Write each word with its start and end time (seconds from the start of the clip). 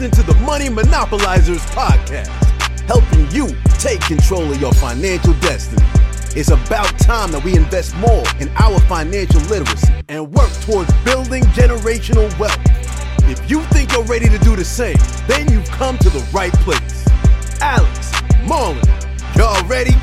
listening 0.00 0.24
to 0.24 0.32
the 0.32 0.38
Money 0.40 0.68
Monopolizers 0.68 1.60
podcast, 1.72 2.28
helping 2.86 3.30
you 3.30 3.54
take 3.78 4.00
control 4.00 4.50
of 4.50 4.58
your 4.58 4.72
financial 4.72 5.34
destiny. 5.34 5.84
It's 6.34 6.50
about 6.50 6.98
time 6.98 7.32
that 7.32 7.44
we 7.44 7.54
invest 7.54 7.94
more 7.96 8.24
in 8.40 8.48
our 8.56 8.80
financial 8.80 9.40
literacy 9.42 9.92
and 10.08 10.32
work 10.32 10.50
towards 10.62 10.90
building 11.04 11.42
generational 11.52 12.26
wealth. 12.38 12.58
If 13.28 13.50
you 13.50 13.60
think 13.64 13.92
you're 13.92 14.04
ready 14.04 14.28
to 14.30 14.38
do 14.38 14.56
the 14.56 14.64
same, 14.64 14.96
then 15.26 15.50
you've 15.52 15.68
come 15.68 15.98
to 15.98 16.08
the 16.08 16.26
right 16.32 16.52
place. 16.64 17.06
Alex, 17.60 18.12
Marlon, 18.48 18.80
y'all 19.36 19.66
ready? 19.66 19.94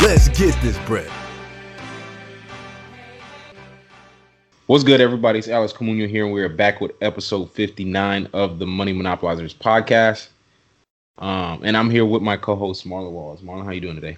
Let's 0.00 0.28
get 0.28 0.58
this 0.62 0.78
bread. 0.86 1.10
What's 4.66 4.82
good, 4.82 5.02
everybody? 5.02 5.38
It's 5.38 5.48
Alex 5.48 5.74
Comunio 5.74 6.08
here, 6.08 6.24
and 6.24 6.32
we're 6.32 6.48
back 6.48 6.80
with 6.80 6.92
episode 7.02 7.50
59 7.50 8.30
of 8.32 8.58
the 8.58 8.66
Money 8.66 8.94
Monopolizers 8.94 9.54
podcast. 9.54 10.28
Um, 11.18 11.60
and 11.62 11.76
I'm 11.76 11.90
here 11.90 12.06
with 12.06 12.22
my 12.22 12.38
co-host 12.38 12.86
Marlon 12.86 13.12
Walls. 13.12 13.42
Marlon, 13.42 13.66
how 13.66 13.72
you 13.72 13.82
doing 13.82 13.96
today? 13.96 14.16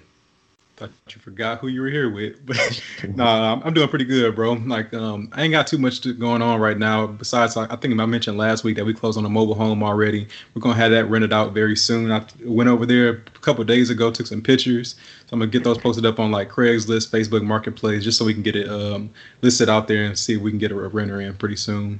Thought 0.77 0.91
you 1.09 1.19
forgot 1.19 1.59
who 1.59 1.69
you 1.69 1.81
were 1.81 1.89
here 1.89 2.07
with, 2.07 2.45
but 2.45 2.55
no, 3.03 3.23
nah, 3.23 3.59
I'm 3.63 3.73
doing 3.73 3.89
pretty 3.89 4.05
good, 4.05 4.35
bro. 4.35 4.53
Like, 4.53 4.93
um, 4.93 5.27
I 5.33 5.41
ain't 5.41 5.51
got 5.51 5.65
too 5.65 5.79
much 5.79 6.01
to, 6.01 6.13
going 6.13 6.43
on 6.43 6.59
right 6.59 6.77
now. 6.77 7.07
Besides, 7.07 7.55
like, 7.55 7.71
I 7.73 7.75
think 7.77 7.99
I 7.99 8.05
mentioned 8.05 8.37
last 8.37 8.63
week 8.63 8.75
that 8.75 8.85
we 8.85 8.93
closed 8.93 9.17
on 9.17 9.25
a 9.25 9.29
mobile 9.29 9.55
home 9.55 9.81
already. 9.81 10.27
We're 10.53 10.61
gonna 10.61 10.75
have 10.75 10.91
that 10.91 11.05
rented 11.05 11.33
out 11.33 11.53
very 11.53 11.75
soon. 11.75 12.11
I 12.11 12.23
went 12.45 12.69
over 12.69 12.85
there 12.85 13.09
a 13.09 13.39
couple 13.39 13.63
days 13.63 13.89
ago, 13.89 14.11
took 14.11 14.27
some 14.27 14.43
pictures. 14.43 14.93
So 15.25 15.33
I'm 15.33 15.39
gonna 15.39 15.49
get 15.49 15.63
those 15.63 15.79
posted 15.79 16.05
up 16.05 16.19
on 16.19 16.29
like 16.29 16.49
Craigslist, 16.49 17.09
Facebook 17.09 17.43
Marketplace, 17.43 18.03
just 18.03 18.19
so 18.19 18.25
we 18.25 18.35
can 18.35 18.43
get 18.43 18.55
it 18.55 18.69
um, 18.69 19.09
listed 19.41 19.69
out 19.69 19.87
there 19.87 20.03
and 20.03 20.17
see 20.17 20.35
if 20.35 20.41
we 20.41 20.51
can 20.51 20.59
get 20.59 20.71
a 20.71 20.75
renter 20.75 21.21
in 21.21 21.33
pretty 21.33 21.55
soon 21.55 21.99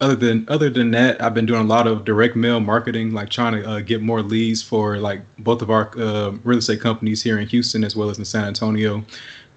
other 0.00 0.16
than 0.16 0.46
other 0.48 0.70
than 0.70 0.90
that, 0.92 1.22
I've 1.22 1.34
been 1.34 1.46
doing 1.46 1.60
a 1.60 1.64
lot 1.64 1.86
of 1.86 2.04
direct 2.04 2.34
mail 2.34 2.60
marketing, 2.60 3.12
like 3.12 3.28
trying 3.28 3.52
to 3.52 3.68
uh, 3.68 3.80
get 3.80 4.00
more 4.00 4.22
leads 4.22 4.62
for 4.62 4.96
like 4.96 5.22
both 5.38 5.60
of 5.62 5.70
our 5.70 5.90
uh, 5.98 6.30
real 6.42 6.58
estate 6.58 6.80
companies 6.80 7.22
here 7.22 7.38
in 7.38 7.46
Houston 7.48 7.84
as 7.84 7.94
well 7.94 8.08
as 8.08 8.18
in 8.18 8.24
San 8.24 8.44
Antonio. 8.44 9.04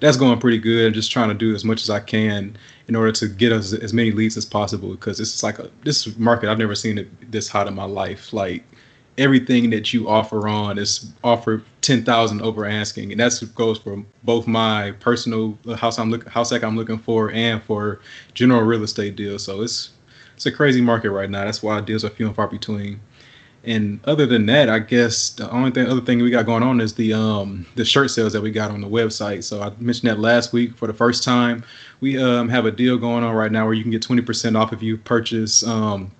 That's 0.01 0.17
going 0.17 0.37
pretty 0.39 0.57
good. 0.57 0.87
I'm 0.87 0.93
just 0.93 1.11
trying 1.11 1.29
to 1.29 1.33
do 1.33 1.55
as 1.55 1.63
much 1.63 1.81
as 1.81 1.89
I 1.89 2.01
can 2.01 2.57
in 2.89 2.95
order 2.95 3.13
to 3.13 3.27
get 3.27 3.53
us 3.53 3.71
as 3.71 3.93
many 3.93 4.11
leads 4.11 4.35
as 4.35 4.45
possible 4.45 4.91
because 4.91 5.17
this 5.17 5.33
is 5.33 5.43
like 5.43 5.59
a 5.59 5.69
this 5.83 6.17
market 6.17 6.49
I've 6.49 6.57
never 6.57 6.75
seen 6.75 6.97
it 6.97 7.31
this 7.31 7.47
hot 7.47 7.67
in 7.67 7.73
my 7.73 7.85
life. 7.85 8.33
Like 8.33 8.65
everything 9.17 9.69
that 9.69 9.93
you 9.93 10.09
offer 10.09 10.49
on 10.49 10.77
is 10.77 11.11
offered 11.23 11.63
ten 11.79 12.03
thousand 12.03 12.41
over 12.41 12.65
asking, 12.65 13.11
and 13.13 13.21
that 13.21 13.49
goes 13.55 13.77
for 13.77 14.03
both 14.23 14.45
my 14.45 14.91
personal 14.99 15.57
house 15.77 15.97
I'm 15.97 16.11
looking 16.11 16.29
house 16.29 16.51
I'm 16.51 16.75
looking 16.75 16.99
for 16.99 17.31
and 17.31 17.63
for 17.63 18.01
general 18.33 18.63
real 18.63 18.83
estate 18.83 19.15
deals. 19.15 19.45
So 19.45 19.61
it's 19.61 19.91
it's 20.45 20.53
a 20.53 20.57
crazy 20.57 20.81
market 20.81 21.11
right 21.11 21.29
now. 21.29 21.45
That's 21.45 21.63
why 21.63 21.79
deals 21.79 22.03
are 22.03 22.09
few 22.09 22.27
and 22.27 22.35
far 22.35 22.47
between. 22.47 22.99
And 23.63 24.01
other 24.03 24.25
than 24.25 24.45
that, 24.47 24.67
I 24.67 24.79
guess 24.79 25.29
the 25.29 25.49
only 25.49 25.71
thing, 25.71 25.87
other 25.87 26.01
thing 26.01 26.21
we 26.21 26.29
got 26.29 26.45
going 26.45 26.63
on 26.63 26.81
is 26.81 26.93
the 26.95 27.13
um 27.13 27.65
the 27.75 27.85
shirt 27.85 28.11
sales 28.11 28.33
that 28.33 28.41
we 28.41 28.51
got 28.51 28.69
on 28.69 28.81
the 28.81 28.87
website. 28.87 29.45
So 29.45 29.61
I 29.61 29.71
mentioned 29.79 30.09
that 30.11 30.19
last 30.19 30.51
week 30.51 30.75
for 30.75 30.85
the 30.85 30.93
first 30.93 31.23
time. 31.23 31.63
We 32.01 32.21
um 32.21 32.49
have 32.49 32.65
a 32.65 32.71
deal 32.71 32.97
going 32.97 33.23
on 33.23 33.33
right 33.33 33.53
now 33.53 33.63
where 33.63 33.73
you 33.73 33.83
can 33.83 33.91
get 33.91 34.01
20% 34.01 34.59
off 34.59 34.73
if 34.73 34.81
you 34.81 34.97
purchase 34.97 35.65
um 35.65 36.11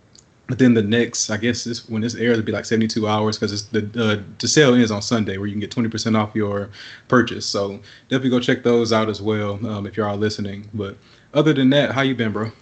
within 0.48 0.74
the 0.74 0.84
next, 0.84 1.30
I 1.30 1.36
guess 1.36 1.66
this 1.66 1.90
when 1.90 2.02
this 2.02 2.16
airs, 2.16 2.38
it'll 2.38 2.46
be 2.46 2.54
like 2.54 2.64
72 2.64 3.06
hours 3.06 3.38
because 3.38 3.68
the 3.70 3.80
uh, 3.98 4.24
the 4.40 4.48
sale 4.48 4.74
ends 4.74 4.90
on 4.90 5.02
Sunday 5.02 5.38
where 5.38 5.48
you 5.48 5.54
can 5.54 5.60
get 5.60 5.72
20% 5.72 6.18
off 6.18 6.34
your 6.34 6.70
purchase. 7.10 7.46
So 7.46 7.82
definitely 8.08 8.30
go 8.30 8.40
check 8.40 8.64
those 8.64 8.94
out 8.94 9.10
as 9.10 9.22
well 9.22 9.54
um, 9.68 9.86
if 9.86 9.98
you're 9.98 10.08
all 10.08 10.16
listening. 10.16 10.70
But 10.74 10.96
other 11.34 11.52
than 11.52 11.70
that, 11.72 11.92
how 11.92 12.04
you 12.04 12.16
been, 12.16 12.32
bro? 12.32 12.54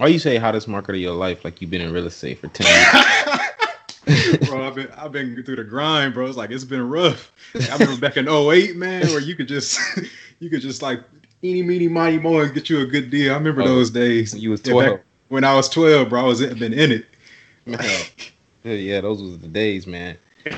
Why 0.00 0.06
you 0.06 0.18
say 0.18 0.38
hottest 0.38 0.66
market 0.66 0.94
of 0.94 1.00
your 1.02 1.12
life 1.12 1.44
like 1.44 1.60
you've 1.60 1.70
been 1.70 1.82
in 1.82 1.92
real 1.92 2.06
estate 2.06 2.38
for 2.38 2.48
ten 2.48 2.66
years? 2.66 4.38
bro, 4.48 4.66
I've 4.66 4.74
been 4.74 4.90
I've 4.96 5.12
been 5.12 5.42
through 5.44 5.56
the 5.56 5.64
grind, 5.64 6.14
bro. 6.14 6.24
It's 6.24 6.38
like 6.38 6.50
it's 6.50 6.64
been 6.64 6.88
rough. 6.88 7.30
I 7.54 7.76
remember 7.76 8.00
back 8.00 8.16
in 8.16 8.26
08, 8.26 8.76
man, 8.76 9.06
where 9.08 9.20
you 9.20 9.34
could 9.34 9.46
just 9.46 9.78
you 10.38 10.48
could 10.48 10.62
just 10.62 10.80
like 10.80 11.02
eeny 11.42 11.62
meeny 11.62 11.86
miny 11.86 12.18
mo 12.18 12.40
and 12.40 12.54
get 12.54 12.70
you 12.70 12.80
a 12.80 12.86
good 12.86 13.10
deal. 13.10 13.34
I 13.34 13.36
remember 13.36 13.60
oh, 13.60 13.66
those 13.66 13.90
days. 13.90 14.34
You 14.34 14.48
was 14.48 14.62
12. 14.62 14.90
Yeah, 14.90 14.96
when 15.28 15.44
I 15.44 15.54
was 15.54 15.68
12, 15.68 16.08
bro, 16.08 16.20
I 16.22 16.24
was 16.24 16.40
in, 16.40 16.58
been 16.58 16.72
in 16.72 16.92
it. 16.92 17.04
yeah, 18.64 18.72
yeah, 18.72 19.02
those 19.02 19.22
was 19.22 19.38
the 19.38 19.48
days, 19.48 19.86
man. 19.86 20.16
but 20.44 20.56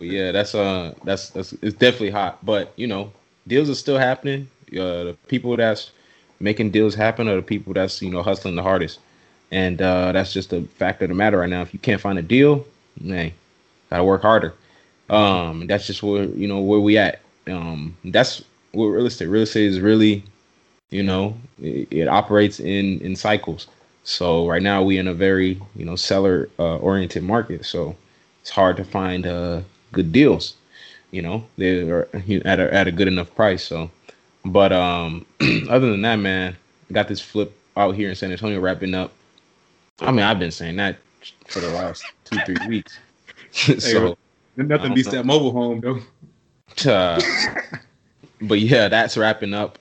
yeah, 0.00 0.32
that's 0.32 0.54
uh 0.54 0.92
that's 1.04 1.30
that's 1.30 1.54
it's 1.62 1.76
definitely 1.76 2.10
hot. 2.10 2.44
But 2.44 2.74
you 2.76 2.88
know, 2.88 3.10
deals 3.46 3.70
are 3.70 3.74
still 3.74 3.96
happening. 3.96 4.50
Uh 4.70 5.04
the 5.04 5.16
people 5.28 5.56
that's 5.56 5.92
making 6.40 6.70
deals 6.70 6.94
happen 6.94 7.28
are 7.28 7.36
the 7.36 7.42
people 7.42 7.72
that's 7.72 8.02
you 8.02 8.10
know 8.10 8.22
hustling 8.22 8.56
the 8.56 8.62
hardest, 8.62 9.00
and 9.50 9.80
uh, 9.80 10.12
that's 10.12 10.32
just 10.32 10.50
the 10.50 10.62
fact 10.62 11.02
of 11.02 11.08
the 11.08 11.14
matter 11.14 11.38
right 11.38 11.50
now. 11.50 11.62
If 11.62 11.72
you 11.72 11.80
can't 11.80 12.00
find 12.00 12.18
a 12.18 12.22
deal, 12.22 12.66
hey, 13.02 13.34
gotta 13.90 14.04
work 14.04 14.22
harder. 14.22 14.54
Um, 15.10 15.66
that's 15.66 15.86
just 15.86 16.02
where 16.02 16.24
you 16.24 16.48
know 16.48 16.60
where 16.60 16.80
we 16.80 16.98
at. 16.98 17.20
Um, 17.46 17.96
that's 18.04 18.42
what 18.72 18.86
real 18.86 19.06
estate. 19.06 19.26
Real 19.26 19.42
estate 19.42 19.66
is 19.66 19.80
really, 19.80 20.24
you 20.90 21.02
know, 21.02 21.36
it, 21.60 21.88
it 21.90 22.08
operates 22.08 22.60
in 22.60 23.00
in 23.00 23.16
cycles. 23.16 23.66
So 24.04 24.46
right 24.48 24.62
now 24.62 24.82
we 24.82 24.98
in 24.98 25.08
a 25.08 25.14
very 25.14 25.60
you 25.76 25.84
know 25.84 25.96
seller 25.96 26.48
uh, 26.58 26.76
oriented 26.78 27.22
market. 27.22 27.64
So 27.64 27.96
it's 28.40 28.50
hard 28.50 28.76
to 28.78 28.84
find 28.84 29.26
uh, 29.26 29.62
good 29.92 30.12
deals. 30.12 30.54
You 31.10 31.22
know, 31.22 31.46
they're 31.56 32.08
at 32.44 32.60
a 32.60 32.74
at 32.74 32.88
a 32.88 32.92
good 32.92 33.08
enough 33.08 33.34
price. 33.34 33.64
So 33.64 33.90
but 34.44 34.72
um, 34.72 35.24
other 35.68 35.90
than 35.90 36.02
that, 36.02 36.16
man, 36.16 36.56
got 36.92 37.08
this 37.08 37.20
flip 37.20 37.56
out 37.76 37.94
here 37.94 38.10
in 38.10 38.14
San 38.14 38.30
Antonio 38.30 38.60
wrapping 38.60 38.94
up. 38.94 39.12
I 40.00 40.10
mean, 40.10 40.24
I've 40.24 40.38
been 40.38 40.50
saying 40.50 40.76
that 40.76 40.98
for 41.46 41.60
the 41.60 41.70
last 41.70 42.04
two, 42.24 42.38
three 42.44 42.56
weeks. 42.68 42.98
so 43.52 44.16
hey, 44.56 44.62
nothing 44.62 44.94
beats 44.94 45.06
know. 45.06 45.12
that 45.12 45.26
mobile 45.26 45.52
home 45.52 45.80
though. 45.80 46.00
Uh, 46.90 47.20
but 48.42 48.60
yeah, 48.60 48.88
that's 48.88 49.16
wrapping 49.16 49.54
up. 49.54 49.78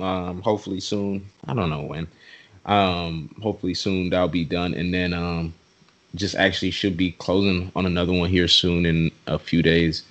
Um, 0.00 0.40
hopefully 0.40 0.80
soon. 0.80 1.26
I 1.46 1.54
don't 1.54 1.68
know 1.68 1.82
when. 1.82 2.06
Um, 2.64 3.34
hopefully 3.42 3.74
soon 3.74 4.10
that'll 4.10 4.28
be 4.28 4.44
done, 4.44 4.72
and 4.74 4.94
then 4.94 5.12
um, 5.12 5.52
just 6.14 6.36
actually 6.36 6.70
should 6.70 6.96
be 6.96 7.12
closing 7.12 7.72
on 7.74 7.86
another 7.86 8.12
one 8.12 8.30
here 8.30 8.48
soon 8.48 8.86
in 8.86 9.10
a 9.26 9.38
few 9.38 9.62
days 9.62 10.04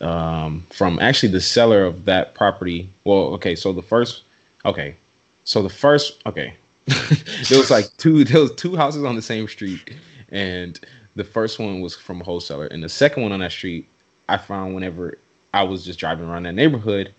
um, 0.00 0.64
from 0.70 0.98
actually 1.00 1.30
the 1.30 1.40
seller 1.40 1.84
of 1.84 2.04
that 2.04 2.34
property. 2.34 2.90
Well, 3.04 3.34
okay, 3.34 3.54
so 3.54 3.72
the 3.72 3.82
first, 3.82 4.22
okay, 4.64 4.96
so 5.44 5.62
the 5.62 5.68
first, 5.68 6.22
okay, 6.26 6.54
there 6.86 7.58
was 7.58 7.70
like 7.70 7.94
two, 7.96 8.24
there 8.24 8.40
was 8.40 8.54
two 8.54 8.76
houses 8.76 9.04
on 9.04 9.16
the 9.16 9.22
same 9.22 9.48
street, 9.48 9.94
and 10.30 10.78
the 11.16 11.24
first 11.24 11.58
one 11.58 11.80
was 11.80 11.94
from 11.94 12.20
a 12.20 12.24
wholesaler, 12.24 12.66
and 12.66 12.82
the 12.82 12.88
second 12.88 13.22
one 13.22 13.32
on 13.32 13.40
that 13.40 13.52
street, 13.52 13.88
I 14.28 14.36
found 14.36 14.74
whenever 14.74 15.18
I 15.54 15.62
was 15.62 15.84
just 15.84 15.98
driving 15.98 16.28
around 16.28 16.44
that 16.44 16.54
neighborhood, 16.54 17.12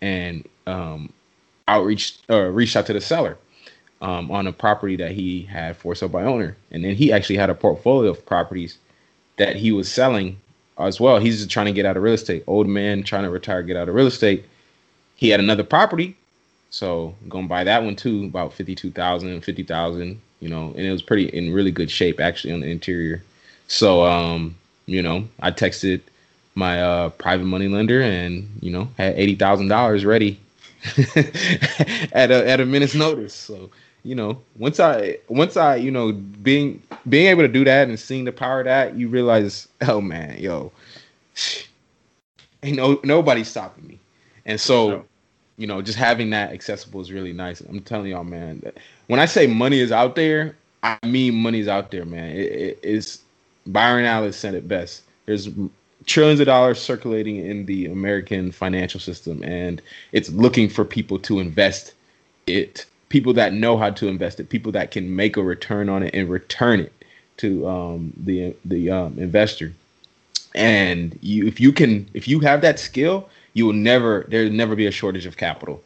and 0.00 0.46
um, 0.66 1.12
outreach 1.68 2.18
uh, 2.28 2.46
reached 2.46 2.76
out 2.76 2.86
to 2.86 2.92
the 2.92 3.00
seller. 3.00 3.38
Um, 4.02 4.30
on 4.30 4.46
a 4.46 4.52
property 4.54 4.96
that 4.96 5.10
he 5.10 5.42
had 5.42 5.76
for 5.76 5.94
sale 5.94 6.08
by 6.08 6.22
owner, 6.22 6.56
and 6.70 6.82
then 6.82 6.94
he 6.94 7.12
actually 7.12 7.36
had 7.36 7.50
a 7.50 7.54
portfolio 7.54 8.08
of 8.10 8.24
properties 8.24 8.78
that 9.36 9.56
he 9.56 9.72
was 9.72 9.92
selling 9.92 10.40
as 10.86 11.00
well. 11.00 11.18
He's 11.18 11.38
just 11.38 11.50
trying 11.50 11.66
to 11.66 11.72
get 11.72 11.86
out 11.86 11.96
of 11.96 12.02
real 12.02 12.14
estate. 12.14 12.44
Old 12.46 12.68
man 12.68 13.02
trying 13.02 13.24
to 13.24 13.30
retire, 13.30 13.62
get 13.62 13.76
out 13.76 13.88
of 13.88 13.94
real 13.94 14.06
estate. 14.06 14.44
He 15.16 15.28
had 15.28 15.40
another 15.40 15.64
property, 15.64 16.16
so 16.70 17.14
I'm 17.22 17.28
gonna 17.28 17.48
buy 17.48 17.64
that 17.64 17.82
one 17.82 17.96
too, 17.96 18.24
about 18.24 18.54
52,000, 18.54 19.42
50,000, 19.42 20.20
you 20.40 20.48
know, 20.48 20.68
and 20.76 20.80
it 20.86 20.92
was 20.92 21.02
pretty 21.02 21.28
in 21.28 21.52
really 21.52 21.70
good 21.70 21.90
shape 21.90 22.20
actually 22.20 22.52
on 22.54 22.60
the 22.60 22.70
interior. 22.70 23.22
So, 23.68 24.04
um, 24.04 24.56
you 24.86 25.02
know, 25.02 25.28
I 25.40 25.50
texted 25.50 26.00
my 26.54 26.82
uh, 26.82 27.08
private 27.10 27.44
money 27.44 27.68
lender 27.68 28.02
and 28.02 28.48
you 28.60 28.70
know 28.70 28.88
had 28.96 29.14
eighty 29.16 29.34
thousand 29.34 29.68
dollars 29.68 30.04
ready 30.04 30.38
at 32.12 32.30
a 32.30 32.48
at 32.48 32.60
a 32.60 32.66
minute's 32.66 32.94
notice. 32.94 33.34
So 33.34 33.70
you 34.02 34.14
know, 34.14 34.40
once 34.56 34.80
I 34.80 35.18
once 35.28 35.56
I 35.56 35.76
you 35.76 35.90
know 35.90 36.12
being 36.12 36.82
being 37.08 37.26
able 37.26 37.42
to 37.42 37.48
do 37.48 37.64
that 37.64 37.88
and 37.88 37.98
seeing 37.98 38.24
the 38.24 38.32
power 38.32 38.60
of 38.60 38.66
that, 38.66 38.96
you 38.96 39.08
realize, 39.08 39.68
oh 39.82 40.00
man, 40.00 40.38
yo, 40.38 40.72
ain't 42.62 42.76
no 42.76 43.00
nobody 43.04 43.44
stopping 43.44 43.86
me. 43.86 43.98
And 44.46 44.60
so, 44.60 45.04
you 45.58 45.66
know, 45.66 45.82
just 45.82 45.98
having 45.98 46.30
that 46.30 46.52
accessible 46.52 47.00
is 47.00 47.12
really 47.12 47.32
nice. 47.32 47.60
I'm 47.60 47.80
telling 47.80 48.10
y'all, 48.10 48.24
man, 48.24 48.62
when 49.06 49.20
I 49.20 49.26
say 49.26 49.46
money 49.46 49.80
is 49.80 49.92
out 49.92 50.16
there, 50.16 50.56
I 50.82 50.98
mean 51.06 51.34
money's 51.34 51.68
out 51.68 51.90
there, 51.90 52.06
man. 52.06 52.30
It, 52.30 52.52
it 52.52 52.80
is 52.82 53.20
Byron 53.66 54.06
Allen 54.06 54.32
said 54.32 54.54
it 54.54 54.66
best. 54.66 55.02
There's 55.26 55.48
trillions 56.06 56.40
of 56.40 56.46
dollars 56.46 56.80
circulating 56.80 57.36
in 57.36 57.66
the 57.66 57.86
American 57.86 58.50
financial 58.50 58.98
system, 58.98 59.44
and 59.44 59.82
it's 60.12 60.30
looking 60.30 60.68
for 60.68 60.84
people 60.84 61.18
to 61.20 61.38
invest 61.38 61.92
it 62.46 62.86
people 63.10 63.34
that 63.34 63.52
know 63.52 63.76
how 63.76 63.90
to 63.90 64.08
invest 64.08 64.40
it, 64.40 64.48
people 64.48 64.72
that 64.72 64.90
can 64.90 65.14
make 65.14 65.36
a 65.36 65.42
return 65.42 65.90
on 65.90 66.02
it 66.02 66.14
and 66.14 66.30
return 66.30 66.80
it 66.80 66.92
to 67.36 67.68
um, 67.68 68.12
the 68.16 68.56
the 68.64 68.90
um, 68.90 69.18
investor. 69.18 69.74
And 70.54 71.16
you, 71.20 71.46
if 71.46 71.60
you 71.60 71.72
can, 71.72 72.08
if 72.14 72.26
you 72.26 72.40
have 72.40 72.62
that 72.62 72.80
skill, 72.80 73.28
you 73.52 73.66
will 73.66 73.74
never 73.74 74.24
there'll 74.28 74.50
never 74.50 74.74
be 74.74 74.86
a 74.86 74.90
shortage 74.90 75.26
of 75.26 75.36
capital. 75.36 75.82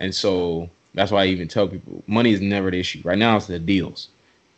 And 0.00 0.14
so 0.14 0.70
that's 0.94 1.10
why 1.10 1.24
I 1.24 1.26
even 1.26 1.48
tell 1.48 1.68
people 1.68 2.02
money 2.06 2.32
is 2.32 2.40
never 2.40 2.70
the 2.70 2.80
issue. 2.80 3.02
Right 3.04 3.18
now, 3.18 3.36
it's 3.36 3.46
the 3.46 3.58
deals. 3.58 4.08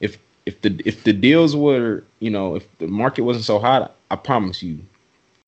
If 0.00 0.18
if 0.46 0.60
the 0.62 0.80
if 0.84 1.04
the 1.04 1.12
deals 1.12 1.56
were, 1.56 2.04
you 2.20 2.30
know, 2.30 2.56
if 2.56 2.78
the 2.78 2.86
market 2.86 3.22
wasn't 3.22 3.44
so 3.44 3.58
hot, 3.58 3.94
I 4.10 4.16
promise 4.16 4.62
you, 4.62 4.78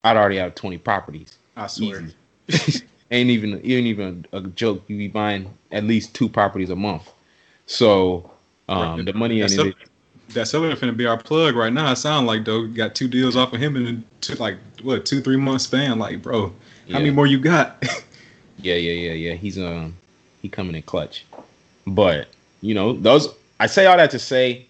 I'd 0.05 0.17
already 0.17 0.37
have 0.37 0.55
20 0.55 0.79
properties. 0.79 1.37
I 1.57 1.67
swear. 1.67 2.09
ain't 3.13 3.31
even 3.31 3.55
ain't 3.55 3.65
even 3.65 4.27
a 4.33 4.41
joke. 4.41 4.83
You 4.89 4.97
be 4.97 5.09
buying 5.09 5.53
at 5.71 5.85
least 5.85 6.15
two 6.15 6.29
properties 6.29 6.71
a 6.71 6.77
month. 6.77 7.13
So 7.67 8.31
um, 8.69 8.97
right. 8.97 9.05
the 9.05 9.13
money 9.13 9.43
ain't 9.43 9.53
it. 9.53 9.75
That 10.31 10.49
seller 10.49 10.75
finna 10.75 10.97
be 10.97 11.05
our 11.05 11.19
plug 11.19 11.57
right 11.57 11.73
now. 11.73 11.93
It 11.93 11.97
sound 11.97 12.27
like 12.27 12.45
though 12.45 12.67
got 12.67 12.95
two 12.95 13.07
deals 13.07 13.37
off 13.37 13.53
of 13.53 13.61
him 13.61 13.77
in 13.77 14.03
two, 14.23 14.35
like 14.37 14.57
what 14.83 15.05
two 15.05 15.21
three 15.21 15.37
months 15.37 15.65
span. 15.65 15.99
Like 15.99 16.23
bro, 16.23 16.53
yeah. 16.87 16.95
how 16.95 16.99
many 17.01 17.11
more 17.11 17.27
you 17.27 17.39
got? 17.39 17.83
yeah, 18.59 18.75
yeah, 18.75 18.93
yeah, 18.93 19.13
yeah. 19.13 19.35
He's 19.35 19.59
um 19.59 19.95
he 20.41 20.49
coming 20.49 20.75
in 20.75 20.83
clutch. 20.83 21.27
But 21.87 22.29
you 22.63 22.75
know 22.75 22.95
those. 22.95 23.29
I 23.61 23.67
say 23.67 23.87
all 23.87 23.97
that 23.97 24.11
to 24.13 24.19
say 24.19 24.67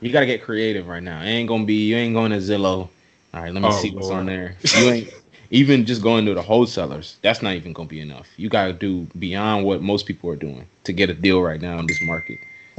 you 0.00 0.12
got 0.12 0.20
to 0.20 0.26
get 0.26 0.42
creative 0.42 0.88
right 0.88 1.02
now. 1.02 1.22
It 1.22 1.26
ain't 1.26 1.48
gonna 1.48 1.64
be 1.64 1.86
you 1.86 1.96
ain't 1.96 2.14
going 2.14 2.32
to 2.32 2.38
Zillow. 2.38 2.88
All 3.34 3.40
right, 3.40 3.52
let 3.52 3.62
me 3.62 3.68
oh, 3.68 3.80
see 3.80 3.90
what's 3.92 4.08
Lord. 4.08 4.20
on 4.20 4.26
there. 4.26 4.56
You 4.76 4.90
ain't 4.90 5.14
even 5.52 5.84
just 5.84 6.00
going 6.02 6.24
to 6.24 6.32
the 6.34 6.42
wholesalers. 6.42 7.18
That's 7.20 7.42
not 7.42 7.54
even 7.54 7.74
gonna 7.74 7.88
be 7.88 8.00
enough. 8.00 8.26
You 8.38 8.48
got 8.48 8.66
to 8.66 8.72
do 8.72 9.06
beyond 9.18 9.66
what 9.66 9.82
most 9.82 10.06
people 10.06 10.30
are 10.30 10.36
doing 10.36 10.66
to 10.84 10.92
get 10.94 11.10
a 11.10 11.14
deal 11.14 11.42
right 11.42 11.60
now 11.60 11.78
in 11.78 11.86
this 11.86 12.00
market. 12.02 12.38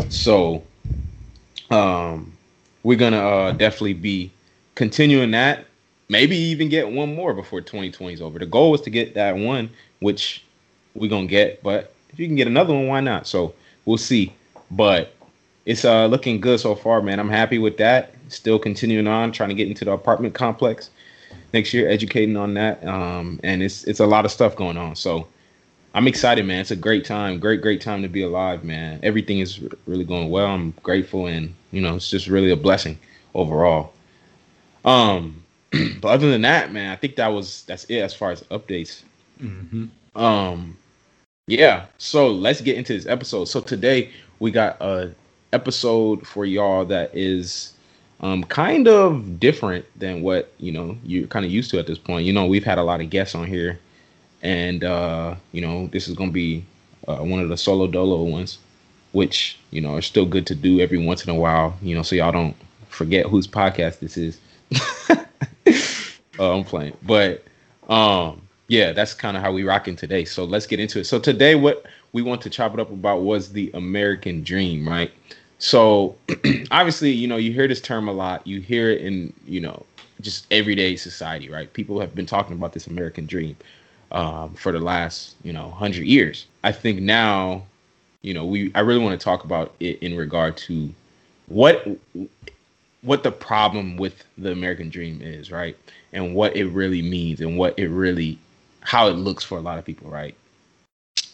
So, 0.09 0.63
um, 1.69 2.35
we're 2.81 2.97
gonna 2.97 3.25
uh, 3.25 3.51
definitely 3.51 3.93
be 3.93 4.31
continuing 4.73 5.31
that. 5.31 5.67
Maybe 6.09 6.35
even 6.35 6.67
get 6.67 6.91
one 6.91 7.13
more 7.13 7.35
before 7.35 7.61
2020 7.61 8.15
is 8.15 8.21
over. 8.21 8.39
The 8.39 8.47
goal 8.47 8.73
is 8.73 8.81
to 8.81 8.89
get 8.89 9.13
that 9.13 9.37
one, 9.37 9.69
which 9.99 10.43
we're 10.95 11.11
gonna 11.11 11.27
get. 11.27 11.61
But 11.61 11.93
if 12.09 12.19
you 12.19 12.25
can 12.25 12.35
get 12.35 12.47
another 12.47 12.73
one, 12.73 12.87
why 12.87 13.01
not? 13.01 13.27
So 13.27 13.53
we'll 13.85 13.97
see. 13.99 14.33
But 14.71 15.13
it's 15.67 15.85
uh 15.85 16.07
looking 16.07 16.41
good 16.41 16.59
so 16.59 16.73
far, 16.73 17.03
man. 17.03 17.19
I'm 17.19 17.29
happy 17.29 17.59
with 17.59 17.77
that. 17.77 18.15
Still 18.29 18.57
continuing 18.57 19.07
on, 19.07 19.31
trying 19.31 19.49
to 19.49 19.55
get 19.55 19.67
into 19.67 19.85
the 19.85 19.91
apartment 19.91 20.33
complex 20.33 20.89
next 21.53 21.73
year, 21.73 21.87
educating 21.89 22.35
on 22.35 22.55
that. 22.55 22.85
Um, 22.85 23.39
and 23.43 23.61
it's 23.61 23.83
it's 23.85 23.99
a 23.99 24.05
lot 24.05 24.25
of 24.25 24.31
stuff 24.31 24.55
going 24.55 24.77
on. 24.77 24.95
So 24.95 25.27
I'm 25.93 26.07
excited, 26.07 26.45
man. 26.45 26.61
It's 26.61 26.71
a 26.71 26.75
great 26.75 27.05
time, 27.05 27.39
great 27.39 27.61
great 27.61 27.81
time 27.81 28.01
to 28.01 28.07
be 28.07 28.23
alive, 28.23 28.63
man. 28.63 28.99
Everything 29.03 29.39
is 29.39 29.61
really 29.85 30.03
going 30.03 30.29
well. 30.29 30.47
I'm 30.47 30.71
grateful, 30.83 31.27
and 31.27 31.53
you 31.71 31.81
know, 31.81 31.95
it's 31.95 32.09
just 32.09 32.27
really 32.27 32.51
a 32.51 32.55
blessing 32.55 32.97
overall. 33.35 33.93
Um, 34.83 35.43
but 36.01 36.09
other 36.09 36.29
than 36.29 36.41
that, 36.41 36.71
man, 36.71 36.91
I 36.91 36.95
think 36.95 37.15
that 37.17 37.27
was 37.27 37.63
that's 37.65 37.85
it 37.85 37.99
as 37.99 38.13
far 38.13 38.31
as 38.31 38.41
updates. 38.43 39.03
Mm-hmm. 39.41 40.19
Um, 40.19 40.77
yeah. 41.47 41.85
So 41.97 42.29
let's 42.29 42.61
get 42.61 42.77
into 42.77 42.93
this 42.93 43.05
episode. 43.05 43.45
So 43.45 43.61
today 43.61 44.11
we 44.39 44.51
got 44.51 44.81
a 44.81 45.13
episode 45.51 46.25
for 46.25 46.45
y'all 46.45 46.85
that 46.85 47.11
is 47.13 47.73
um, 48.23 48.43
kind 48.45 48.87
of 48.87 49.39
different 49.39 49.85
than 49.99 50.21
what 50.21 50.51
you 50.57 50.71
know 50.71 50.97
you're 51.03 51.27
kind 51.27 51.45
of 51.45 51.51
used 51.51 51.69
to 51.71 51.79
at 51.79 51.85
this 51.87 51.97
point. 51.99 52.25
You 52.25 52.33
know, 52.33 52.45
we've 52.45 52.63
had 52.63 52.77
a 52.77 52.83
lot 52.83 53.01
of 53.01 53.09
guests 53.09 53.35
on 53.35 53.45
here, 53.45 53.77
and 54.41 54.83
uh, 54.83 55.35
you 55.51 55.61
know 55.61 55.87
this 55.87 56.07
is 56.07 56.15
gonna 56.15 56.31
be 56.31 56.63
uh, 57.07 57.17
one 57.17 57.41
of 57.41 57.49
the 57.49 57.57
solo 57.57 57.85
dolo 57.85 58.23
ones, 58.23 58.59
which 59.11 59.59
you 59.71 59.81
know 59.81 59.95
are 59.95 60.01
still 60.01 60.25
good 60.25 60.47
to 60.47 60.55
do 60.55 60.79
every 60.79 61.05
once 61.05 61.25
in 61.25 61.29
a 61.29 61.35
while. 61.35 61.77
You 61.81 61.95
know, 61.95 62.01
so 62.01 62.15
y'all 62.15 62.31
don't 62.31 62.55
forget 62.87 63.25
whose 63.25 63.45
podcast 63.45 63.99
this 63.99 64.17
is. 64.17 64.39
uh, 65.09 65.17
I'm 66.39 66.63
playing, 66.63 66.95
but 67.03 67.43
um, 67.89 68.41
yeah, 68.69 68.93
that's 68.93 69.13
kind 69.13 69.35
of 69.35 69.43
how 69.43 69.51
we 69.51 69.63
rocking 69.63 69.97
today. 69.97 70.23
So 70.23 70.45
let's 70.45 70.65
get 70.65 70.79
into 70.79 70.99
it. 70.99 71.03
So 71.03 71.19
today, 71.19 71.55
what 71.55 71.85
we 72.13 72.21
want 72.21 72.41
to 72.43 72.49
chop 72.49 72.73
it 72.73 72.79
up 72.79 72.89
about 72.89 73.21
was 73.23 73.51
the 73.51 73.69
American 73.73 74.43
dream, 74.43 74.87
right? 74.87 75.11
So 75.63 76.17
obviously, 76.71 77.11
you 77.11 77.25
know, 77.25 77.37
you 77.37 77.53
hear 77.53 77.69
this 77.69 77.79
term 77.79 78.09
a 78.09 78.11
lot. 78.11 78.45
You 78.45 78.59
hear 78.59 78.89
it 78.89 78.99
in, 78.99 79.31
you 79.47 79.61
know, 79.61 79.85
just 80.19 80.45
everyday 80.51 80.97
society, 80.97 81.49
right? 81.49 81.71
People 81.71 82.01
have 82.01 82.13
been 82.13 82.25
talking 82.25 82.57
about 82.57 82.73
this 82.73 82.87
American 82.87 83.25
dream 83.25 83.55
um, 84.11 84.53
for 84.55 84.73
the 84.73 84.79
last, 84.81 85.35
you 85.41 85.53
know, 85.53 85.69
hundred 85.69 86.05
years. 86.05 86.47
I 86.65 86.73
think 86.73 86.99
now, 86.99 87.63
you 88.23 88.33
know, 88.33 88.43
we 88.43 88.73
I 88.75 88.81
really 88.81 89.01
want 89.01 89.17
to 89.17 89.23
talk 89.23 89.45
about 89.45 89.73
it 89.79 90.03
in 90.03 90.17
regard 90.17 90.57
to 90.57 90.93
what 91.47 91.87
what 93.01 93.23
the 93.23 93.31
problem 93.31 93.95
with 93.95 94.25
the 94.37 94.51
American 94.51 94.89
dream 94.89 95.21
is, 95.21 95.49
right? 95.49 95.77
And 96.11 96.35
what 96.35 96.57
it 96.57 96.65
really 96.65 97.01
means 97.01 97.39
and 97.39 97.57
what 97.57 97.79
it 97.79 97.87
really 97.87 98.37
how 98.81 99.07
it 99.07 99.13
looks 99.13 99.45
for 99.45 99.57
a 99.57 99.61
lot 99.61 99.79
of 99.79 99.85
people, 99.85 100.09
right? 100.09 100.35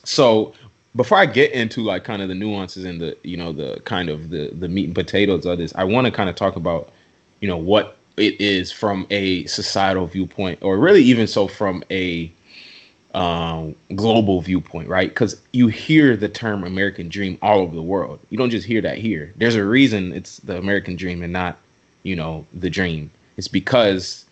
So 0.04 0.54
before 0.96 1.18
I 1.18 1.26
get 1.26 1.52
into 1.52 1.82
like 1.82 2.04
kind 2.04 2.22
of 2.22 2.30
the 2.30 2.36
nuances 2.36 2.86
and 2.86 3.00
the 3.00 3.18
you 3.24 3.38
know 3.38 3.52
the 3.52 3.80
kind 3.86 4.10
of 4.10 4.30
the 4.30 4.50
the 4.54 4.68
meat 4.68 4.86
and 4.86 4.96
potatoes 4.96 5.46
of 5.46 5.58
this, 5.58 5.74
I 5.76 5.84
want 5.84 6.06
to 6.06 6.12
kind 6.12 6.30
of 6.30 6.36
talk 6.36 6.56
about 6.56 6.92
you 7.42 7.48
know 7.48 7.58
what 7.58 7.98
it 8.18 8.40
is 8.42 8.72
from 8.72 9.08
a 9.10 9.46
societal 9.46 10.08
viewpoint, 10.08 10.60
or 10.62 10.78
really 10.78 11.04
even 11.04 11.28
so 11.28 11.48
from 11.48 11.84
a 11.92 12.32
um, 13.14 13.76
global 13.96 14.42
viewpoint, 14.42 14.88
right? 14.88 15.10
Because 15.10 15.40
you 15.52 15.68
hear 15.68 16.16
the 16.18 16.30
term 16.30 16.64
American 16.64 17.10
dream 17.10 17.38
all 17.42 17.60
over 17.60 17.76
the 17.76 17.82
world. 17.82 18.20
You 18.30 18.38
don't 18.38 18.50
just 18.50 18.68
hear 18.68 18.82
that 18.82 18.98
here. 18.98 19.34
There's 19.38 19.56
a 19.56 19.66
reason 19.66 20.14
it's 20.14 20.38
the 20.40 20.58
American 20.58 20.96
dream 20.96 21.24
and 21.24 21.34
not 21.34 21.58
you 22.04 22.16
know 22.16 22.46
the 22.54 22.70
dream. 22.70 23.12
It's 23.38 23.48
because 23.48 24.26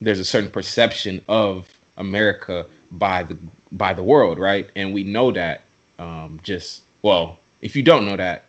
there's 0.00 0.20
a 0.20 0.24
certain 0.24 0.50
perception 0.50 1.22
of 1.28 1.68
America 1.98 2.64
by 2.92 3.24
the 3.24 3.36
by 3.72 3.92
the 3.92 4.02
world, 4.02 4.38
right? 4.38 4.70
And 4.76 4.94
we 4.94 5.04
know 5.04 5.30
that 5.32 5.62
um, 6.00 6.40
just 6.42 6.82
well, 7.02 7.38
if 7.60 7.76
you 7.76 7.82
don't 7.82 8.06
know 8.06 8.16
that, 8.16 8.44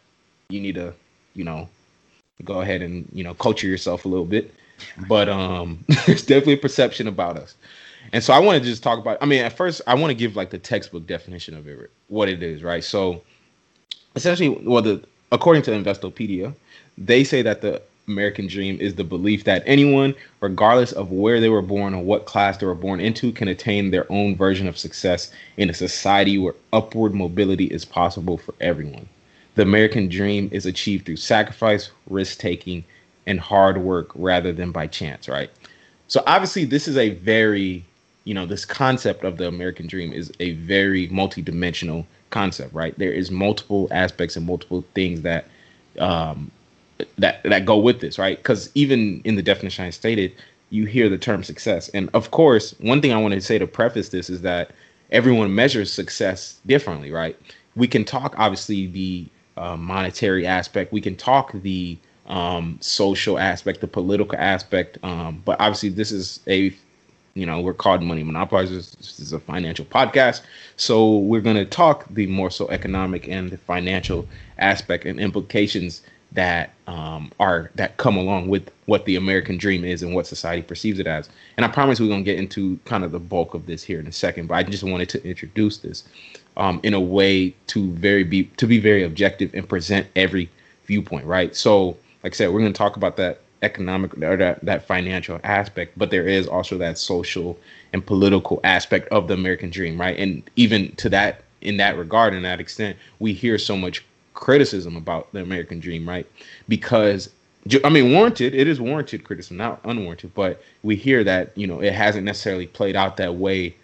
you 0.49 0.59
need 0.59 0.75
to, 0.75 0.93
you 1.35 1.43
know, 1.43 1.69
go 2.43 2.61
ahead 2.61 2.81
and 2.81 3.07
you 3.13 3.23
know 3.23 3.33
culture 3.33 3.67
yourself 3.67 4.05
a 4.05 4.07
little 4.07 4.25
bit. 4.25 4.53
But 5.07 5.29
um, 5.29 5.83
there's 6.07 6.23
definitely 6.23 6.53
a 6.53 6.57
perception 6.57 7.07
about 7.07 7.37
us, 7.37 7.55
and 8.13 8.23
so 8.23 8.33
I 8.33 8.39
want 8.39 8.61
to 8.61 8.67
just 8.67 8.81
talk 8.81 8.97
about. 8.97 9.17
I 9.21 9.25
mean, 9.25 9.43
at 9.43 9.55
first, 9.55 9.81
I 9.85 9.93
want 9.93 10.09
to 10.09 10.15
give 10.15 10.35
like 10.35 10.49
the 10.49 10.57
textbook 10.57 11.05
definition 11.05 11.55
of 11.55 11.67
it, 11.67 11.91
what 12.07 12.29
it 12.29 12.41
is, 12.41 12.63
right? 12.63 12.83
So, 12.83 13.21
essentially, 14.15 14.49
well, 14.49 14.81
the 14.81 15.03
according 15.31 15.63
to 15.63 15.71
Investopedia, 15.71 16.55
they 16.97 17.23
say 17.23 17.41
that 17.41 17.61
the 17.61 17.81
American 18.07 18.47
dream 18.47 18.77
is 18.79 18.95
the 18.95 19.03
belief 19.03 19.43
that 19.43 19.63
anyone, 19.65 20.15
regardless 20.39 20.91
of 20.91 21.11
where 21.11 21.39
they 21.39 21.49
were 21.49 21.61
born 21.61 21.93
or 21.93 22.03
what 22.03 22.25
class 22.25 22.57
they 22.57 22.65
were 22.65 22.75
born 22.75 22.99
into, 22.99 23.31
can 23.31 23.47
attain 23.47 23.91
their 23.91 24.11
own 24.11 24.35
version 24.35 24.67
of 24.67 24.77
success 24.77 25.31
in 25.57 25.69
a 25.69 25.73
society 25.73 26.37
where 26.37 26.55
upward 26.73 27.13
mobility 27.13 27.65
is 27.65 27.85
possible 27.85 28.37
for 28.37 28.53
everyone. 28.59 29.07
The 29.55 29.63
American 29.63 30.09
dream 30.09 30.49
is 30.51 30.65
achieved 30.65 31.05
through 31.05 31.17
sacrifice, 31.17 31.91
risk 32.09 32.39
taking, 32.39 32.83
and 33.27 33.39
hard 33.39 33.77
work 33.77 34.09
rather 34.15 34.51
than 34.51 34.71
by 34.71 34.87
chance, 34.87 35.29
right? 35.29 35.49
So, 36.07 36.23
obviously, 36.25 36.65
this 36.65 36.87
is 36.87 36.97
a 36.97 37.09
very, 37.09 37.85
you 38.23 38.33
know, 38.33 38.45
this 38.45 38.65
concept 38.65 39.23
of 39.23 39.37
the 39.37 39.47
American 39.47 39.87
dream 39.87 40.11
is 40.11 40.31
a 40.39 40.53
very 40.53 41.07
multidimensional 41.09 42.05
concept, 42.31 42.73
right? 42.73 42.97
There 42.97 43.11
is 43.11 43.29
multiple 43.29 43.87
aspects 43.91 44.35
and 44.35 44.45
multiple 44.45 44.83
things 44.95 45.21
that 45.21 45.45
um, 45.99 46.51
that 47.17 47.43
that 47.43 47.65
go 47.65 47.77
with 47.77 47.99
this, 48.01 48.17
right? 48.17 48.37
Because 48.37 48.69
even 48.75 49.21
in 49.23 49.35
the 49.35 49.41
definition 49.41 49.85
I 49.85 49.89
stated, 49.89 50.33
you 50.69 50.85
hear 50.85 51.09
the 51.09 51.17
term 51.17 51.43
success, 51.43 51.89
and 51.89 52.09
of 52.13 52.31
course, 52.31 52.75
one 52.79 53.01
thing 53.01 53.13
I 53.13 53.17
want 53.17 53.33
to 53.33 53.41
say 53.41 53.57
to 53.57 53.67
preface 53.67 54.09
this 54.09 54.29
is 54.29 54.41
that 54.41 54.71
everyone 55.11 55.53
measures 55.53 55.91
success 55.91 56.59
differently, 56.65 57.11
right? 57.11 57.37
We 57.75 57.87
can 57.87 58.05
talk 58.05 58.35
obviously 58.37 58.87
the 58.87 59.27
uh, 59.57 59.77
monetary 59.77 60.45
aspect, 60.47 60.93
we 60.93 61.01
can 61.01 61.15
talk 61.15 61.51
the 61.53 61.97
um, 62.27 62.77
social 62.81 63.37
aspect, 63.37 63.81
the 63.81 63.87
political 63.87 64.37
aspect, 64.37 64.97
um, 65.03 65.41
but 65.43 65.59
obviously 65.59 65.89
this 65.89 66.11
is 66.11 66.39
a 66.47 66.73
you 67.33 67.45
know 67.45 67.61
we're 67.61 67.73
called 67.73 68.01
money 68.03 68.23
monopolizers 68.23 68.97
this 68.97 69.19
is 69.19 69.31
a 69.33 69.39
financial 69.39 69.85
podcast 69.85 70.41
so 70.75 71.17
we're 71.17 71.41
going 71.41 71.55
to 71.55 71.65
talk 71.65 72.05
the 72.09 72.27
more 72.27 72.49
so 72.49 72.67
economic 72.69 73.27
and 73.27 73.51
the 73.51 73.57
financial 73.57 74.27
aspect 74.57 75.05
and 75.05 75.19
implications 75.19 76.01
that 76.33 76.73
um, 76.87 77.31
are 77.39 77.71
that 77.75 77.97
come 77.97 78.17
along 78.17 78.47
with 78.47 78.71
what 78.85 79.05
the 79.05 79.15
American 79.15 79.57
dream 79.57 79.83
is 79.83 80.01
and 80.01 80.15
what 80.15 80.27
society 80.27 80.61
perceives 80.61 80.99
it 80.99 81.07
as. 81.07 81.29
And 81.57 81.65
I 81.65 81.69
promise 81.69 81.99
we're 81.99 82.09
gonna 82.09 82.23
get 82.23 82.39
into 82.39 82.79
kind 82.85 83.03
of 83.03 83.11
the 83.11 83.19
bulk 83.19 83.53
of 83.53 83.65
this 83.65 83.83
here 83.83 83.99
in 83.99 84.07
a 84.07 84.11
second. 84.11 84.47
But 84.47 84.55
I 84.55 84.63
just 84.63 84.83
wanted 84.83 85.09
to 85.09 85.23
introduce 85.27 85.77
this 85.77 86.03
um, 86.57 86.79
in 86.83 86.93
a 86.93 86.99
way 86.99 87.53
to 87.67 87.91
very 87.93 88.23
be 88.23 88.45
to 88.57 88.67
be 88.67 88.79
very 88.79 89.03
objective 89.03 89.53
and 89.53 89.67
present 89.67 90.07
every 90.15 90.49
viewpoint. 90.85 91.25
Right. 91.25 91.55
So, 91.55 91.97
like 92.23 92.33
I 92.33 92.35
said, 92.35 92.51
we're 92.51 92.61
gonna 92.61 92.73
talk 92.73 92.95
about 92.95 93.17
that 93.17 93.41
economic 93.61 94.17
or 94.17 94.37
that, 94.37 94.63
that 94.65 94.87
financial 94.87 95.39
aspect, 95.43 95.95
but 95.95 96.09
there 96.09 96.27
is 96.27 96.47
also 96.47 96.77
that 96.79 96.97
social 96.97 97.59
and 97.93 98.03
political 98.03 98.59
aspect 98.63 99.07
of 99.09 99.27
the 99.27 99.33
American 99.33 99.69
dream. 99.69 99.99
Right. 99.99 100.17
And 100.17 100.49
even 100.55 100.95
to 100.95 101.09
that 101.09 101.43
in 101.61 101.77
that 101.77 101.97
regard, 101.97 102.33
in 102.33 102.41
that 102.43 102.59
extent, 102.59 102.97
we 103.19 103.33
hear 103.33 103.57
so 103.57 103.77
much 103.77 104.03
criticism 104.41 104.97
about 104.97 105.31
the 105.31 105.41
American 105.41 105.79
dream, 105.79 106.09
right? 106.09 106.27
Because 106.67 107.29
I 107.85 107.89
mean, 107.89 108.11
warranted. 108.11 108.55
It 108.55 108.67
is 108.67 108.81
warranted 108.81 109.23
criticism, 109.23 109.55
not 109.57 109.79
unwarranted. 109.85 110.33
But 110.33 110.61
we 110.83 110.97
hear 110.97 111.23
that 111.23 111.57
you 111.57 111.67
know 111.67 111.79
it 111.79 111.93
hasn't 111.93 112.25
necessarily 112.25 112.67
played 112.67 112.97
out 112.97 113.15
that 113.17 113.35
way. 113.35 113.75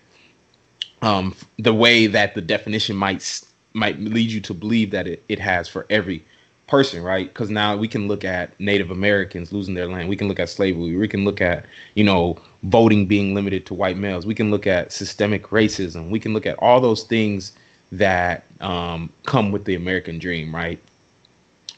Um, 1.02 1.36
the 1.60 1.74
way 1.74 2.08
that 2.08 2.34
the 2.34 2.42
definition 2.42 2.96
might 2.96 3.42
might 3.74 4.00
lead 4.00 4.32
you 4.32 4.42
to 4.42 4.54
believe 4.54 4.92
that 4.92 5.08
it, 5.08 5.24
it 5.30 5.40
has 5.40 5.70
for 5.70 5.86
every 5.90 6.26
person, 6.66 7.04
right? 7.04 7.28
Because 7.28 7.52
now 7.52 7.78
we 7.78 7.88
can 7.88 8.08
look 8.08 8.26
at 8.26 8.60
Native 8.60 8.90
Americans 8.90 9.54
losing 9.54 9.76
their 9.76 9.88
land. 9.88 10.10
We 10.10 10.16
can 10.18 10.28
look 10.28 10.40
at 10.40 10.50
slavery. 10.50 10.98
We 10.98 11.08
can 11.08 11.24
look 11.24 11.40
at, 11.40 11.66
you 11.94 12.04
know, 12.04 12.38
voting 12.64 13.06
being 13.06 13.36
limited 13.36 13.66
to 13.68 13.76
white 13.76 13.98
males. 13.98 14.26
We 14.26 14.36
can 14.36 14.50
look 14.50 14.66
at 14.66 14.92
systemic 14.92 15.44
racism. 15.44 16.10
We 16.10 16.20
can 16.20 16.34
look 16.34 16.48
at 16.48 16.58
all 16.60 16.82
those 16.82 17.04
things 17.04 17.54
that 17.92 18.44
um, 18.62 19.12
come 19.26 19.52
with 19.52 19.66
the 19.66 19.76
American 19.76 20.20
dream, 20.20 20.54
right? 20.54 20.80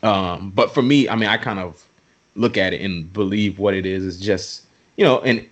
Um, 0.01 0.51
but 0.51 0.73
for 0.73 0.81
me, 0.81 1.09
I 1.09 1.15
mean, 1.15 1.29
I 1.29 1.37
kind 1.37 1.59
of 1.59 1.85
look 2.35 2.57
at 2.57 2.73
it 2.73 2.81
and 2.81 3.11
believe 3.11 3.59
what 3.59 3.73
it 3.73 3.85
is 3.85 4.03
is 4.03 4.19
just, 4.19 4.65
you 4.95 5.03
know, 5.03 5.19
and 5.21 5.47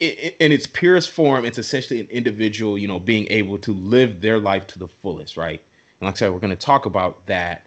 in 0.00 0.50
its 0.50 0.66
purest 0.66 1.10
form, 1.10 1.44
it's 1.44 1.58
essentially 1.58 2.00
an 2.00 2.08
individual, 2.08 2.76
you 2.76 2.88
know, 2.88 2.98
being 2.98 3.28
able 3.30 3.56
to 3.58 3.72
live 3.72 4.20
their 4.20 4.40
life 4.40 4.66
to 4.68 4.78
the 4.78 4.88
fullest, 4.88 5.36
right? 5.36 5.60
And 6.00 6.06
like 6.06 6.16
I 6.16 6.18
said, 6.18 6.32
we're 6.32 6.40
going 6.40 6.50
to 6.50 6.56
talk 6.56 6.86
about 6.86 7.24
that 7.26 7.64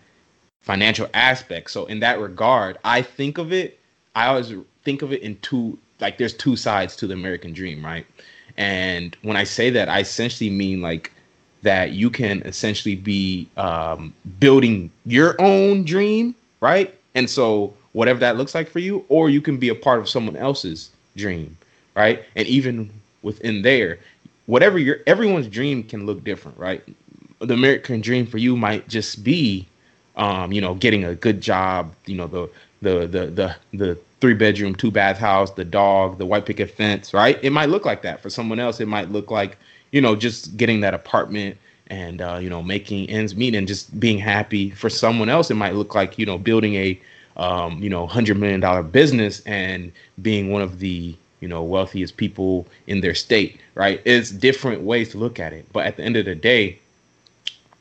financial 0.62 1.08
aspect. 1.14 1.72
So 1.72 1.86
in 1.86 2.02
that 2.02 2.20
regard, 2.20 2.78
I 2.84 3.02
think 3.02 3.38
of 3.38 3.54
it, 3.54 3.80
I 4.16 4.28
always 4.28 4.54
think 4.84 5.02
of 5.02 5.14
it 5.14 5.22
in 5.22 5.38
two, 5.38 5.80
like 6.02 6.18
there's 6.18 6.34
two 6.34 6.58
sides 6.58 6.98
to 6.98 7.08
the 7.08 7.14
American 7.14 7.54
dream, 7.54 7.86
right? 7.86 8.06
And 8.58 9.16
when 9.22 9.38
I 9.38 9.46
say 9.46 9.70
that, 9.70 9.88
I 9.88 10.02
essentially 10.02 10.50
mean 10.50 10.82
like 10.82 11.14
that 11.66 11.94
you 11.94 12.10
can 12.10 12.42
essentially 12.44 12.96
be 12.96 13.50
um, 13.58 14.14
building 14.40 14.92
your 15.06 15.36
own 15.42 15.86
dream, 15.86 16.36
right? 16.62 16.96
And 17.16 17.30
so 17.30 17.76
whatever 17.94 18.20
that 18.22 18.38
looks 18.38 18.56
like 18.56 18.70
for 18.70 18.80
you, 18.80 19.06
or 19.10 19.30
you 19.30 19.42
can 19.42 19.58
be 19.58 19.70
a 19.70 19.76
part 19.76 20.00
of 20.00 20.10
someone 20.10 20.38
else's 20.38 20.92
dream 21.18 21.58
right? 21.96 22.24
And 22.36 22.48
even 22.48 22.92
within 23.24 23.64
there, 23.64 24.00
whatever 24.48 24.80
your 24.80 25.00
everyone's 25.08 25.48
dream 25.48 25.84
can 25.84 26.08
look 26.08 26.24
different, 26.24 26.58
right? 26.58 26.84
The 27.40 27.54
American 27.54 28.02
dream 28.02 28.28
for 28.28 28.40
you 28.40 28.58
might 28.58 28.88
just 28.90 29.24
be, 29.24 29.68
um, 30.18 30.54
you 30.54 30.62
know, 30.62 30.76
getting 30.76 31.06
a 31.06 31.16
good 31.16 31.42
job, 31.42 31.94
you 32.08 32.16
know, 32.16 32.28
the 32.28 32.50
the 32.82 33.08
the 33.08 33.28
the 33.28 33.56
the 33.74 34.00
three 34.22 34.36
bedroom, 34.36 34.76
two 34.76 34.92
bath 34.92 35.18
house, 35.18 35.52
the 35.52 35.66
dog, 35.66 36.18
the 36.20 36.26
white 36.26 36.46
picket 36.46 36.72
fence, 36.72 37.14
right? 37.14 37.40
It 37.44 37.52
might 37.52 37.70
look 37.70 37.86
like 37.86 38.02
that. 38.04 38.22
For 38.22 38.30
someone 38.30 38.60
else, 38.60 38.80
it 38.82 38.88
might 38.88 39.12
look 39.12 39.32
like, 39.32 39.58
you 39.96 40.02
know, 40.02 40.16
just 40.16 40.58
getting 40.58 40.82
that 40.82 40.94
apartment 40.94 41.58
and 41.88 42.22
uh, 42.22 42.38
you 42.42 42.50
know, 42.50 42.62
making 42.62 43.10
ends 43.10 43.36
meet 43.36 43.56
and 43.56 43.66
just 43.68 43.98
being 43.98 44.18
happy. 44.18 44.72
For 44.72 44.90
someone 44.90 45.30
else, 45.30 45.50
it 45.50 45.56
might 45.56 45.75
look 45.75 45.96
like, 45.96 46.20
you 46.20 46.25
know, 46.25 46.38
building 46.38 46.75
a 46.75 47.00
um, 47.38 47.82
you 47.82 47.90
know, 47.90 48.06
hundred 48.06 48.38
million 48.38 48.60
dollar 48.60 48.84
business 48.84 49.40
and 49.46 49.92
being 50.22 50.52
one 50.52 50.62
of 50.62 50.80
the 50.80 51.16
you 51.42 51.48
know, 51.48 51.64
wealthiest 51.64 52.18
people 52.18 52.66
in 52.88 53.02
their 53.02 53.14
state, 53.14 53.60
right? 53.75 54.02
It's 54.04 54.32
different 54.32 54.82
ways 54.82 55.12
to 55.12 55.18
look 55.18 55.40
at 55.40 55.54
it. 55.54 55.66
But 55.72 55.86
at 55.86 55.96
the 55.98 56.04
end 56.04 56.18
of 56.18 56.25
the 56.25 56.36
day, 56.36 56.80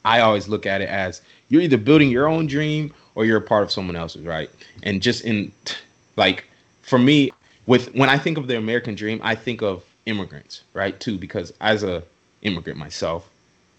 I 0.05 0.21
always 0.21 0.49
look 0.49 0.67
at 0.67 0.83
it 0.83 0.89
as 0.89 1.23
you're 1.49 1.63
either 1.63 1.79
building 1.79 2.11
your 2.11 2.29
own 2.29 2.47
dream 2.47 2.93
or 3.15 3.25
you're 3.25 3.39
a 3.39 3.43
part 3.43 3.63
of 3.63 3.73
someone 3.73 3.97
else's, 3.97 4.27
right? 4.27 4.51
And 4.83 5.01
just 5.01 5.25
in 5.25 5.51
like 6.17 6.45
for 6.83 6.99
me, 6.99 7.31
with 7.67 7.95
when 7.95 8.09
I 8.09 8.19
think 8.19 8.39
of 8.39 8.47
the 8.47 8.59
American 8.59 8.95
dream, 8.95 9.21
I 9.23 9.35
think 9.35 9.63
of 9.63 9.83
immigrants, 10.07 10.63
right? 10.73 10.99
Too, 11.01 11.19
because 11.19 11.53
as 11.61 11.83
a 11.83 12.03
immigrant 12.43 12.79
myself, 12.79 13.29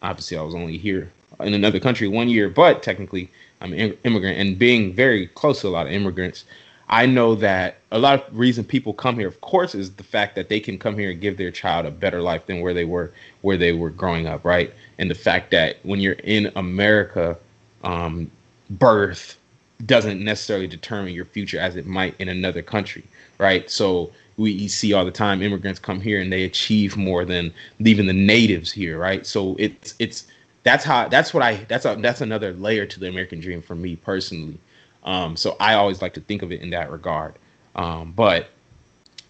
obviously 0.01 0.37
I 0.37 0.41
was 0.41 0.55
only 0.55 0.77
here 0.77 1.11
in 1.39 1.53
another 1.53 1.79
country 1.79 2.07
one 2.07 2.29
year, 2.29 2.49
but 2.49 2.83
technically 2.83 3.29
I'm 3.61 3.73
an 3.73 3.97
immigrant 4.03 4.39
and 4.39 4.57
being 4.57 4.93
very 4.93 5.27
close 5.27 5.61
to 5.61 5.67
a 5.67 5.69
lot 5.69 5.87
of 5.87 5.93
immigrants, 5.93 6.45
I 6.87 7.07
know 7.07 7.33
that 7.35 7.77
a 7.91 7.97
lot 7.97 8.27
of 8.27 8.37
reason 8.37 8.63
people 8.63 8.93
come 8.93 9.17
here, 9.17 9.27
of 9.27 9.41
course, 9.41 9.73
is 9.73 9.91
the 9.93 10.03
fact 10.03 10.35
that 10.35 10.49
they 10.49 10.59
can 10.59 10.77
come 10.77 10.97
here 10.97 11.09
and 11.09 11.19
give 11.19 11.37
their 11.37 11.49
child 11.49 11.85
a 11.85 11.91
better 11.91 12.21
life 12.21 12.45
than 12.45 12.61
where 12.61 12.73
they 12.73 12.85
were 12.85 13.11
where 13.41 13.57
they 13.57 13.71
were 13.71 13.89
growing 13.89 14.27
up, 14.27 14.45
right? 14.45 14.71
And 14.99 15.09
the 15.09 15.15
fact 15.15 15.51
that 15.51 15.77
when 15.83 15.99
you're 15.99 16.13
in 16.13 16.51
America, 16.55 17.37
um, 17.83 18.29
birth 18.69 19.37
doesn't 19.85 20.23
necessarily 20.23 20.67
determine 20.67 21.13
your 21.13 21.25
future 21.25 21.59
as 21.59 21.75
it 21.75 21.85
might 21.87 22.15
in 22.19 22.29
another 22.29 22.61
country, 22.61 23.03
right? 23.39 23.69
So 23.69 24.11
we 24.37 24.67
see 24.67 24.93
all 24.93 25.05
the 25.05 25.11
time 25.11 25.41
immigrants 25.41 25.79
come 25.79 26.01
here 26.01 26.19
and 26.19 26.31
they 26.31 26.43
achieve 26.43 26.97
more 26.97 27.23
than 27.25 27.53
even 27.79 28.05
the 28.05 28.13
natives 28.13 28.71
here, 28.71 28.97
right? 28.97 29.25
So 29.25 29.55
it's 29.57 29.95
it's 29.99 30.27
that's 30.63 30.83
how 30.83 31.07
that's 31.07 31.33
what 31.33 31.43
I 31.43 31.55
that's 31.69 31.85
a 31.85 31.95
that's 31.99 32.21
another 32.21 32.53
layer 32.53 32.85
to 32.85 32.99
the 32.99 33.07
American 33.07 33.39
dream 33.39 33.61
for 33.61 33.75
me 33.75 33.95
personally. 33.95 34.57
Um, 35.03 35.37
so 35.37 35.55
I 35.59 35.75
always 35.75 36.01
like 36.01 36.13
to 36.15 36.21
think 36.21 36.41
of 36.41 36.51
it 36.51 36.61
in 36.61 36.71
that 36.71 36.91
regard. 36.91 37.35
Um, 37.75 38.11
but 38.13 38.49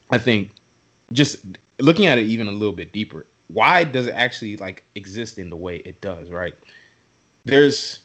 I 0.10 0.18
think 0.18 0.52
just 1.12 1.46
looking 1.80 2.06
at 2.08 2.18
it 2.18 2.26
even 2.26 2.48
a 2.48 2.52
little 2.52 2.74
bit 2.74 2.94
deeper, 2.94 3.26
why 3.50 3.84
does 3.84 4.08
it 4.08 4.16
actually 4.16 4.58
like 4.58 4.84
exist 4.96 5.38
in 5.38 5.50
the 5.50 5.56
way 5.56 5.78
it 5.78 6.00
does? 6.02 6.30
Right? 6.30 6.56
There's, 7.44 8.00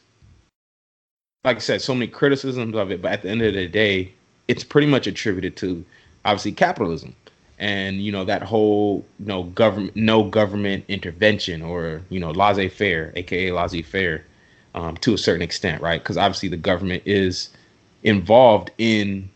like 1.44 1.56
I 1.56 1.60
said, 1.60 1.80
so 1.80 1.94
many 1.94 2.08
criticisms 2.08 2.76
of 2.76 2.90
it, 2.90 3.00
but 3.00 3.12
at 3.12 3.22
the 3.22 3.30
end 3.30 3.40
of 3.40 3.54
the 3.54 3.68
day, 3.68 4.12
it's 4.48 4.64
pretty 4.64 4.86
much 4.86 5.06
attributed 5.06 5.56
to 5.58 5.84
obviously 6.24 6.52
capitalism 6.52 7.14
and 7.58 8.00
you 8.00 8.10
know 8.10 8.24
that 8.24 8.42
whole 8.42 9.04
you 9.18 9.26
know 9.26 9.44
government 9.44 9.94
no 9.94 10.24
government 10.24 10.84
intervention 10.88 11.62
or 11.62 12.02
you 12.08 12.18
know 12.18 12.30
laissez-faire 12.30 13.12
aka 13.16 13.52
laissez-faire 13.52 14.24
um, 14.74 14.96
to 14.98 15.14
a 15.14 15.18
certain 15.18 15.42
extent 15.42 15.80
right? 15.82 16.02
Because 16.02 16.16
obviously 16.16 16.48
the 16.48 16.56
government 16.56 17.02
is 17.06 17.50
involved 18.02 18.70
in 18.78 19.28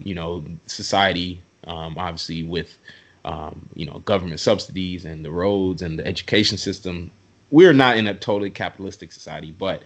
you 0.00 0.14
know 0.14 0.44
society 0.66 1.40
um, 1.66 1.96
obviously 1.96 2.42
with 2.42 2.76
um, 3.24 3.68
you 3.74 3.86
know 3.86 4.00
government 4.00 4.40
subsidies 4.40 5.04
and 5.04 5.24
the 5.24 5.30
roads 5.30 5.80
and 5.80 5.98
the 5.98 6.06
education 6.06 6.58
system. 6.58 7.10
We're 7.50 7.72
not 7.72 7.96
in 7.96 8.08
a 8.08 8.14
totally 8.14 8.50
capitalistic 8.50 9.12
society 9.12 9.52
but 9.52 9.82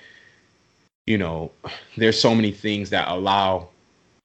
you 1.06 1.18
know 1.18 1.50
there's 1.96 2.18
so 2.18 2.34
many 2.34 2.52
things 2.52 2.90
that 2.90 3.08
allow 3.08 3.68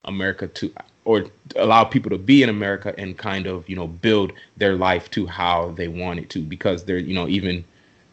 america 0.06 0.48
to 0.48 0.72
or 1.06 1.26
allow 1.56 1.84
people 1.84 2.10
to 2.10 2.18
be 2.18 2.44
in 2.44 2.50
america 2.50 2.94
and 2.98 3.18
kind 3.18 3.46
of 3.46 3.68
you 3.68 3.76
know 3.76 3.88
build 3.88 4.32
their 4.58 4.76
life 4.76 5.10
to 5.12 5.26
how 5.26 5.72
they 5.72 5.88
want 5.88 6.20
it 6.20 6.30
to 6.30 6.40
because 6.40 6.84
they're 6.84 6.98
you 6.98 7.14
know 7.14 7.28
even 7.28 7.64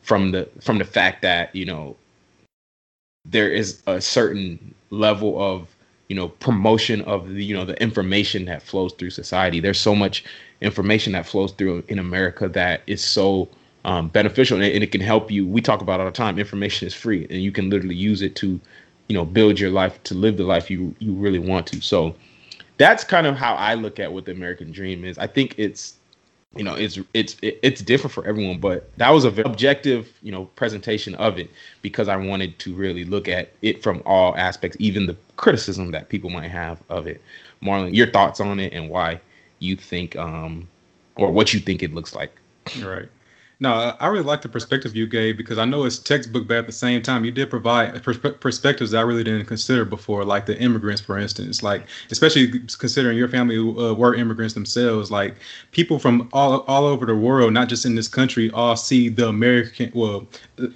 from 0.03 0.33
the 0.33 0.49
from 0.61 0.79
the 0.79 0.85
fact 0.85 1.23
that 1.23 1.55
you 1.55 1.65
know 1.65 1.97
there 3.25 3.51
is 3.51 3.83
a 3.87 4.01
certain 4.01 4.75
level 4.91 5.41
of 5.41 5.69
you 6.09 6.17
know 6.17 6.29
promotion 6.29 7.01
of 7.03 7.29
the 7.29 7.45
you 7.45 7.55
know 7.55 7.65
the 7.65 7.81
information 7.81 8.45
that 8.47 8.63
flows 8.63 8.93
through 8.95 9.11
society. 9.11 9.61
There's 9.61 9.79
so 9.79 9.95
much 9.95 10.25
information 10.61 11.13
that 11.13 11.27
flows 11.27 11.53
through 11.53 11.83
in 11.89 11.99
america 11.99 12.49
that 12.49 12.83
is 12.87 13.03
so 13.03 13.49
um, 13.85 14.09
beneficial 14.09 14.57
and 14.57 14.67
it, 14.67 14.75
and 14.75 14.85
it, 14.85 14.93
can 14.93 15.01
help 15.01 15.31
you. 15.31 15.47
We 15.47 15.63
talk 15.63 15.81
about 15.81 16.01
all 16.01 16.07
the 16.07 16.13
time. 16.13 16.39
Information 16.39 16.87
is 16.87 16.93
free 16.93 17.27
and 17.31 17.41
you 17.41 17.51
can 17.51 17.71
literally 17.71 17.95
use 17.95 18.21
it 18.21 18.37
to 18.37 18.61
you 19.09 19.15
know 19.15 19.25
build 19.25 19.59
your 19.59 19.71
life 19.71 20.03
to 20.05 20.15
live 20.15 20.37
the 20.37 20.45
life 20.45 20.71
you 20.71 20.95
you 20.99 21.13
really 21.13 21.39
want 21.39 21.67
to. 21.69 21.81
So 21.81 22.15
that's 22.81 23.05
kind 23.05 23.27
of 23.27 23.37
how 23.37 23.55
i 23.57 23.75
look 23.75 24.01
at 24.01 24.11
what 24.11 24.25
the 24.25 24.33
american 24.33 24.73
dream 24.73 25.05
is. 25.05 25.19
I 25.19 25.27
think 25.27 25.55
it's 25.59 25.97
you 26.57 26.65
know 26.65 26.75
it's 26.75 26.99
it's 27.13 27.37
it's 27.43 27.83
different 27.83 28.13
for 28.13 28.27
everyone 28.27 28.59
but 28.59 28.91
that 28.97 29.11
was 29.11 29.25
a 29.25 29.31
very 29.31 29.49
objective 29.49 30.09
you 30.23 30.33
know 30.33 30.47
presentation 30.57 31.15
of 31.17 31.39
it 31.39 31.49
because 31.83 32.09
i 32.09 32.17
wanted 32.17 32.59
to 32.59 32.75
really 32.75 33.05
look 33.05 33.29
at 33.29 33.53
it 33.63 33.83
from 33.83 34.03
all 34.05 34.35
aspects 34.37 34.77
even 34.81 35.07
the 35.07 35.17
criticism 35.37 35.91
that 35.93 36.09
people 36.09 36.31
might 36.31 36.51
have 36.51 36.83
of 36.89 37.07
it. 37.07 37.21
Marlon 37.63 37.95
your 37.95 38.11
thoughts 38.11 38.41
on 38.41 38.59
it 38.59 38.73
and 38.73 38.89
why 38.89 39.21
you 39.59 39.77
think 39.77 40.17
um 40.17 40.67
or 41.17 41.31
what 41.31 41.53
you 41.53 41.61
think 41.61 41.83
it 41.83 41.95
looks 41.95 42.15
like. 42.15 42.33
Right 42.83 43.09
no, 43.63 43.95
I 44.01 44.07
really 44.07 44.25
like 44.25 44.41
the 44.41 44.49
perspective 44.49 44.97
you 44.97 45.07
gave 45.07 45.37
because 45.37 45.59
I 45.59 45.67
know 45.67 45.85
it's 45.85 45.99
textbook, 45.99 46.49
but 46.49 46.57
at 46.57 46.67
the 46.67 46.73
same 46.73 47.03
time, 47.03 47.27
you 47.27 47.31
did 47.31 47.51
provide 47.51 47.93
perspe- 48.03 48.41
perspectives 48.41 48.93
that 48.93 48.99
I 48.99 49.03
really 49.03 49.23
didn't 49.23 49.45
consider 49.45 49.85
before, 49.85 50.25
like 50.25 50.47
the 50.47 50.59
immigrants, 50.59 51.03
for 51.03 51.19
instance. 51.19 51.63
Like, 51.63 51.87
especially 52.11 52.49
considering 52.79 53.19
your 53.19 53.29
family 53.29 53.59
uh, 53.59 53.93
were 53.93 54.15
immigrants 54.15 54.55
themselves, 54.55 55.11
like 55.11 55.35
people 55.73 55.99
from 55.99 56.31
all 56.33 56.61
all 56.61 56.85
over 56.85 57.05
the 57.05 57.15
world, 57.15 57.53
not 57.53 57.69
just 57.69 57.85
in 57.85 57.97
this 57.97 58.09
country, 58.09 58.51
all 58.53 58.77
see 58.77 59.11
the 59.11 59.29
American, 59.29 59.93
well, 59.95 60.27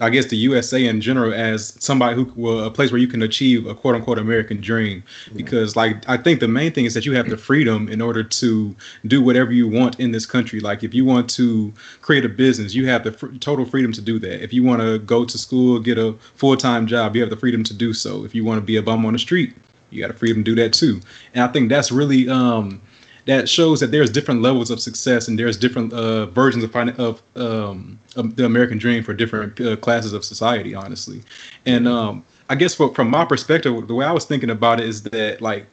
I 0.03 0.11
guess 0.11 0.27
the 0.27 0.37
USA 0.37 0.85
in 0.85 1.01
general 1.01 1.33
as 1.33 1.75
somebody 1.83 2.17
who, 2.17 2.31
well, 2.37 2.65
a 2.65 2.71
place 2.71 2.93
where 2.93 3.01
you 3.01 3.09
can 3.09 3.23
achieve 3.23 3.67
a 3.67 3.75
quote 3.75 3.95
unquote 3.95 4.19
American 4.19 4.61
dream. 4.61 5.03
Because, 5.35 5.75
like, 5.75 6.07
I 6.07 6.19
think 6.19 6.41
the 6.41 6.49
main 6.49 6.73
thing 6.73 6.85
is 6.85 6.93
that 6.93 7.07
you 7.07 7.17
have 7.17 7.31
the 7.31 7.39
freedom 7.39 7.89
in 7.89 8.03
order 8.03 8.23
to 8.23 8.77
do 9.07 9.23
whatever 9.23 9.53
you 9.53 9.69
want 9.69 9.99
in 9.99 10.13
this 10.13 10.27
country. 10.27 10.61
Like, 10.61 10.85
if 10.85 10.93
you 10.93 11.07
want 11.07 11.31
to 11.31 11.73
create 12.03 12.27
a 12.27 12.29
business 12.29 12.74
you 12.75 12.87
have 12.87 13.05
the 13.05 13.13
fr- 13.13 13.33
total 13.41 13.65
freedom 13.65 13.93
to 13.93 14.01
do 14.01 14.19
that. 14.19 14.43
If 14.43 14.53
you 14.53 14.63
want 14.63 14.83
to 14.83 14.99
go 14.99 15.25
to 15.25 15.39
school, 15.39 15.79
get 15.79 15.99
a 15.99 16.15
full 16.37 16.57
time 16.57 16.87
job, 16.87 17.15
you 17.15 17.23
have 17.23 17.31
the 17.31 17.37
freedom 17.37 17.65
to 17.65 17.75
do 17.75 17.93
so. 17.93 18.25
If 18.25 18.35
you 18.35 18.45
want 18.45 18.59
to 18.59 18.65
be 18.65 18.77
a 18.77 18.83
bum 18.83 19.05
on 19.07 19.13
the 19.13 19.19
street, 19.19 19.55
you 19.91 20.03
got 20.03 20.09
the 20.09 20.19
freedom 20.19 20.45
to 20.45 20.55
do 20.55 20.63
that 20.63 20.73
too. 20.73 21.01
And 21.35 21.45
I 21.45 21.49
think 21.49 21.69
that's 21.69 21.93
really 21.93 22.29
um, 22.29 22.81
that 23.27 23.49
shows 23.49 23.81
that 23.81 23.91
there's 23.91 24.11
different 24.11 24.43
levels 24.43 24.71
of 24.71 24.81
success 24.81 25.29
and 25.29 25.39
there's 25.39 25.57
different 25.57 25.93
uh, 25.93 26.27
versions 26.27 26.65
of 26.65 26.75
of, 26.99 27.23
um, 27.37 27.99
of 28.17 28.37
the 28.37 28.45
American 28.45 28.79
dream 28.79 29.03
for 29.03 29.15
different 29.15 29.61
uh, 29.61 29.77
classes 29.77 30.13
of 30.13 30.25
society, 30.25 30.75
honestly. 30.75 31.23
And 31.65 31.89
um, 31.89 32.25
I 32.51 32.55
guess 32.55 32.75
for, 32.75 32.95
from 32.95 33.09
my 33.09 33.25
perspective, 33.25 33.87
the 33.87 33.95
way 33.95 34.05
I 34.05 34.13
was 34.13 34.25
thinking 34.25 34.51
about 34.51 34.81
it 34.81 34.87
is 34.87 35.03
that 35.05 35.41
like 35.41 35.67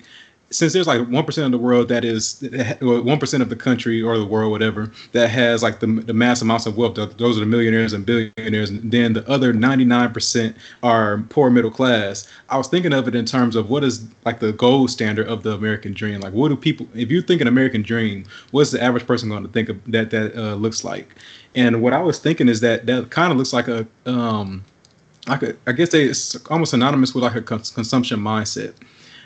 since 0.51 0.73
there's 0.73 0.87
like 0.87 1.07
one 1.07 1.25
percent 1.25 1.45
of 1.45 1.51
the 1.51 1.57
world 1.57 1.87
that 1.87 2.03
is 2.03 2.43
one 2.81 3.19
percent 3.19 3.41
of 3.41 3.49
the 3.49 3.55
country 3.55 4.01
or 4.01 4.17
the 4.17 4.25
world, 4.25 4.51
whatever, 4.51 4.91
that 5.13 5.29
has 5.29 5.63
like 5.63 5.79
the, 5.79 5.87
the 5.87 6.13
mass 6.13 6.41
amounts 6.41 6.65
of 6.65 6.77
wealth. 6.77 6.95
Those 6.95 7.37
are 7.37 7.39
the 7.39 7.45
millionaires 7.45 7.93
and 7.93 8.05
billionaires, 8.05 8.69
and 8.69 8.91
then 8.91 9.13
the 9.13 9.27
other 9.29 9.53
ninety 9.53 9.85
nine 9.85 10.13
percent 10.13 10.55
are 10.83 11.19
poor 11.29 11.49
middle 11.49 11.71
class. 11.71 12.27
I 12.49 12.57
was 12.57 12.67
thinking 12.67 12.93
of 12.93 13.07
it 13.07 13.15
in 13.15 13.25
terms 13.25 13.55
of 13.55 13.69
what 13.69 13.83
is 13.83 14.05
like 14.25 14.39
the 14.39 14.51
gold 14.51 14.91
standard 14.91 15.27
of 15.27 15.43
the 15.43 15.53
American 15.53 15.93
dream. 15.93 16.19
Like, 16.19 16.33
what 16.33 16.49
do 16.49 16.55
people? 16.57 16.87
If 16.93 17.09
you 17.09 17.21
think 17.21 17.41
an 17.41 17.47
American 17.47 17.81
dream, 17.81 18.25
what's 18.51 18.71
the 18.71 18.83
average 18.83 19.07
person 19.07 19.29
going 19.29 19.43
to 19.43 19.49
think 19.49 19.69
of 19.69 19.79
that 19.91 20.11
that 20.11 20.35
uh, 20.35 20.55
looks 20.55 20.83
like? 20.83 21.15
And 21.55 21.81
what 21.81 21.93
I 21.93 22.01
was 22.01 22.19
thinking 22.19 22.49
is 22.49 22.59
that 22.61 22.85
that 22.85 23.09
kind 23.09 23.31
of 23.31 23.37
looks 23.37 23.53
like 23.53 23.67
a 23.67 23.87
um, 24.05 24.63
I 25.27 25.71
guess 25.71 25.93
it's 25.93 26.35
almost 26.47 26.71
synonymous 26.71 27.13
with 27.13 27.23
like 27.23 27.35
a 27.35 27.41
cons- 27.41 27.69
consumption 27.69 28.19
mindset 28.19 28.73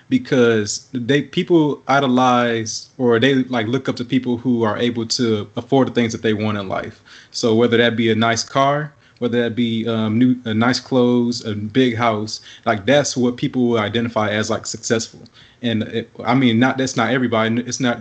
because 0.09 0.87
they 0.93 1.21
people 1.21 1.81
idolize 1.87 2.89
or 2.97 3.19
they 3.19 3.35
like 3.45 3.67
look 3.67 3.89
up 3.89 3.95
to 3.95 4.05
people 4.05 4.37
who 4.37 4.63
are 4.63 4.77
able 4.77 5.05
to 5.05 5.49
afford 5.55 5.87
the 5.87 5.91
things 5.91 6.11
that 6.11 6.21
they 6.21 6.33
want 6.33 6.57
in 6.57 6.67
life. 6.67 7.01
So 7.31 7.55
whether 7.55 7.77
that 7.77 7.95
be 7.95 8.11
a 8.11 8.15
nice 8.15 8.43
car, 8.43 8.93
whether 9.19 9.41
that 9.41 9.55
be 9.55 9.87
um, 9.87 10.19
new, 10.19 10.35
uh, 10.45 10.53
nice 10.53 10.79
clothes, 10.79 11.45
a 11.45 11.55
big 11.55 11.95
house, 11.95 12.41
like 12.65 12.85
that's 12.85 13.17
what 13.17 13.37
people 13.37 13.69
will 13.69 13.79
identify 13.79 14.29
as 14.29 14.49
like 14.49 14.65
successful. 14.65 15.21
And 15.61 15.83
it, 15.83 16.09
I 16.23 16.35
mean, 16.35 16.59
not 16.59 16.77
that's 16.77 16.95
not 16.95 17.09
everybody. 17.11 17.61
It's 17.61 17.79
not 17.79 17.99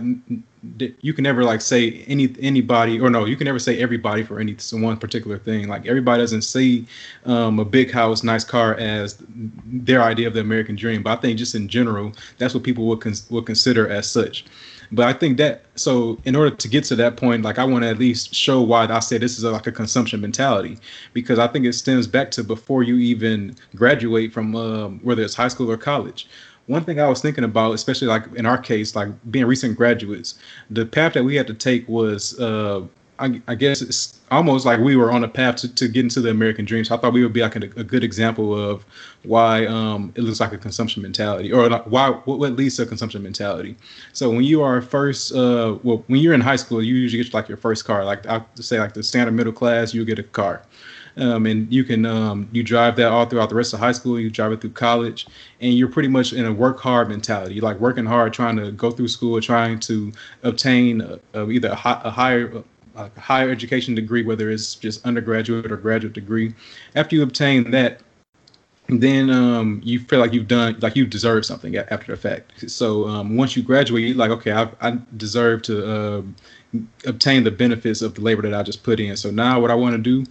you 1.01 1.13
can 1.13 1.23
never 1.23 1.43
like 1.43 1.61
say 1.61 2.03
any 2.07 2.35
anybody 2.39 2.99
or 2.99 3.09
no, 3.09 3.25
you 3.25 3.35
can 3.35 3.45
never 3.45 3.59
say 3.59 3.81
everybody 3.81 4.23
for 4.23 4.39
any 4.39 4.55
one 4.71 4.97
particular 4.97 5.37
thing. 5.37 5.67
Like 5.67 5.85
everybody 5.85 6.21
doesn't 6.21 6.43
see 6.43 6.85
um, 7.25 7.59
a 7.59 7.65
big 7.65 7.91
house, 7.91 8.23
nice 8.23 8.43
car 8.43 8.75
as 8.75 9.17
their 9.65 10.01
idea 10.01 10.27
of 10.27 10.33
the 10.33 10.41
American 10.41 10.75
dream. 10.75 11.03
But 11.03 11.17
I 11.17 11.21
think 11.21 11.37
just 11.37 11.55
in 11.55 11.67
general, 11.67 12.13
that's 12.37 12.53
what 12.53 12.63
people 12.63 12.87
would 12.87 13.01
con- 13.01 13.13
would 13.29 13.45
consider 13.45 13.87
as 13.87 14.09
such. 14.09 14.45
But 14.91 15.07
I 15.07 15.13
think 15.13 15.37
that 15.37 15.65
so 15.75 16.17
in 16.25 16.35
order 16.35 16.55
to 16.55 16.67
get 16.67 16.83
to 16.85 16.95
that 16.97 17.17
point, 17.17 17.43
like 17.43 17.59
I 17.59 17.63
want 17.63 17.83
to 17.83 17.89
at 17.89 17.99
least 17.99 18.33
show 18.33 18.61
why 18.61 18.85
I 18.87 18.99
say 18.99 19.17
this 19.17 19.37
is 19.37 19.43
a, 19.43 19.51
like 19.51 19.67
a 19.67 19.71
consumption 19.71 20.21
mentality 20.21 20.77
because 21.13 21.39
I 21.39 21.47
think 21.47 21.65
it 21.65 21.73
stems 21.73 22.07
back 22.07 22.31
to 22.31 22.43
before 22.43 22.83
you 22.83 22.97
even 22.97 23.55
graduate 23.75 24.33
from 24.33 24.55
um, 24.55 24.99
whether 25.03 25.23
it's 25.23 25.35
high 25.35 25.47
school 25.47 25.71
or 25.71 25.77
college. 25.77 26.27
One 26.67 26.83
thing 26.83 26.99
I 26.99 27.07
was 27.07 27.21
thinking 27.21 27.43
about, 27.43 27.73
especially 27.73 28.07
like 28.07 28.23
in 28.35 28.45
our 28.45 28.57
case, 28.57 28.95
like 28.95 29.09
being 29.31 29.45
recent 29.45 29.77
graduates, 29.77 30.35
the 30.69 30.85
path 30.85 31.13
that 31.13 31.23
we 31.23 31.35
had 31.35 31.47
to 31.47 31.53
take 31.53 31.87
was 31.87 32.39
uh, 32.39 32.81
I, 33.19 33.41
I, 33.47 33.55
guess 33.55 33.81
it's 33.81 34.19
almost 34.29 34.65
like 34.65 34.79
we 34.79 34.95
were 34.95 35.11
on 35.11 35.23
a 35.23 35.27
path 35.27 35.55
to, 35.57 35.73
to 35.75 35.87
get 35.87 36.03
into 36.03 36.19
the 36.19 36.29
American 36.29 36.65
dream. 36.65 36.83
So 36.83 36.95
I 36.95 36.97
thought 36.97 37.13
we 37.13 37.23
would 37.23 37.33
be 37.33 37.41
like 37.41 37.55
a, 37.55 37.59
a 37.79 37.83
good 37.83 38.03
example 38.03 38.57
of 38.57 38.85
why 39.23 39.65
um, 39.67 40.11
it 40.15 40.21
looks 40.21 40.39
like 40.39 40.51
a 40.51 40.57
consumption 40.57 41.01
mentality, 41.01 41.51
or 41.51 41.69
like 41.69 41.85
why 41.85 42.09
what, 42.09 42.39
what 42.39 42.53
leads 42.53 42.75
to 42.77 42.83
a 42.83 42.85
consumption 42.85 43.23
mentality. 43.23 43.77
So 44.13 44.29
when 44.29 44.43
you 44.43 44.61
are 44.61 44.81
first, 44.81 45.33
uh, 45.33 45.77
well, 45.83 46.03
when 46.07 46.19
you're 46.19 46.33
in 46.33 46.41
high 46.41 46.57
school, 46.57 46.83
you 46.83 46.95
usually 46.95 47.23
get 47.23 47.33
like 47.33 47.47
your 47.47 47.57
first 47.57 47.85
car. 47.85 48.03
Like 48.03 48.25
I 48.25 48.43
say, 48.55 48.79
like 48.79 48.93
the 48.93 49.03
standard 49.03 49.33
middle 49.33 49.53
class, 49.53 49.93
you 49.93 50.03
get 50.03 50.19
a 50.19 50.23
car. 50.23 50.61
Um, 51.17 51.45
and 51.45 51.71
you 51.71 51.83
can 51.83 52.05
um, 52.05 52.49
you 52.51 52.61
drive 52.61 52.95
that 52.97 53.09
all 53.09 53.25
throughout 53.25 53.49
the 53.49 53.55
rest 53.55 53.73
of 53.73 53.79
high 53.79 53.93
school. 53.93 54.19
You 54.19 54.29
drive 54.29 54.51
it 54.51 54.61
through 54.61 54.71
college, 54.71 55.27
and 55.61 55.73
you're 55.73 55.87
pretty 55.87 56.09
much 56.09 56.33
in 56.33 56.45
a 56.45 56.51
work 56.51 56.79
hard 56.79 57.09
mentality. 57.09 57.55
You're 57.55 57.63
like 57.63 57.79
working 57.79 58.05
hard, 58.05 58.33
trying 58.33 58.57
to 58.57 58.71
go 58.71 58.91
through 58.91 59.07
school, 59.07 59.39
trying 59.39 59.79
to 59.81 60.11
obtain 60.43 61.01
a, 61.01 61.19
a 61.33 61.49
either 61.49 61.69
a, 61.69 62.01
a 62.03 62.11
higher 62.11 62.63
a 62.95 63.09
higher 63.19 63.49
education 63.49 63.95
degree, 63.95 64.23
whether 64.23 64.49
it's 64.49 64.75
just 64.75 65.05
undergraduate 65.05 65.71
or 65.71 65.77
graduate 65.77 66.13
degree. 66.13 66.53
After 66.95 67.15
you 67.15 67.23
obtain 67.23 67.71
that, 67.71 68.01
then 68.87 69.29
um, 69.29 69.81
you 69.83 69.99
feel 69.99 70.19
like 70.19 70.33
you've 70.33 70.47
done 70.47 70.77
like 70.81 70.95
you 70.95 71.05
deserve 71.05 71.45
something 71.45 71.75
after 71.75 72.11
the 72.11 72.17
fact. 72.17 72.69
So 72.69 73.07
um, 73.07 73.35
once 73.35 73.55
you 73.55 73.63
graduate, 73.63 74.03
you're 74.03 74.15
like, 74.15 74.31
okay, 74.31 74.51
I, 74.51 74.69
I 74.81 74.97
deserve 75.17 75.63
to 75.63 75.91
uh, 75.91 76.21
obtain 77.05 77.43
the 77.43 77.51
benefits 77.51 78.01
of 78.01 78.15
the 78.15 78.21
labor 78.21 78.43
that 78.43 78.53
I 78.53 78.63
just 78.63 78.83
put 78.83 78.99
in. 78.99 79.17
So 79.17 79.31
now 79.31 79.59
what 79.59 79.71
I 79.71 79.75
want 79.75 79.95
to 79.95 80.01
do, 80.01 80.29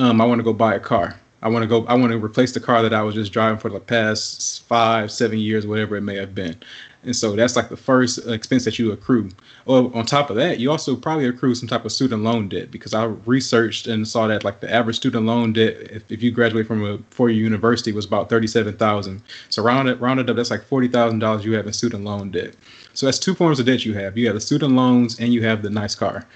um, 0.00 0.20
I 0.20 0.24
want 0.24 0.38
to 0.38 0.42
go 0.42 0.52
buy 0.52 0.74
a 0.74 0.80
car. 0.80 1.14
I 1.42 1.48
want 1.48 1.62
to 1.62 1.66
go. 1.66 1.86
I 1.86 1.94
want 1.94 2.12
to 2.12 2.18
replace 2.18 2.52
the 2.52 2.60
car 2.60 2.82
that 2.82 2.92
I 2.92 3.02
was 3.02 3.14
just 3.14 3.32
driving 3.32 3.58
for 3.58 3.70
the 3.70 3.80
past 3.80 4.62
five, 4.64 5.10
seven 5.10 5.38
years, 5.38 5.66
whatever 5.66 5.96
it 5.96 6.02
may 6.02 6.16
have 6.16 6.34
been. 6.34 6.56
And 7.02 7.16
so 7.16 7.34
that's 7.34 7.56
like 7.56 7.70
the 7.70 7.78
first 7.78 8.18
expense 8.28 8.66
that 8.66 8.78
you 8.78 8.92
accrue. 8.92 9.30
Well, 9.64 9.90
on 9.94 10.04
top 10.04 10.28
of 10.28 10.36
that, 10.36 10.58
you 10.58 10.70
also 10.70 10.94
probably 10.94 11.26
accrue 11.26 11.54
some 11.54 11.66
type 11.66 11.86
of 11.86 11.92
student 11.92 12.22
loan 12.22 12.50
debt 12.50 12.70
because 12.70 12.92
I 12.92 13.04
researched 13.04 13.86
and 13.86 14.06
saw 14.06 14.26
that 14.26 14.44
like 14.44 14.60
the 14.60 14.70
average 14.70 14.96
student 14.96 15.24
loan 15.24 15.54
debt, 15.54 15.76
if, 15.90 16.02
if 16.10 16.22
you 16.22 16.30
graduate 16.30 16.66
from 16.66 16.84
a 16.84 16.98
four-year 17.10 17.42
university, 17.42 17.92
was 17.92 18.04
about 18.04 18.28
thirty-seven 18.28 18.76
thousand. 18.76 19.22
So 19.48 19.62
rounded 19.62 20.00
rounded 20.00 20.28
up, 20.28 20.36
that's 20.36 20.50
like 20.50 20.64
forty 20.64 20.88
thousand 20.88 21.20
dollars 21.20 21.44
you 21.44 21.54
have 21.54 21.66
in 21.66 21.72
student 21.72 22.04
loan 22.04 22.30
debt. 22.30 22.54
So 22.92 23.06
that's 23.06 23.18
two 23.18 23.34
forms 23.34 23.60
of 23.60 23.66
debt 23.66 23.84
you 23.84 23.94
have. 23.94 24.18
You 24.18 24.26
have 24.26 24.34
the 24.34 24.40
student 24.40 24.74
loans 24.74 25.18
and 25.20 25.32
you 25.32 25.42
have 25.44 25.62
the 25.62 25.70
nice 25.70 25.94
car 25.94 26.26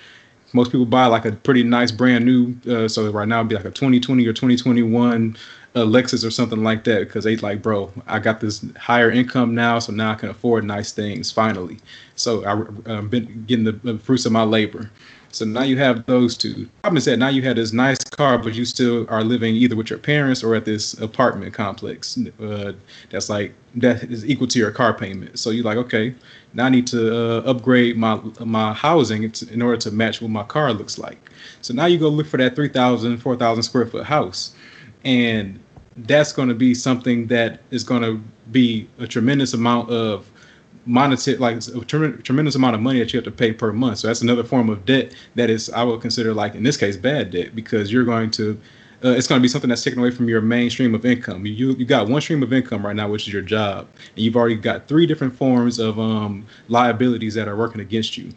most 0.54 0.72
people 0.72 0.86
buy 0.86 1.06
like 1.06 1.24
a 1.26 1.32
pretty 1.32 1.62
nice 1.62 1.90
brand 1.90 2.24
new. 2.24 2.56
Uh, 2.66 2.88
so 2.88 3.10
right 3.10 3.28
now 3.28 3.40
it'd 3.40 3.48
be 3.48 3.56
like 3.56 3.64
a 3.64 3.70
2020 3.70 4.26
or 4.26 4.32
2021 4.32 5.36
a 5.74 5.80
Lexus 5.80 6.24
or 6.24 6.30
something 6.30 6.62
like 6.62 6.84
that 6.84 7.00
because 7.00 7.24
they 7.24 7.36
like, 7.36 7.60
bro, 7.60 7.92
I 8.06 8.20
got 8.20 8.40
this 8.40 8.64
higher 8.78 9.10
income 9.10 9.54
now, 9.54 9.80
so 9.80 9.92
now 9.92 10.12
I 10.12 10.14
can 10.14 10.28
afford 10.28 10.64
nice 10.64 10.92
things 10.92 11.32
finally. 11.32 11.78
So 12.14 12.44
I, 12.44 12.92
have 12.92 13.10
been 13.10 13.44
getting 13.46 13.64
the, 13.64 13.98
fruits 13.98 14.24
of 14.24 14.32
my 14.32 14.44
labor. 14.44 14.90
So 15.34 15.44
now 15.44 15.62
you 15.62 15.76
have 15.78 16.06
those 16.06 16.36
two. 16.36 16.68
Problem 16.82 16.96
is 16.96 17.06
that 17.06 17.18
now 17.18 17.28
you 17.28 17.42
have 17.42 17.56
this 17.56 17.72
nice 17.72 17.98
car, 18.04 18.38
but 18.38 18.54
you 18.54 18.64
still 18.64 19.04
are 19.10 19.24
living 19.24 19.56
either 19.56 19.74
with 19.74 19.90
your 19.90 19.98
parents 19.98 20.44
or 20.44 20.54
at 20.54 20.64
this 20.64 20.94
apartment 20.94 21.52
complex 21.52 22.16
uh, 22.40 22.72
that's 23.10 23.28
like 23.28 23.52
that 23.74 24.04
is 24.04 24.24
equal 24.24 24.46
to 24.46 24.58
your 24.60 24.70
car 24.70 24.94
payment. 24.94 25.38
So 25.40 25.50
you're 25.50 25.64
like, 25.64 25.76
okay, 25.78 26.14
now 26.52 26.66
I 26.66 26.68
need 26.68 26.86
to 26.88 27.16
uh, 27.16 27.50
upgrade 27.50 27.96
my 27.96 28.20
my 28.38 28.72
housing 28.72 29.24
in 29.50 29.60
order 29.60 29.76
to 29.78 29.90
match 29.90 30.22
what 30.22 30.30
my 30.30 30.44
car 30.44 30.72
looks 30.72 30.98
like. 30.98 31.30
So 31.62 31.74
now 31.74 31.86
you 31.86 31.98
go 31.98 32.08
look 32.08 32.28
for 32.28 32.36
that 32.36 32.54
3,000, 32.54 33.18
4,000 33.18 33.62
square 33.64 33.86
foot 33.86 34.04
house, 34.04 34.54
and 35.04 35.58
that's 35.96 36.32
going 36.32 36.48
to 36.48 36.54
be 36.54 36.74
something 36.74 37.26
that 37.26 37.60
is 37.70 37.82
going 37.82 38.02
to 38.02 38.22
be 38.52 38.88
a 38.98 39.06
tremendous 39.06 39.52
amount 39.52 39.90
of 39.90 40.30
monetary 40.86 41.36
like 41.38 41.56
a 41.56 41.84
tremendous 41.84 42.54
amount 42.54 42.74
of 42.74 42.80
money 42.82 42.98
that 42.98 43.12
you 43.12 43.16
have 43.16 43.24
to 43.24 43.30
pay 43.30 43.52
per 43.52 43.72
month. 43.72 43.98
So 43.98 44.08
that's 44.08 44.22
another 44.22 44.44
form 44.44 44.68
of 44.68 44.84
debt 44.84 45.14
that 45.34 45.50
is 45.50 45.70
i 45.70 45.82
would 45.82 46.00
consider 46.00 46.34
like 46.34 46.54
in 46.54 46.62
this 46.62 46.76
case 46.76 46.96
bad 46.96 47.30
debt 47.30 47.54
because 47.54 47.92
you're 47.92 48.04
going 48.04 48.30
to 48.32 48.58
uh, 49.04 49.10
it's 49.10 49.26
going 49.26 49.38
to 49.38 49.42
be 49.42 49.48
something 49.48 49.68
that's 49.68 49.82
taken 49.82 49.98
away 49.98 50.10
from 50.10 50.28
your 50.28 50.40
main 50.40 50.70
stream 50.70 50.94
of 50.94 51.04
income. 51.04 51.44
You 51.44 51.72
you 51.74 51.84
got 51.84 52.08
one 52.08 52.20
stream 52.20 52.42
of 52.42 52.52
income 52.52 52.84
right 52.84 52.96
now 52.96 53.08
which 53.08 53.26
is 53.26 53.32
your 53.32 53.42
job 53.42 53.86
and 54.16 54.24
you've 54.24 54.36
already 54.36 54.56
got 54.56 54.88
three 54.88 55.06
different 55.06 55.36
forms 55.36 55.78
of 55.78 55.98
um, 55.98 56.46
liabilities 56.68 57.34
that 57.34 57.48
are 57.48 57.56
working 57.56 57.80
against 57.80 58.16
you. 58.16 58.32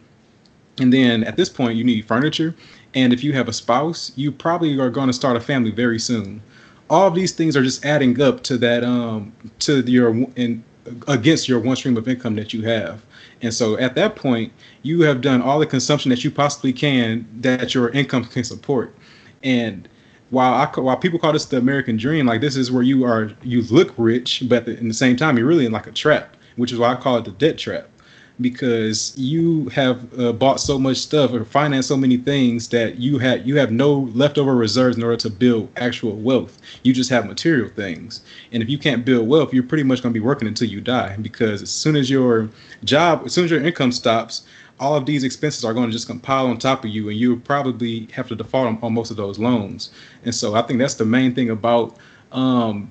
And 0.80 0.92
then 0.92 1.24
at 1.24 1.36
this 1.36 1.48
point 1.48 1.76
you 1.76 1.84
need 1.84 2.06
furniture 2.06 2.54
and 2.94 3.12
if 3.12 3.22
you 3.22 3.32
have 3.32 3.48
a 3.48 3.52
spouse 3.52 4.12
you 4.16 4.32
probably 4.32 4.78
are 4.78 4.90
going 4.90 5.08
to 5.08 5.12
start 5.12 5.36
a 5.36 5.40
family 5.40 5.70
very 5.70 5.98
soon. 5.98 6.42
All 6.90 7.06
of 7.06 7.14
these 7.14 7.32
things 7.32 7.54
are 7.54 7.62
just 7.62 7.84
adding 7.84 8.20
up 8.20 8.42
to 8.44 8.56
that 8.58 8.84
um 8.84 9.32
to 9.60 9.80
your 9.80 10.10
in 10.36 10.64
against 11.06 11.48
your 11.48 11.60
one 11.60 11.76
stream 11.76 11.96
of 11.96 12.08
income 12.08 12.36
that 12.36 12.52
you 12.52 12.62
have. 12.62 13.02
And 13.42 13.52
so 13.52 13.78
at 13.78 13.94
that 13.94 14.16
point 14.16 14.52
you 14.82 15.02
have 15.02 15.20
done 15.20 15.42
all 15.42 15.58
the 15.58 15.66
consumption 15.66 16.10
that 16.10 16.24
you 16.24 16.30
possibly 16.30 16.72
can 16.72 17.26
that 17.40 17.74
your 17.74 17.90
income 17.90 18.24
can 18.24 18.44
support. 18.44 18.94
And 19.42 19.88
while 20.30 20.54
I 20.54 20.80
while 20.80 20.96
people 20.96 21.18
call 21.18 21.32
this 21.32 21.46
the 21.46 21.56
American 21.56 21.96
dream, 21.96 22.26
like 22.26 22.40
this 22.40 22.56
is 22.56 22.70
where 22.70 22.82
you 22.82 23.04
are 23.04 23.32
you 23.42 23.62
look 23.62 23.94
rich, 23.96 24.42
but 24.46 24.68
in 24.68 24.88
the 24.88 24.94
same 24.94 25.16
time 25.16 25.38
you're 25.38 25.46
really 25.46 25.66
in 25.66 25.72
like 25.72 25.86
a 25.86 25.92
trap, 25.92 26.36
which 26.56 26.72
is 26.72 26.78
why 26.78 26.92
I 26.92 26.96
call 26.96 27.18
it 27.18 27.24
the 27.24 27.30
debt 27.32 27.58
trap 27.58 27.88
because 28.40 29.12
you 29.16 29.68
have 29.70 30.18
uh, 30.18 30.32
bought 30.32 30.60
so 30.60 30.78
much 30.78 30.98
stuff 30.98 31.32
or 31.32 31.44
financed 31.44 31.88
so 31.88 31.96
many 31.96 32.16
things 32.16 32.68
that 32.68 32.98
you 32.98 33.18
had 33.18 33.46
you 33.46 33.56
have 33.56 33.72
no 33.72 34.10
leftover 34.14 34.54
reserves 34.54 34.96
in 34.96 35.02
order 35.02 35.16
to 35.16 35.30
build 35.30 35.68
actual 35.76 36.16
wealth. 36.16 36.58
You 36.82 36.92
just 36.92 37.10
have 37.10 37.26
material 37.26 37.68
things, 37.68 38.22
and 38.52 38.62
if 38.62 38.68
you 38.68 38.78
can't 38.78 39.04
build 39.04 39.28
wealth, 39.28 39.52
you're 39.52 39.62
pretty 39.62 39.84
much 39.84 40.02
going 40.02 40.12
to 40.12 40.20
be 40.20 40.24
working 40.24 40.48
until 40.48 40.68
you 40.68 40.80
die. 40.80 41.16
Because 41.20 41.62
as 41.62 41.70
soon 41.70 41.96
as 41.96 42.08
your 42.08 42.48
job, 42.84 43.22
as 43.26 43.32
soon 43.32 43.44
as 43.44 43.50
your 43.50 43.62
income 43.62 43.92
stops, 43.92 44.42
all 44.80 44.94
of 44.94 45.06
these 45.06 45.24
expenses 45.24 45.64
are 45.64 45.74
going 45.74 45.86
to 45.86 45.92
just 45.92 46.06
compile 46.06 46.46
on 46.46 46.58
top 46.58 46.84
of 46.84 46.90
you, 46.90 47.08
and 47.08 47.18
you 47.18 47.36
probably 47.40 48.08
have 48.12 48.28
to 48.28 48.36
default 48.36 48.66
on, 48.66 48.78
on 48.82 48.94
most 48.94 49.10
of 49.10 49.16
those 49.16 49.38
loans. 49.38 49.90
And 50.24 50.34
so 50.34 50.54
I 50.54 50.62
think 50.62 50.78
that's 50.78 50.94
the 50.94 51.04
main 51.04 51.34
thing 51.34 51.50
about 51.50 51.96
um, 52.32 52.90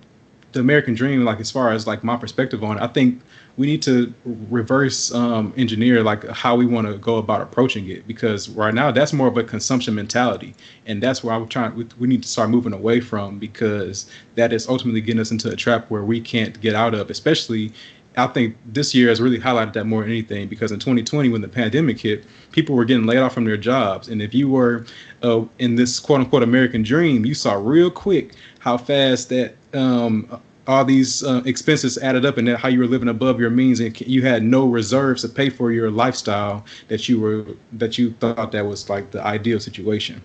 the 0.51 0.59
American 0.59 0.93
dream. 0.93 1.23
Like 1.23 1.39
as 1.39 1.51
far 1.51 1.71
as 1.71 1.87
like 1.87 2.03
my 2.03 2.17
perspective 2.17 2.63
on 2.63 2.77
it, 2.77 2.81
I 2.81 2.87
think 2.87 3.21
we 3.57 3.65
need 3.65 3.81
to 3.81 4.13
reverse 4.25 5.13
um, 5.13 5.51
engineer 5.57 6.03
like 6.03 6.27
how 6.29 6.55
we 6.55 6.65
want 6.65 6.87
to 6.87 6.97
go 6.97 7.17
about 7.17 7.41
approaching 7.41 7.89
it 7.89 8.07
because 8.07 8.49
right 8.49 8.73
now 8.73 8.91
that's 8.91 9.11
more 9.11 9.27
of 9.27 9.37
a 9.37 9.43
consumption 9.43 9.95
mentality 9.95 10.55
and 10.85 11.01
that's 11.01 11.23
where 11.23 11.33
i'm 11.33 11.47
trying 11.47 11.75
we, 11.99 12.07
need 12.07 12.21
to 12.21 12.29
start 12.29 12.49
moving 12.49 12.73
away 12.73 13.01
from 13.01 13.37
because 13.39 14.09
that 14.35 14.53
is 14.53 14.67
ultimately 14.69 15.01
getting 15.01 15.19
us 15.19 15.31
into 15.31 15.49
a 15.49 15.55
trap 15.55 15.89
where 15.89 16.03
we 16.03 16.21
can't 16.21 16.59
get 16.61 16.75
out 16.75 16.93
of 16.93 17.09
especially 17.09 17.73
I 18.17 18.25
think 18.25 18.57
this 18.65 18.95
year 18.95 19.09
has 19.09 19.21
really 19.21 19.37
highlighted 19.37 19.73
that 19.73 19.85
more 19.85 20.01
than 20.01 20.09
anything 20.09 20.47
because 20.47 20.71
in 20.71 20.79
2020, 20.79 21.29
when 21.29 21.41
the 21.41 21.47
pandemic 21.47 21.99
hit, 21.99 22.25
people 22.51 22.75
were 22.75 22.83
getting 22.83 23.05
laid 23.05 23.19
off 23.19 23.35
from 23.35 23.45
their 23.45 23.57
jobs. 23.57 24.07
And 24.07 24.23
if 24.23 24.33
you 24.33 24.49
were 24.49 24.87
uh, 25.21 25.45
in 25.59 25.75
this 25.75 25.99
quote 25.99 26.21
unquote 26.21 26.41
American 26.41 26.81
dream, 26.81 27.25
you 27.25 27.35
saw 27.35 27.53
real 27.53 27.91
quick 27.91 28.33
how 28.57 28.75
fast 28.75 29.29
that 29.29 29.55
um, 29.75 30.41
all 30.67 30.83
these 30.83 31.23
uh, 31.23 31.41
expenses 31.45 31.97
added 31.97 32.25
up 32.25 32.37
and 32.37 32.47
that 32.47 32.59
how 32.59 32.67
you 32.67 32.79
were 32.79 32.87
living 32.87 33.07
above 33.07 33.39
your 33.39 33.49
means 33.49 33.79
and 33.79 33.99
you 34.01 34.21
had 34.21 34.43
no 34.43 34.67
reserves 34.67 35.21
to 35.21 35.29
pay 35.29 35.49
for 35.49 35.71
your 35.71 35.89
lifestyle 35.89 36.63
that 36.89 37.07
you 37.07 37.19
were 37.19 37.45
that 37.73 37.97
you 37.97 38.11
thought 38.13 38.51
that 38.51 38.65
was 38.65 38.89
like 38.89 39.09
the 39.11 39.21
ideal 39.23 39.59
situation. 39.59 40.21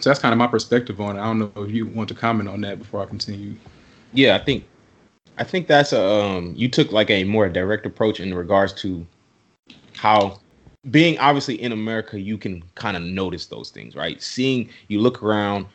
So 0.00 0.10
that's 0.10 0.20
kind 0.20 0.32
of 0.32 0.38
my 0.38 0.46
perspective 0.46 1.00
on 1.00 1.16
it. 1.16 1.20
I 1.20 1.24
don't 1.24 1.38
know 1.38 1.52
if 1.56 1.70
you 1.70 1.86
want 1.86 2.08
to 2.10 2.14
comment 2.14 2.48
on 2.48 2.60
that 2.60 2.78
before 2.78 3.02
i 3.02 3.06
continue. 3.06 3.54
Yeah 4.12 4.36
i 4.36 4.38
think 4.38 4.64
i 5.38 5.44
think 5.44 5.66
that's 5.66 5.92
a 5.92 6.02
um 6.02 6.52
you 6.56 6.68
took 6.68 6.92
like 6.92 7.10
a 7.10 7.24
more 7.24 7.48
direct 7.48 7.86
approach 7.86 8.20
in 8.20 8.34
regards 8.34 8.72
to 8.74 9.06
how 9.94 10.38
being 10.90 11.18
obviously 11.18 11.60
in 11.60 11.72
america 11.72 12.20
you 12.20 12.38
can 12.38 12.62
kind 12.74 12.96
of 12.96 13.02
notice 13.02 13.46
those 13.46 13.70
things 13.70 13.96
right? 13.96 14.22
Seeing 14.22 14.68
you 14.88 15.00
look 15.00 15.22
around 15.22 15.66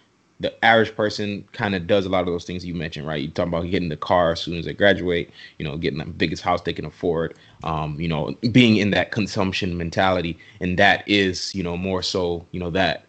the 0.41 0.65
average 0.65 0.95
person 0.95 1.47
kind 1.51 1.75
of 1.75 1.86
does 1.86 2.06
a 2.06 2.10
lot 2.10 2.21
of 2.21 2.25
those 2.25 2.45
things 2.45 2.65
you 2.65 2.73
mentioned, 2.73 3.06
right? 3.06 3.21
You 3.21 3.30
talk 3.30 3.47
about 3.47 3.69
getting 3.69 3.89
the 3.89 3.97
car 3.97 4.32
as 4.32 4.41
soon 4.41 4.58
as 4.58 4.65
they 4.65 4.73
graduate, 4.73 5.30
you 5.60 5.65
know, 5.65 5.77
getting 5.77 5.99
the 5.99 6.06
biggest 6.06 6.41
house 6.41 6.62
they 6.62 6.73
can 6.73 6.86
afford, 6.86 7.36
um, 7.63 7.99
you 7.99 8.08
know, 8.08 8.36
being 8.51 8.77
in 8.77 8.89
that 8.91 9.12
consumption 9.12 9.77
mentality, 9.77 10.38
and 10.60 10.80
that 10.80 11.08
is, 11.08 11.54
you 11.54 11.63
know, 11.63 11.77
more 11.77 12.01
so, 12.01 12.45
you 12.51 12.60
know, 12.60 12.71
that 12.71 13.06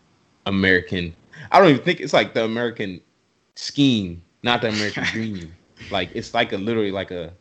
American. 0.46 1.14
I 1.50 1.58
don't 1.58 1.70
even 1.70 1.82
think 1.82 2.00
it's 2.00 2.12
like 2.12 2.34
the 2.34 2.44
American 2.44 3.00
scheme, 3.56 4.22
not 4.42 4.60
the 4.60 4.68
American 4.68 5.04
dream. 5.12 5.54
Like 5.90 6.10
it's 6.14 6.34
like 6.34 6.52
a 6.52 6.58
literally 6.58 6.92
like 6.92 7.10
a, 7.10 7.32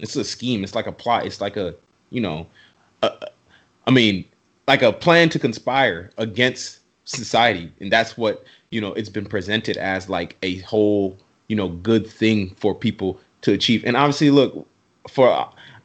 it's 0.00 0.16
a 0.16 0.24
scheme. 0.24 0.64
It's 0.64 0.74
like 0.74 0.86
a 0.86 0.92
plot. 0.92 1.24
It's 1.24 1.40
like 1.40 1.56
a, 1.56 1.74
you 2.10 2.20
know, 2.20 2.46
a, 3.02 3.28
I 3.86 3.90
mean, 3.92 4.24
like 4.66 4.82
a 4.82 4.92
plan 4.92 5.28
to 5.30 5.38
conspire 5.38 6.10
against 6.18 6.79
society, 7.10 7.72
and 7.80 7.92
that's 7.92 8.16
what 8.16 8.44
you 8.70 8.80
know 8.80 8.92
it's 8.94 9.08
been 9.08 9.26
presented 9.26 9.76
as 9.76 10.08
like 10.08 10.36
a 10.42 10.58
whole 10.60 11.16
you 11.48 11.56
know 11.56 11.68
good 11.68 12.06
thing 12.06 12.54
for 12.56 12.74
people 12.74 13.20
to 13.42 13.52
achieve. 13.52 13.84
And 13.84 13.96
obviously 13.96 14.30
look 14.30 14.66
for 15.08 15.28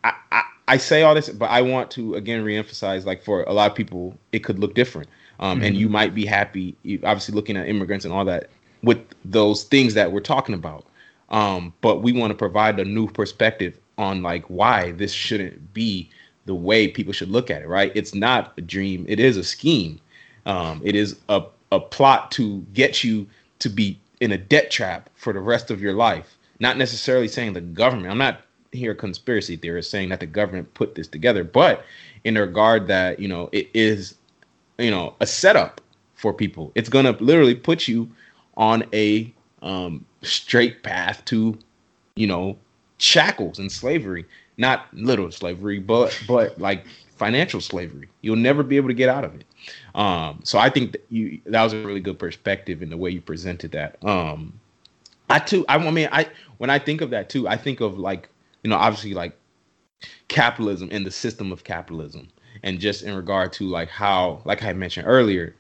I, 0.03 0.13
I, 0.31 0.43
I 0.67 0.77
say 0.77 1.01
all 1.03 1.15
this 1.15 1.29
but 1.29 1.49
i 1.49 1.61
want 1.61 1.89
to 1.91 2.15
again 2.15 2.43
reemphasize 2.43 3.05
like 3.05 3.23
for 3.23 3.43
a 3.43 3.53
lot 3.53 3.71
of 3.71 3.75
people 3.75 4.17
it 4.31 4.39
could 4.39 4.59
look 4.59 4.75
different. 4.75 5.09
Um, 5.37 5.57
mm-hmm. 5.57 5.65
and 5.65 5.75
you 5.75 5.89
might 5.89 6.15
be 6.15 6.25
happy 6.25 6.75
obviously 7.03 7.35
looking 7.35 7.57
at 7.57 7.67
immigrants 7.67 8.05
and 8.05 8.13
all 8.13 8.23
that 8.25 8.49
with 8.83 8.99
those 9.25 9.63
things 9.63 9.93
that 9.95 10.11
we're 10.11 10.21
talking 10.21 10.55
about. 10.55 10.85
Um, 11.29 11.73
but 11.81 12.01
we 12.01 12.13
want 12.13 12.31
to 12.31 12.35
provide 12.35 12.79
a 12.79 12.85
new 12.85 13.09
perspective 13.09 13.77
on 13.97 14.21
like 14.21 14.45
why 14.45 14.91
this 14.91 15.11
shouldn't 15.11 15.73
be 15.73 16.09
the 16.45 16.55
way 16.55 16.87
people 16.87 17.11
should 17.11 17.29
look 17.29 17.49
at 17.49 17.63
it 17.63 17.67
right? 17.67 17.91
It's 17.95 18.13
not 18.13 18.53
a 18.57 18.61
dream. 18.61 19.05
It 19.09 19.19
is 19.19 19.35
a 19.35 19.43
scheme 19.43 19.99
um, 20.45 20.81
it 20.83 20.95
is 20.95 21.17
a 21.29 21.43
a 21.71 21.79
plot 21.79 22.31
to 22.31 22.59
get 22.73 23.03
you 23.03 23.27
to 23.59 23.69
be 23.69 23.99
in 24.21 24.31
a 24.31 24.37
debt 24.37 24.71
trap 24.71 25.09
for 25.15 25.33
the 25.33 25.39
rest 25.39 25.71
of 25.71 25.81
your 25.81 25.93
life. 25.93 26.37
Not 26.59 26.77
necessarily 26.77 27.27
saying 27.27 27.53
the 27.53 27.61
government. 27.61 28.09
I'm 28.09 28.17
not 28.17 28.41
here 28.71 28.91
a 28.91 28.95
conspiracy 28.95 29.55
theorist 29.55 29.89
saying 29.89 30.09
that 30.09 30.19
the 30.19 30.25
government 30.25 30.73
put 30.73 30.95
this 30.95 31.07
together, 31.07 31.43
but 31.43 31.83
in 32.23 32.35
regard 32.35 32.87
that 32.87 33.19
you 33.19 33.27
know 33.27 33.49
it 33.51 33.69
is, 33.73 34.15
you 34.77 34.91
know, 34.91 35.13
a 35.19 35.27
setup 35.27 35.81
for 36.15 36.33
people. 36.33 36.71
It's 36.75 36.89
gonna 36.89 37.11
literally 37.19 37.55
put 37.55 37.87
you 37.87 38.09
on 38.57 38.85
a 38.93 39.33
um, 39.61 40.05
straight 40.21 40.83
path 40.83 41.23
to, 41.25 41.57
you 42.15 42.27
know, 42.27 42.57
shackles 42.97 43.59
and 43.59 43.71
slavery. 43.71 44.25
Not 44.57 44.87
literal 44.93 45.31
slavery, 45.31 45.79
but 45.79 46.17
but 46.27 46.57
like 46.59 46.85
financial 47.15 47.61
slavery. 47.61 48.09
You'll 48.21 48.35
never 48.35 48.63
be 48.63 48.77
able 48.77 48.89
to 48.89 48.93
get 48.93 49.09
out 49.09 49.23
of 49.23 49.35
it. 49.35 49.45
Um, 49.95 50.41
so 50.43 50.59
I 50.59 50.69
think 50.69 50.91
that 50.93 51.05
you 51.09 51.41
that 51.45 51.63
was 51.63 51.73
a 51.73 51.85
really 51.85 51.99
good 51.99 52.19
perspective 52.19 52.81
in 52.81 52.89
the 52.89 52.97
way 52.97 53.09
you 53.09 53.21
presented 53.21 53.71
that. 53.71 54.03
Um, 54.03 54.59
I 55.29 55.39
too, 55.39 55.65
I, 55.67 55.75
I 55.75 55.91
mean, 55.91 56.09
I 56.11 56.29
when 56.57 56.69
I 56.69 56.79
think 56.79 57.01
of 57.01 57.09
that 57.11 57.29
too, 57.29 57.47
I 57.47 57.57
think 57.57 57.81
of 57.81 57.97
like 57.97 58.29
you 58.63 58.69
know, 58.69 58.77
obviously 58.77 59.13
like 59.13 59.37
capitalism 60.27 60.89
and 60.91 61.05
the 61.05 61.11
system 61.11 61.51
of 61.51 61.63
capitalism, 61.63 62.27
and 62.63 62.79
just 62.79 63.03
in 63.03 63.15
regard 63.15 63.53
to 63.53 63.65
like 63.65 63.89
how, 63.89 64.41
like 64.45 64.63
I 64.63 64.73
mentioned 64.73 65.07
earlier, 65.07 65.55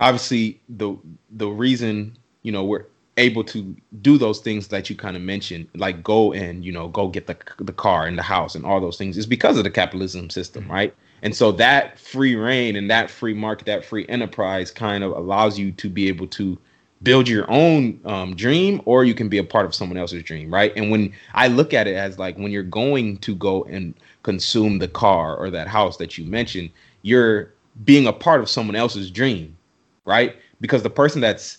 obviously 0.00 0.60
the 0.68 0.96
the 1.30 1.48
reason 1.48 2.16
you 2.42 2.52
know 2.52 2.64
we're 2.64 2.86
able 3.16 3.44
to 3.44 3.76
do 4.00 4.16
those 4.16 4.40
things 4.40 4.68
that 4.68 4.88
you 4.88 4.96
kind 4.96 5.16
of 5.16 5.22
mentioned, 5.22 5.68
like 5.74 6.02
go 6.02 6.32
and 6.32 6.64
you 6.64 6.72
know 6.72 6.88
go 6.88 7.08
get 7.08 7.26
the 7.26 7.36
the 7.58 7.72
car 7.72 8.06
and 8.06 8.18
the 8.18 8.22
house 8.22 8.54
and 8.54 8.64
all 8.64 8.80
those 8.80 8.96
things, 8.96 9.16
is 9.16 9.26
because 9.26 9.56
of 9.56 9.64
the 9.64 9.70
capitalism 9.70 10.30
system, 10.30 10.64
mm-hmm. 10.64 10.72
right? 10.72 10.94
And 11.22 11.36
so 11.36 11.52
that 11.52 11.98
free 11.98 12.34
reign 12.34 12.74
and 12.74 12.90
that 12.90 13.08
free 13.08 13.34
market, 13.34 13.66
that 13.66 13.84
free 13.84 14.06
enterprise, 14.08 14.70
kind 14.70 15.04
of 15.04 15.12
allows 15.12 15.58
you 15.58 15.70
to 15.72 15.88
be 15.88 16.08
able 16.08 16.26
to 16.28 16.58
build 17.02 17.28
your 17.28 17.50
own 17.50 18.00
um, 18.04 18.34
dream, 18.34 18.80
or 18.84 19.04
you 19.04 19.14
can 19.14 19.28
be 19.28 19.38
a 19.38 19.44
part 19.44 19.66
of 19.66 19.74
someone 19.74 19.98
else's 19.98 20.22
dream, 20.22 20.52
right? 20.52 20.72
And 20.76 20.90
when 20.90 21.12
I 21.34 21.48
look 21.48 21.74
at 21.74 21.86
it 21.86 21.94
as 21.94 22.18
like 22.18 22.36
when 22.36 22.50
you're 22.52 22.62
going 22.62 23.18
to 23.18 23.34
go 23.34 23.64
and 23.64 23.94
consume 24.22 24.78
the 24.78 24.88
car 24.88 25.36
or 25.36 25.50
that 25.50 25.68
house 25.68 25.96
that 25.98 26.16
you 26.16 26.24
mentioned, 26.24 26.70
you're 27.02 27.52
being 27.84 28.06
a 28.06 28.12
part 28.12 28.40
of 28.40 28.48
someone 28.48 28.76
else's 28.76 29.10
dream, 29.10 29.56
right? 30.04 30.36
Because 30.60 30.82
the 30.82 30.90
person 30.90 31.20
that's 31.20 31.58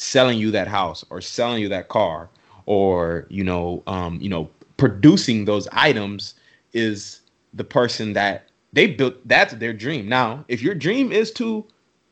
selling 0.00 0.38
you 0.38 0.50
that 0.50 0.66
house 0.66 1.04
or 1.10 1.20
selling 1.20 1.60
you 1.60 1.68
that 1.68 1.88
car 1.88 2.30
or 2.64 3.26
you 3.28 3.44
know 3.44 3.82
um, 3.86 4.18
you 4.18 4.30
know 4.30 4.48
producing 4.78 5.44
those 5.44 5.68
items 5.72 6.34
is 6.72 7.20
the 7.52 7.64
person 7.64 8.14
that 8.14 8.48
they 8.72 8.86
built 8.86 9.14
that's 9.28 9.52
their 9.54 9.74
dream. 9.74 10.08
Now 10.08 10.42
if 10.48 10.62
your 10.62 10.74
dream 10.74 11.12
is 11.12 11.30
to 11.32 11.66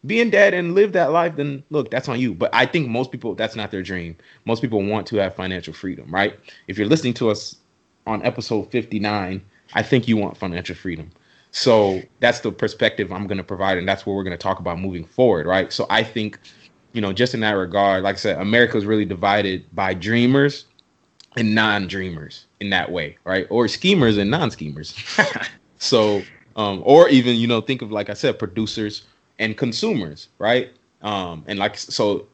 be 0.04 0.20
in 0.20 0.28
debt 0.28 0.52
and 0.52 0.74
live 0.74 0.92
that 0.92 1.12
life 1.12 1.36
then 1.36 1.62
look 1.70 1.90
that's 1.90 2.10
on 2.10 2.20
you. 2.20 2.34
But 2.34 2.50
i 2.54 2.66
think 2.66 2.88
most 2.88 3.10
people 3.10 3.34
that's 3.34 3.56
not 3.56 3.70
their 3.70 3.82
dream. 3.82 4.16
Most 4.44 4.60
people 4.60 4.82
want 4.82 5.06
to 5.06 5.16
have 5.16 5.34
financial 5.34 5.72
freedom 5.72 6.14
right? 6.14 6.38
If 6.66 6.76
you're 6.76 6.88
listening 6.88 7.14
to 7.14 7.30
us 7.30 7.56
on 8.06 8.22
episode 8.22 8.70
59 8.70 9.42
i 9.72 9.82
think 9.82 10.06
you 10.06 10.18
want 10.18 10.36
financial 10.36 10.74
freedom. 10.74 11.10
So 11.52 12.02
that's 12.20 12.40
the 12.40 12.52
perspective 12.52 13.10
i'm 13.12 13.26
going 13.26 13.38
to 13.38 13.44
provide 13.44 13.78
and 13.78 13.88
that's 13.88 14.04
what 14.04 14.12
we're 14.12 14.24
going 14.24 14.36
to 14.36 14.42
talk 14.42 14.58
about 14.58 14.78
moving 14.78 15.06
forward 15.06 15.46
right? 15.46 15.72
So 15.72 15.86
i 15.88 16.02
think 16.02 16.38
you 16.98 17.02
know, 17.02 17.12
just 17.12 17.32
in 17.32 17.38
that 17.42 17.52
regard, 17.52 18.02
like 18.02 18.16
I 18.16 18.18
said, 18.18 18.40
America 18.40 18.76
is 18.76 18.84
really 18.84 19.04
divided 19.04 19.64
by 19.72 19.94
dreamers 19.94 20.64
and 21.36 21.54
non-dreamers 21.54 22.46
in 22.58 22.70
that 22.70 22.90
way, 22.90 23.16
right? 23.22 23.46
Or 23.50 23.68
schemers 23.68 24.18
and 24.18 24.28
non-schemers. 24.32 24.96
so, 25.78 26.24
um, 26.56 26.82
or 26.84 27.08
even 27.08 27.36
you 27.36 27.46
know, 27.46 27.60
think 27.60 27.82
of 27.82 27.92
like 27.92 28.10
I 28.10 28.14
said, 28.14 28.36
producers 28.40 29.04
and 29.38 29.56
consumers, 29.56 30.28
right? 30.40 30.72
Um, 31.02 31.44
and 31.46 31.56
like 31.60 31.78
so, 31.78 32.26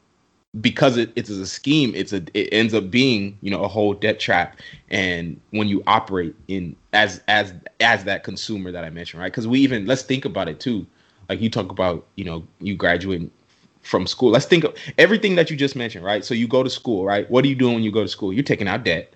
because 0.62 0.96
it, 0.96 1.12
it's 1.14 1.28
a 1.28 1.46
scheme, 1.46 1.92
it's 1.94 2.14
a 2.14 2.22
it 2.32 2.48
ends 2.50 2.72
up 2.72 2.90
being 2.90 3.36
you 3.42 3.50
know 3.50 3.64
a 3.64 3.68
whole 3.68 3.92
debt 3.92 4.18
trap. 4.18 4.58
And 4.88 5.38
when 5.50 5.68
you 5.68 5.82
operate 5.86 6.34
in 6.48 6.74
as 6.94 7.22
as 7.28 7.52
as 7.80 8.04
that 8.04 8.24
consumer 8.24 8.72
that 8.72 8.82
I 8.82 8.88
mentioned, 8.88 9.20
right? 9.20 9.30
Because 9.30 9.46
we 9.46 9.60
even 9.60 9.84
let's 9.84 10.04
think 10.04 10.24
about 10.24 10.48
it 10.48 10.58
too. 10.58 10.86
Like 11.28 11.42
you 11.42 11.50
talk 11.50 11.70
about, 11.70 12.06
you 12.16 12.24
know, 12.24 12.46
you 12.60 12.76
graduate 12.76 13.30
from 13.84 14.06
school. 14.06 14.30
Let's 14.30 14.46
think 14.46 14.64
of 14.64 14.74
everything 14.98 15.36
that 15.36 15.50
you 15.50 15.56
just 15.56 15.76
mentioned, 15.76 16.04
right? 16.04 16.24
So 16.24 16.34
you 16.34 16.48
go 16.48 16.62
to 16.62 16.70
school, 16.70 17.04
right? 17.04 17.30
What 17.30 17.44
are 17.44 17.48
you 17.48 17.54
doing 17.54 17.74
when 17.74 17.82
you 17.82 17.92
go 17.92 18.02
to 18.02 18.08
school? 18.08 18.32
You're 18.32 18.42
taking 18.42 18.66
out 18.66 18.84
debt, 18.84 19.14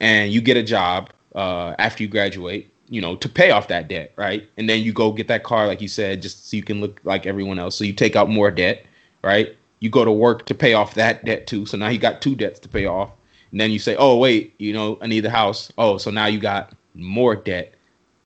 and 0.00 0.32
you 0.32 0.40
get 0.40 0.56
a 0.56 0.62
job 0.62 1.10
uh, 1.34 1.74
after 1.78 2.02
you 2.02 2.08
graduate, 2.08 2.72
you 2.88 3.00
know, 3.00 3.14
to 3.16 3.28
pay 3.28 3.50
off 3.50 3.68
that 3.68 3.88
debt, 3.88 4.12
right? 4.16 4.48
And 4.56 4.68
then 4.68 4.80
you 4.82 4.92
go 4.92 5.12
get 5.12 5.28
that 5.28 5.44
car, 5.44 5.66
like 5.66 5.80
you 5.80 5.88
said, 5.88 6.22
just 6.22 6.50
so 6.50 6.56
you 6.56 6.62
can 6.62 6.80
look 6.80 7.00
like 7.04 7.26
everyone 7.26 7.58
else. 7.58 7.76
So 7.76 7.84
you 7.84 7.92
take 7.92 8.16
out 8.16 8.28
more 8.28 8.50
debt, 8.50 8.84
right? 9.22 9.56
You 9.80 9.90
go 9.90 10.04
to 10.04 10.12
work 10.12 10.46
to 10.46 10.54
pay 10.54 10.74
off 10.74 10.94
that 10.94 11.24
debt 11.24 11.46
too. 11.46 11.66
So 11.66 11.76
now 11.76 11.88
you 11.88 11.98
got 11.98 12.20
two 12.20 12.34
debts 12.34 12.58
to 12.60 12.68
pay 12.68 12.86
off. 12.86 13.10
And 13.52 13.60
then 13.60 13.70
you 13.70 13.78
say, 13.78 13.96
oh 13.96 14.16
wait, 14.16 14.54
you 14.58 14.72
know, 14.72 14.98
I 15.00 15.06
need 15.06 15.20
the 15.20 15.30
house. 15.30 15.72
Oh, 15.78 15.98
so 15.98 16.10
now 16.10 16.26
you 16.26 16.38
got 16.38 16.72
more 16.94 17.36
debt 17.36 17.74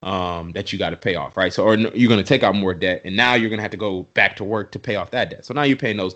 um, 0.05 0.53
that 0.53 0.73
you 0.73 0.79
got 0.79 0.91
to 0.91 0.97
pay 0.97 1.17
off, 1.17 1.37
right? 1.37 1.53
So, 1.53 1.65
or 1.65 1.77
you're 1.77 2.09
going 2.09 2.23
to 2.23 2.29
take 2.29 2.43
out 2.43 2.55
more 2.55 2.75
debt, 2.75 3.01
and 3.05 3.17
now 3.17 3.35
you're 3.35 3.49
going 3.49 3.59
to 3.59 3.63
have 3.63 3.71
to 3.73 3.77
go 3.77 4.03
back 4.15 4.37
to 4.37 4.45
work 4.45 4.71
to 4.73 4.79
pay 4.79 4.97
off 4.97 5.11
that 5.11 5.31
debt. 5.31 5.47
So 5.47 5.55
now 5.55 5.63
you're 5.63 5.79
paying 5.79 5.97
those 5.97 6.15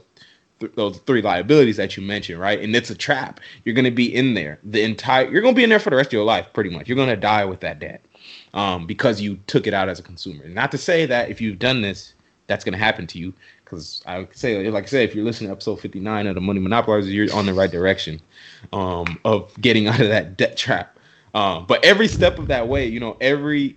th- 0.61 0.73
those 0.75 0.99
three 0.99 1.23
liabilities 1.23 1.79
that 1.79 1.97
you 1.97 2.03
mentioned, 2.03 2.39
right? 2.39 2.61
And 2.61 2.77
it's 2.77 2.91
a 2.91 2.95
trap. 2.95 3.41
You're 3.65 3.75
going 3.75 3.87
to 3.87 3.91
be 3.91 4.15
in 4.15 4.35
there 4.35 4.59
the 4.63 4.83
entire. 4.83 5.29
You're 5.31 5.41
going 5.41 5.55
to 5.55 5.59
be 5.59 5.65
in 5.65 5.71
there 5.71 5.81
for 5.81 5.91
the 5.91 5.97
rest 5.97 6.09
of 6.09 6.13
your 6.13 6.25
life, 6.25 6.53
pretty 6.53 6.71
much. 6.71 6.87
You're 6.87 6.97
going 6.97 7.09
to 7.09 7.17
die 7.17 7.47
with 7.47 7.61
that 7.61 7.79
debt 7.79 8.05
um, 8.53 8.87
because 8.87 9.23
you 9.23 9.39
took 9.47 9.67
it 9.67 9.73
out 9.73 9.89
as 9.89 9.99
a 9.99 10.03
consumer. 10.03 10.47
Not 10.47 10.71
to 10.73 10.79
say 10.79 11.07
that 11.07 11.31
if 11.31 11.41
you've 11.41 11.59
done 11.59 11.81
this, 11.81 12.13
that's 12.47 12.65
going 12.65 12.75
to 12.75 12.79
happen 12.79 13.07
to 13.09 13.19
you. 13.19 13.33
Because 13.65 14.03
I 14.07 14.19
would 14.19 14.37
say, 14.37 14.69
like 14.71 14.85
I 14.85 14.87
said, 14.87 15.09
if 15.09 15.15
you're 15.15 15.25
listening 15.25 15.49
to 15.49 15.53
episode 15.53 15.81
59 15.81 16.27
of 16.27 16.35
the 16.35 16.41
Money 16.41 16.61
Monopolizer, 16.61 17.13
you're 17.13 17.35
on 17.35 17.47
the 17.47 17.55
right 17.55 17.71
direction 17.71 18.21
um, 18.73 19.19
of 19.25 19.51
getting 19.61 19.89
out 19.89 20.01
of 20.01 20.09
that 20.09 20.37
debt 20.37 20.59
trap. 20.59 20.98
Um, 21.35 21.67
but 21.67 21.85
every 21.85 22.09
step 22.09 22.39
of 22.39 22.49
that 22.49 22.69
way, 22.69 22.87
you 22.87 23.01
know, 23.01 23.17
every 23.21 23.77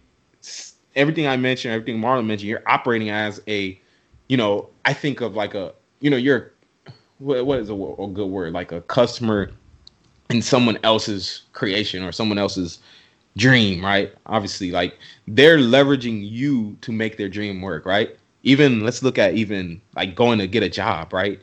everything 0.96 1.28
I 1.28 1.38
mentioned, 1.38 1.74
everything 1.74 2.02
Marlon 2.02 2.26
mentioned, 2.26 2.50
you're 2.50 2.64
operating 2.68 3.10
as 3.10 3.42
a, 3.48 3.80
you 4.28 4.38
know, 4.38 4.70
I 4.86 4.94
think 4.94 5.22
of 5.22 5.36
like 5.36 5.54
a, 5.54 5.74
you 6.00 6.10
know, 6.10 6.18
you're, 6.18 6.52
what, 7.20 7.46
what 7.46 7.60
is 7.60 7.70
a, 7.70 7.74
a 7.74 8.08
good 8.08 8.28
word? 8.28 8.54
Like 8.54 8.72
a 8.72 8.82
customer 8.82 9.52
in 10.30 10.42
someone 10.42 10.78
else's 10.84 11.44
creation 11.54 12.04
or 12.04 12.12
someone 12.12 12.38
else's 12.38 12.80
dream, 13.38 13.84
right? 13.84 14.14
Obviously, 14.26 14.72
like 14.72 14.98
they're 15.28 15.58
leveraging 15.58 16.30
you 16.30 16.78
to 16.82 16.92
make 16.92 17.18
their 17.18 17.30
dream 17.30 17.62
work, 17.62 17.86
right? 17.86 18.18
Even 18.44 18.82
let's 18.82 19.04
look 19.04 19.18
at 19.18 19.36
even 19.36 19.82
like 19.96 20.16
going 20.16 20.40
to 20.40 20.48
get 20.48 20.64
a 20.64 20.70
job, 20.70 21.14
right? 21.14 21.40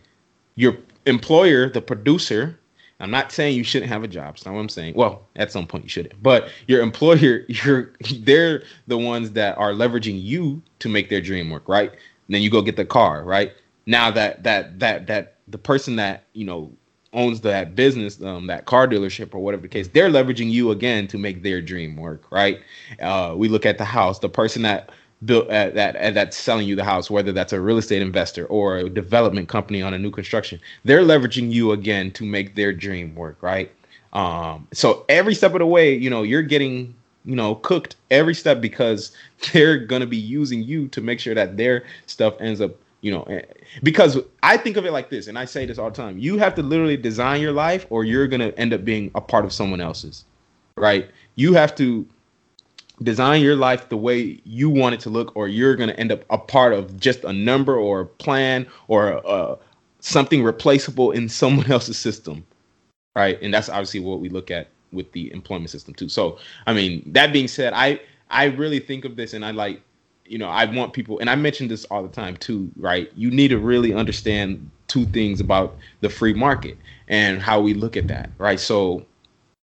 Your 0.56 0.76
employer, 1.06 1.68
the 1.68 1.80
producer, 1.80 2.57
I'm 3.00 3.10
not 3.10 3.30
saying 3.30 3.56
you 3.56 3.64
shouldn't 3.64 3.90
have 3.90 4.02
a 4.02 4.08
job. 4.08 4.34
That's 4.34 4.44
not 4.44 4.54
what 4.54 4.60
I'm 4.60 4.68
saying. 4.68 4.94
Well, 4.96 5.26
at 5.36 5.52
some 5.52 5.66
point 5.66 5.84
you 5.84 5.90
shouldn't. 5.90 6.20
But 6.22 6.50
your 6.66 6.82
employer, 6.82 7.44
you're 7.48 7.92
they're 8.20 8.62
the 8.86 8.98
ones 8.98 9.32
that 9.32 9.56
are 9.58 9.72
leveraging 9.72 10.22
you 10.22 10.62
to 10.80 10.88
make 10.88 11.08
their 11.08 11.20
dream 11.20 11.50
work, 11.50 11.68
right? 11.68 11.90
And 11.90 12.34
then 12.34 12.42
you 12.42 12.50
go 12.50 12.62
get 12.62 12.76
the 12.76 12.84
car, 12.84 13.24
right? 13.24 13.52
Now 13.86 14.10
that 14.10 14.42
that 14.42 14.78
that 14.80 15.06
that 15.06 15.36
the 15.46 15.58
person 15.58 15.96
that 15.96 16.24
you 16.32 16.44
know 16.44 16.72
owns 17.12 17.40
that 17.40 17.74
business, 17.74 18.20
um, 18.22 18.46
that 18.48 18.66
car 18.66 18.86
dealership 18.86 19.34
or 19.34 19.38
whatever 19.38 19.62
the 19.62 19.68
case, 19.68 19.88
they're 19.88 20.10
leveraging 20.10 20.50
you 20.50 20.70
again 20.70 21.06
to 21.08 21.16
make 21.16 21.42
their 21.42 21.62
dream 21.62 21.96
work, 21.96 22.30
right? 22.30 22.60
Uh, 23.00 23.34
we 23.36 23.48
look 23.48 23.64
at 23.64 23.78
the 23.78 23.84
house, 23.84 24.18
the 24.18 24.28
person 24.28 24.62
that 24.62 24.90
built 25.24 25.48
uh, 25.48 25.70
that 25.70 25.96
uh, 25.96 26.10
that's 26.10 26.36
selling 26.36 26.66
you 26.66 26.76
the 26.76 26.84
house, 26.84 27.10
whether 27.10 27.32
that's 27.32 27.52
a 27.52 27.60
real 27.60 27.78
estate 27.78 28.02
investor 28.02 28.46
or 28.46 28.78
a 28.78 28.88
development 28.88 29.48
company 29.48 29.82
on 29.82 29.94
a 29.94 29.98
new 29.98 30.10
construction, 30.10 30.60
they're 30.84 31.02
leveraging 31.02 31.50
you 31.50 31.72
again 31.72 32.10
to 32.12 32.24
make 32.24 32.54
their 32.54 32.72
dream 32.72 33.14
work, 33.14 33.36
right? 33.42 33.72
Um, 34.12 34.66
so 34.72 35.04
every 35.08 35.34
step 35.34 35.52
of 35.52 35.58
the 35.58 35.66
way, 35.66 35.94
you 35.94 36.08
know, 36.08 36.22
you're 36.22 36.42
getting 36.42 36.94
you 37.24 37.36
know 37.36 37.56
cooked 37.56 37.96
every 38.10 38.34
step 38.34 38.60
because 38.60 39.12
they're 39.52 39.78
gonna 39.78 40.06
be 40.06 40.16
using 40.16 40.62
you 40.62 40.88
to 40.88 41.00
make 41.00 41.20
sure 41.20 41.34
that 41.34 41.56
their 41.56 41.84
stuff 42.06 42.34
ends 42.40 42.60
up 42.60 42.74
you 43.00 43.12
know 43.12 43.22
eh, 43.24 43.42
because 43.82 44.18
i 44.42 44.56
think 44.56 44.76
of 44.76 44.86
it 44.86 44.92
like 44.92 45.10
this 45.10 45.26
and 45.28 45.38
i 45.38 45.44
say 45.44 45.66
this 45.66 45.78
all 45.78 45.90
the 45.90 45.96
time 45.96 46.18
you 46.18 46.38
have 46.38 46.54
to 46.54 46.62
literally 46.62 46.96
design 46.96 47.40
your 47.40 47.52
life 47.52 47.86
or 47.90 48.04
you're 48.04 48.26
going 48.26 48.40
to 48.40 48.56
end 48.58 48.72
up 48.72 48.84
being 48.84 49.10
a 49.14 49.20
part 49.20 49.44
of 49.44 49.52
someone 49.52 49.80
else's 49.80 50.24
right 50.76 51.10
you 51.36 51.52
have 51.52 51.74
to 51.74 52.06
design 53.02 53.42
your 53.42 53.56
life 53.56 53.88
the 53.88 53.96
way 53.96 54.40
you 54.44 54.68
want 54.68 54.94
it 54.94 55.00
to 55.00 55.10
look 55.10 55.36
or 55.36 55.48
you're 55.48 55.76
going 55.76 55.88
to 55.88 55.98
end 55.98 56.10
up 56.12 56.24
a 56.30 56.38
part 56.38 56.72
of 56.72 56.98
just 56.98 57.24
a 57.24 57.32
number 57.32 57.76
or 57.76 58.00
a 58.00 58.06
plan 58.06 58.66
or 58.88 59.24
uh, 59.26 59.56
something 60.00 60.42
replaceable 60.42 61.10
in 61.12 61.28
someone 61.28 61.70
else's 61.70 61.98
system 61.98 62.44
right 63.16 63.40
and 63.42 63.52
that's 63.52 63.68
obviously 63.68 64.00
what 64.00 64.20
we 64.20 64.28
look 64.28 64.50
at 64.50 64.68
with 64.92 65.10
the 65.12 65.32
employment 65.32 65.70
system 65.70 65.94
too 65.94 66.08
so 66.08 66.38
i 66.66 66.72
mean 66.72 67.02
that 67.06 67.32
being 67.32 67.48
said 67.48 67.72
i 67.74 68.00
i 68.30 68.44
really 68.44 68.80
think 68.80 69.04
of 69.04 69.16
this 69.16 69.34
and 69.34 69.44
i 69.44 69.50
like 69.50 69.82
you 70.28 70.38
know, 70.38 70.48
I 70.48 70.66
want 70.66 70.92
people, 70.92 71.18
and 71.18 71.28
I 71.30 71.34
mention 71.34 71.68
this 71.68 71.84
all 71.86 72.02
the 72.02 72.08
time 72.08 72.36
too, 72.36 72.70
right? 72.76 73.10
You 73.16 73.30
need 73.30 73.48
to 73.48 73.58
really 73.58 73.94
understand 73.94 74.70
two 74.86 75.06
things 75.06 75.40
about 75.40 75.76
the 76.00 76.08
free 76.08 76.34
market 76.34 76.76
and 77.08 77.40
how 77.40 77.60
we 77.60 77.74
look 77.74 77.96
at 77.96 78.08
that, 78.08 78.30
right? 78.38 78.60
So, 78.60 79.04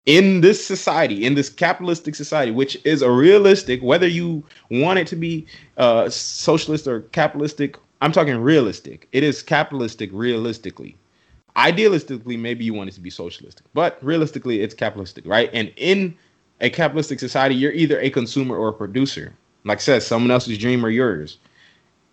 in 0.05 0.41
this 0.41 0.65
society, 0.65 1.25
in 1.25 1.35
this 1.35 1.49
capitalistic 1.49 2.15
society, 2.15 2.51
which 2.51 2.77
is 2.85 3.01
a 3.01 3.09
realistic, 3.09 3.81
whether 3.81 4.07
you 4.07 4.43
want 4.69 4.99
it 4.99 5.07
to 5.07 5.15
be 5.15 5.45
uh, 5.77 6.09
socialist 6.09 6.87
or 6.87 7.01
capitalistic, 7.11 7.77
I'm 8.01 8.11
talking 8.11 8.37
realistic. 8.37 9.07
It 9.13 9.23
is 9.23 9.41
capitalistic 9.41 10.09
realistically. 10.11 10.97
Idealistically, 11.55 12.37
maybe 12.37 12.65
you 12.65 12.73
want 12.73 12.89
it 12.89 12.93
to 12.93 13.01
be 13.01 13.09
socialistic, 13.09 13.65
but 13.73 13.97
realistically, 14.03 14.61
it's 14.61 14.73
capitalistic, 14.73 15.25
right? 15.25 15.49
And 15.53 15.71
in 15.77 16.15
a 16.59 16.69
capitalistic 16.69 17.19
society, 17.19 17.55
you're 17.55 17.71
either 17.71 17.99
a 17.99 18.09
consumer 18.09 18.57
or 18.57 18.69
a 18.69 18.73
producer. 18.73 19.33
Like 19.63 19.77
I 19.77 19.81
said, 19.81 20.03
someone 20.03 20.31
else's 20.31 20.57
dream 20.57 20.85
or 20.85 20.89
yours. 20.89 21.37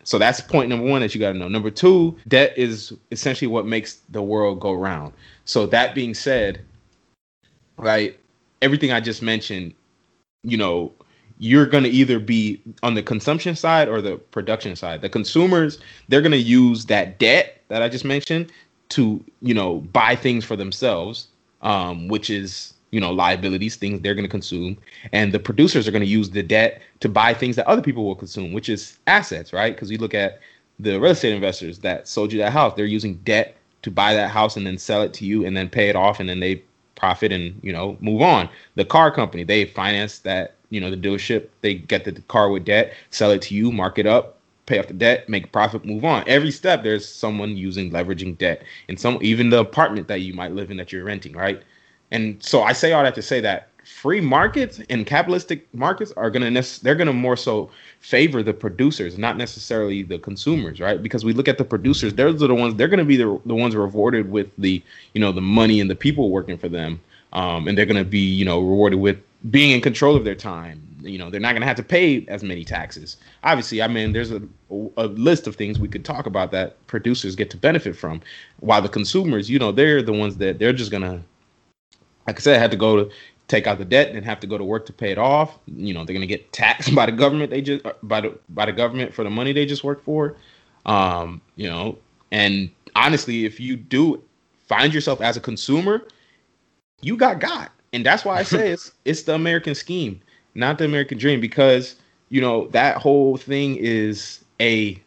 So 0.05 0.19
that's 0.19 0.41
point 0.41 0.69
number 0.69 0.87
one 0.87 1.01
that 1.01 1.15
you 1.15 1.21
got 1.21 1.33
to 1.33 1.39
know. 1.39 1.49
Number 1.49 1.71
two, 1.71 2.17
debt 2.29 2.55
is 2.57 2.93
essentially 3.11 3.49
what 3.49 3.67
makes 3.67 4.01
the 4.11 4.23
world 4.23 4.61
go 4.61 4.73
round. 4.73 5.13
So 5.45 5.67
that 5.67 5.95
being 5.95 6.15
said, 6.15 6.61
right, 7.81 8.19
everything 8.63 8.93
I 8.93 9.01
just 9.01 9.23
mentioned, 9.23 9.75
you 10.43 10.57
know, 10.57 10.93
you're 11.39 11.67
going 11.67 11.85
to 11.85 11.91
either 11.91 12.19
be 12.19 12.61
on 12.83 12.95
the 12.95 13.03
consumption 13.03 13.57
side 13.57 13.89
or 13.89 14.03
the 14.03 14.19
production 14.19 14.77
side. 14.77 15.01
The 15.01 15.09
consumers, 15.09 15.79
they're 16.09 16.21
going 16.21 16.33
to 16.33 16.39
use 16.39 16.87
that 16.87 17.19
debt 17.19 17.63
that 17.69 17.83
I 17.83 17.89
just 17.89 18.05
mentioned 18.05 18.53
to, 18.91 19.25
you 19.41 19.55
know, 19.55 19.77
buy 19.93 20.17
things 20.17 20.45
for 20.45 20.57
themselves, 20.57 21.29
um, 21.63 22.09
which 22.09 22.29
is 22.29 22.75
you 22.91 23.01
know 23.01 23.13
liabilities 23.13 23.77
things 23.77 24.01
they're 24.01 24.15
going 24.15 24.25
to 24.25 24.31
consume. 24.31 24.77
And 25.13 25.33
the 25.33 25.39
producers 25.39 25.87
are 25.89 25.91
going 25.91 26.03
to 26.03 26.09
use 26.09 26.31
the 26.31 26.43
debt 26.43 26.83
to 27.01 27.09
buy 27.09 27.35
things 27.35 27.57
that 27.57 27.67
other 27.67 27.83
people 27.83 28.05
will 28.05 28.17
consume 28.17 28.53
which 28.53 28.69
is 28.69 28.99
assets 29.07 29.53
right? 29.53 29.75
Because 29.75 29.91
you 29.91 29.99
look 29.99 30.15
at 30.15 30.41
the 30.79 30.99
real 30.99 31.13
estate 31.13 31.33
investors 31.33 31.79
that 31.81 32.09
sold 32.09 32.33
you 32.33 32.39
that 32.39 32.53
house 32.53 32.75
they're 32.75 32.87
using 32.87 33.15
debt 33.19 33.57
to 33.83 33.91
buy 33.91 34.15
that 34.15 34.29
house 34.29 34.57
and 34.57 34.67
then 34.67 34.77
sell 34.77 35.03
it 35.03 35.15
to 35.15 35.25
you 35.25 35.47
and 35.47 35.57
then 35.57 35.69
pay 35.69 35.89
it 35.89 35.97
off 35.97 36.21
and 36.21 36.29
then 36.29 36.41
they 36.41 36.63
profit 37.01 37.33
and 37.33 37.59
you 37.63 37.73
know 37.73 37.97
move 38.01 38.23
on. 38.23 38.49
The 38.77 38.85
car 38.85 39.11
company 39.11 39.43
they 39.43 39.65
finance 39.65 40.21
that 40.21 40.55
you 40.69 40.81
know 40.81 40.91
the 40.91 40.97
dealership. 40.97 41.49
They 41.63 41.75
get 41.75 42.05
the 42.05 42.13
car 42.29 42.51
with 42.51 42.65
debt 42.65 42.95
sell 43.11 43.31
it 43.31 43.43
to 43.43 43.55
you 43.55 43.73
mark 43.73 43.99
it 43.99 44.07
up 44.07 44.37
pay 44.67 44.79
off 44.79 44.87
the 44.87 44.95
debt 44.95 45.29
make 45.29 45.51
profit 45.51 45.85
move 45.85 46.05
on. 46.05 46.23
Every 46.29 46.53
step 46.53 46.85
there's 46.85 47.07
someone 47.07 47.57
using 47.57 47.91
leveraging 47.91 48.39
debt 48.39 48.63
and 48.89 48.99
some 49.01 49.19
even 49.21 49.51
the 49.51 49.59
apartment 49.59 50.07
that 50.09 50.21
you 50.21 50.33
might 50.33 50.53
live 50.53 50.71
in 50.71 50.77
that 50.77 50.93
you're 50.93 51.05
renting 51.05 51.33
right? 51.33 51.63
And 52.13 52.43
so 52.43 52.63
I 52.63 52.73
say 52.73 52.93
all 52.93 53.03
that 53.03 53.15
to 53.17 53.23
say 53.23 53.41
that 53.41 53.70
free 53.91 54.21
markets 54.21 54.81
and 54.89 55.05
capitalistic 55.05 55.67
markets 55.75 56.13
are 56.17 56.31
going 56.31 56.55
to 56.55 56.83
they're 56.83 56.95
going 56.95 57.07
to 57.07 57.13
more 57.13 57.37
so 57.37 57.69
favor 57.99 58.43
the 58.43 58.53
producers 58.53 59.19
not 59.19 59.37
necessarily 59.37 60.03
the 60.03 60.19
consumers 60.19 60.81
right? 60.81 61.03
Because 61.03 61.25
we 61.25 61.33
look 61.33 61.49
at 61.49 61.59
the 61.59 61.65
producers 61.65 62.15
they're 62.15 62.33
the 62.33 62.55
ones 62.55 62.77
they're 62.77 62.89
going 62.89 62.99
to 62.99 63.05
be 63.05 63.17
the, 63.17 63.39
the 63.45 63.55
ones 63.55 63.77
rewarded 63.77 64.31
with 64.31 64.49
the 64.57 64.83
you 65.13 65.21
know 65.21 65.33
the 65.33 65.43
money 65.43 65.81
and 65.81 65.91
the 65.91 65.97
people 65.97 66.31
working 66.31 66.57
for 66.57 66.69
them. 66.69 67.01
Um, 67.33 67.69
and 67.69 67.77
they're 67.77 67.87
going 67.87 68.03
to 68.03 68.09
be 68.09 68.21
you 68.21 68.45
know 68.45 68.61
rewarded 68.61 69.01
with 69.01 69.19
being 69.51 69.73
in 69.73 69.81
control 69.81 70.17
of 70.17 70.25
their 70.25 70.35
time. 70.35 70.83
You 71.01 71.19
know 71.19 71.29
they're 71.29 71.41
not 71.41 71.53
going 71.53 71.63
to 71.63 71.67
have 71.67 71.77
to 71.77 71.83
pay 71.83 72.25
as 72.29 72.43
many 72.43 72.65
taxes. 72.65 73.17
Obviously 73.43 73.83
i 73.83 73.89
mean 73.89 74.13
there's 74.13 74.31
a, 74.31 74.41
a 74.97 75.09
list 75.09 75.47
of 75.47 75.57
things 75.57 75.79
we 75.79 75.89
could 75.89 76.05
talk 76.05 76.27
about 76.27 76.53
that 76.53 76.87
producers 76.87 77.35
get 77.35 77.51
to 77.51 77.57
benefit 77.57 77.97
from. 77.97 78.23
While 78.61 78.81
the 78.81 78.89
consumers 78.89 79.51
you 79.51 79.59
know 79.59 79.73
they're 79.73 80.01
the 80.01 80.13
ones 80.13 80.37
that 80.37 80.59
they're 80.59 80.73
just 80.73 80.91
going 80.91 81.03
to 81.03 81.21
like 82.27 82.39
I 82.39 82.43
said, 82.43 82.57
I 82.57 82.59
had 82.61 82.71
to 82.71 82.77
go 82.77 83.05
to 83.05 83.11
take 83.51 83.67
out 83.67 83.79
the 83.79 83.85
debt 83.85 84.15
and 84.15 84.25
have 84.25 84.39
to 84.41 84.47
go 84.47 84.57
to 84.57 84.65
work 84.65 84.87
to 84.87 84.93
pay 84.93 85.11
it 85.11 85.19
off. 85.19 85.59
You 85.67 85.93
know, 85.93 86.05
they're 86.05 86.15
gonna 86.15 86.27
get 86.27 86.53
taxed 86.53 86.95
by 86.95 87.07
the 87.07 87.13
government. 87.13 87.51
They 87.51 87.61
just 87.61 87.85
by 88.05 88.23
the 88.23 88.39
by 88.49 88.67
the 88.67 88.73
government 88.73 89.13
for 89.13 89.25
the 89.25 89.31
money 89.31 89.53
they 89.53 89.67
just 89.67 89.85
worked 89.85 90.05
for. 90.05 90.37
Um, 90.87 91.43
you 91.57 91.69
know, 91.69 91.99
and 92.31 92.71
honestly, 92.95 93.45
if 93.45 93.61
you 93.61 93.77
do 93.77 94.23
find 94.67 94.95
yourself 94.95 95.21
as 95.21 95.37
a 95.37 95.41
consumer, 95.41 96.07
you 97.03 97.17
got 97.17 97.41
got, 97.41 97.73
and 97.93 98.07
that's 98.07 98.25
why 98.25 98.39
I 98.39 98.45
say 98.45 98.71
it's 98.71 98.93
it's 99.05 99.25
the 99.25 99.35
American 99.35 99.75
scheme, 99.75 100.21
not 100.55 100.79
the 100.79 100.85
American 100.85 101.19
dream, 101.19 101.41
because 101.41 101.97
you 102.29 102.41
know 102.41 102.69
that 102.69 102.97
whole 102.97 103.37
thing 103.37 103.77
is 103.77 104.45
a 104.61 105.01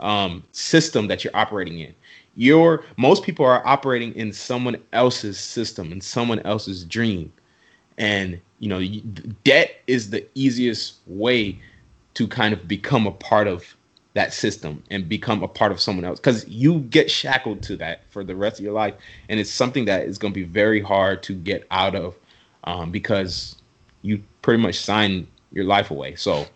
um, 0.00 0.44
system 0.52 1.08
that 1.08 1.24
you're 1.24 1.36
operating 1.36 1.78
in 1.78 1.94
you're 2.40 2.82
most 2.96 3.22
people 3.22 3.44
are 3.44 3.64
operating 3.66 4.14
in 4.14 4.32
someone 4.32 4.76
else's 4.94 5.38
system 5.38 5.92
and 5.92 6.02
someone 6.02 6.40
else's 6.40 6.84
dream. 6.84 7.30
And 7.98 8.40
you 8.60 8.68
know 8.68 8.80
debt 9.44 9.82
is 9.86 10.08
the 10.08 10.26
easiest 10.34 10.94
way 11.06 11.60
to 12.14 12.26
kind 12.26 12.54
of 12.54 12.66
become 12.66 13.06
a 13.06 13.10
part 13.10 13.46
of 13.46 13.76
that 14.14 14.32
system 14.32 14.82
and 14.90 15.06
become 15.06 15.42
a 15.42 15.48
part 15.48 15.70
of 15.70 15.80
someone 15.80 16.04
else 16.04 16.18
because 16.18 16.48
you 16.48 16.80
get 16.80 17.10
shackled 17.10 17.62
to 17.62 17.76
that 17.76 18.02
for 18.10 18.24
the 18.24 18.34
rest 18.34 18.58
of 18.58 18.64
your 18.64 18.72
life. 18.72 18.94
And 19.28 19.38
it's 19.38 19.50
something 19.50 19.84
that 19.84 20.06
is 20.06 20.16
going 20.16 20.32
to 20.32 20.40
be 20.40 20.46
very 20.46 20.80
hard 20.80 21.22
to 21.24 21.34
get 21.34 21.66
out 21.70 21.94
of 21.94 22.16
um, 22.64 22.90
because 22.90 23.56
you 24.00 24.22
pretty 24.40 24.62
much 24.62 24.80
sign 24.80 25.28
your 25.52 25.66
life 25.66 25.90
away. 25.90 26.14
So 26.14 26.46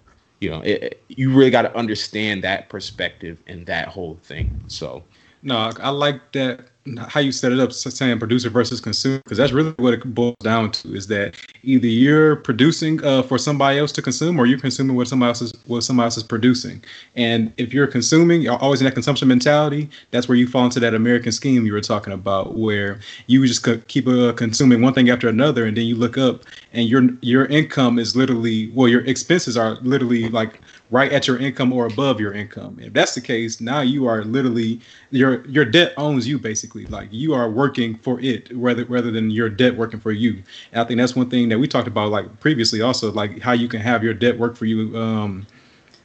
you 0.40 0.48
know 0.48 0.62
it, 0.62 1.02
you 1.08 1.30
really 1.30 1.50
got 1.50 1.62
to 1.62 1.76
understand 1.76 2.42
that 2.42 2.70
perspective 2.70 3.36
and 3.46 3.66
that 3.66 3.88
whole 3.88 4.18
thing. 4.22 4.62
So 4.68 5.04
no, 5.44 5.70
I 5.80 5.90
like 5.90 6.32
that 6.32 6.60
how 7.08 7.20
you 7.20 7.32
set 7.32 7.50
it 7.50 7.58
up, 7.58 7.72
saying 7.72 8.18
producer 8.18 8.50
versus 8.50 8.80
consumer, 8.80 9.18
because 9.24 9.38
that's 9.38 9.52
really 9.52 9.70
what 9.78 9.94
it 9.94 10.14
boils 10.14 10.36
down 10.40 10.70
to. 10.70 10.94
Is 10.94 11.06
that 11.06 11.34
either 11.62 11.86
you're 11.86 12.36
producing 12.36 13.02
uh, 13.02 13.22
for 13.22 13.38
somebody 13.38 13.78
else 13.78 13.90
to 13.92 14.02
consume, 14.02 14.38
or 14.38 14.46
you're 14.46 14.58
consuming 14.58 14.94
what 14.94 15.08
somebody 15.08 15.28
else 15.28 15.40
is 15.40 15.52
what 15.66 15.82
somebody 15.82 16.04
else 16.04 16.16
is 16.18 16.22
producing. 16.22 16.82
And 17.16 17.52
if 17.56 17.72
you're 17.72 17.86
consuming, 17.86 18.42
you're 18.42 18.56
always 18.56 18.80
in 18.80 18.84
that 18.84 18.92
consumption 18.92 19.28
mentality. 19.28 19.88
That's 20.10 20.28
where 20.28 20.36
you 20.36 20.46
fall 20.46 20.64
into 20.64 20.80
that 20.80 20.94
American 20.94 21.32
scheme 21.32 21.64
you 21.64 21.72
were 21.72 21.80
talking 21.80 22.12
about, 22.12 22.54
where 22.54 23.00
you 23.28 23.46
just 23.46 23.66
keep 23.88 24.06
uh, 24.06 24.32
consuming 24.32 24.82
one 24.82 24.92
thing 24.92 25.08
after 25.08 25.28
another, 25.28 25.64
and 25.64 25.76
then 25.76 25.86
you 25.86 25.96
look 25.96 26.18
up 26.18 26.44
and 26.72 26.86
your 26.86 27.08
your 27.22 27.46
income 27.46 27.98
is 27.98 28.14
literally 28.14 28.70
well, 28.72 28.88
your 28.88 29.04
expenses 29.06 29.56
are 29.56 29.76
literally 29.76 30.28
like 30.28 30.60
right 30.94 31.12
at 31.12 31.26
your 31.26 31.36
income 31.38 31.72
or 31.72 31.86
above 31.86 32.20
your 32.20 32.32
income. 32.32 32.78
If 32.80 32.92
that's 32.92 33.16
the 33.16 33.20
case, 33.20 33.60
now 33.60 33.80
you 33.80 34.06
are 34.06 34.22
literally 34.22 34.80
your 35.10 35.44
your 35.48 35.64
debt 35.64 35.92
owns 35.96 36.28
you 36.28 36.38
basically. 36.38 36.86
Like 36.86 37.08
you 37.10 37.34
are 37.34 37.50
working 37.50 37.96
for 37.96 38.20
it 38.20 38.48
rather 38.52 38.84
rather 38.84 39.10
than 39.10 39.28
your 39.28 39.48
debt 39.48 39.76
working 39.76 39.98
for 39.98 40.12
you. 40.12 40.40
And 40.70 40.80
I 40.80 40.84
think 40.84 40.98
that's 41.00 41.16
one 41.16 41.28
thing 41.28 41.48
that 41.48 41.58
we 41.58 41.66
talked 41.66 41.88
about 41.88 42.10
like 42.12 42.38
previously 42.38 42.80
also 42.80 43.10
like 43.10 43.40
how 43.40 43.50
you 43.52 43.66
can 43.66 43.80
have 43.80 44.04
your 44.04 44.14
debt 44.14 44.38
work 44.38 44.54
for 44.56 44.66
you 44.66 44.96
um 44.96 45.48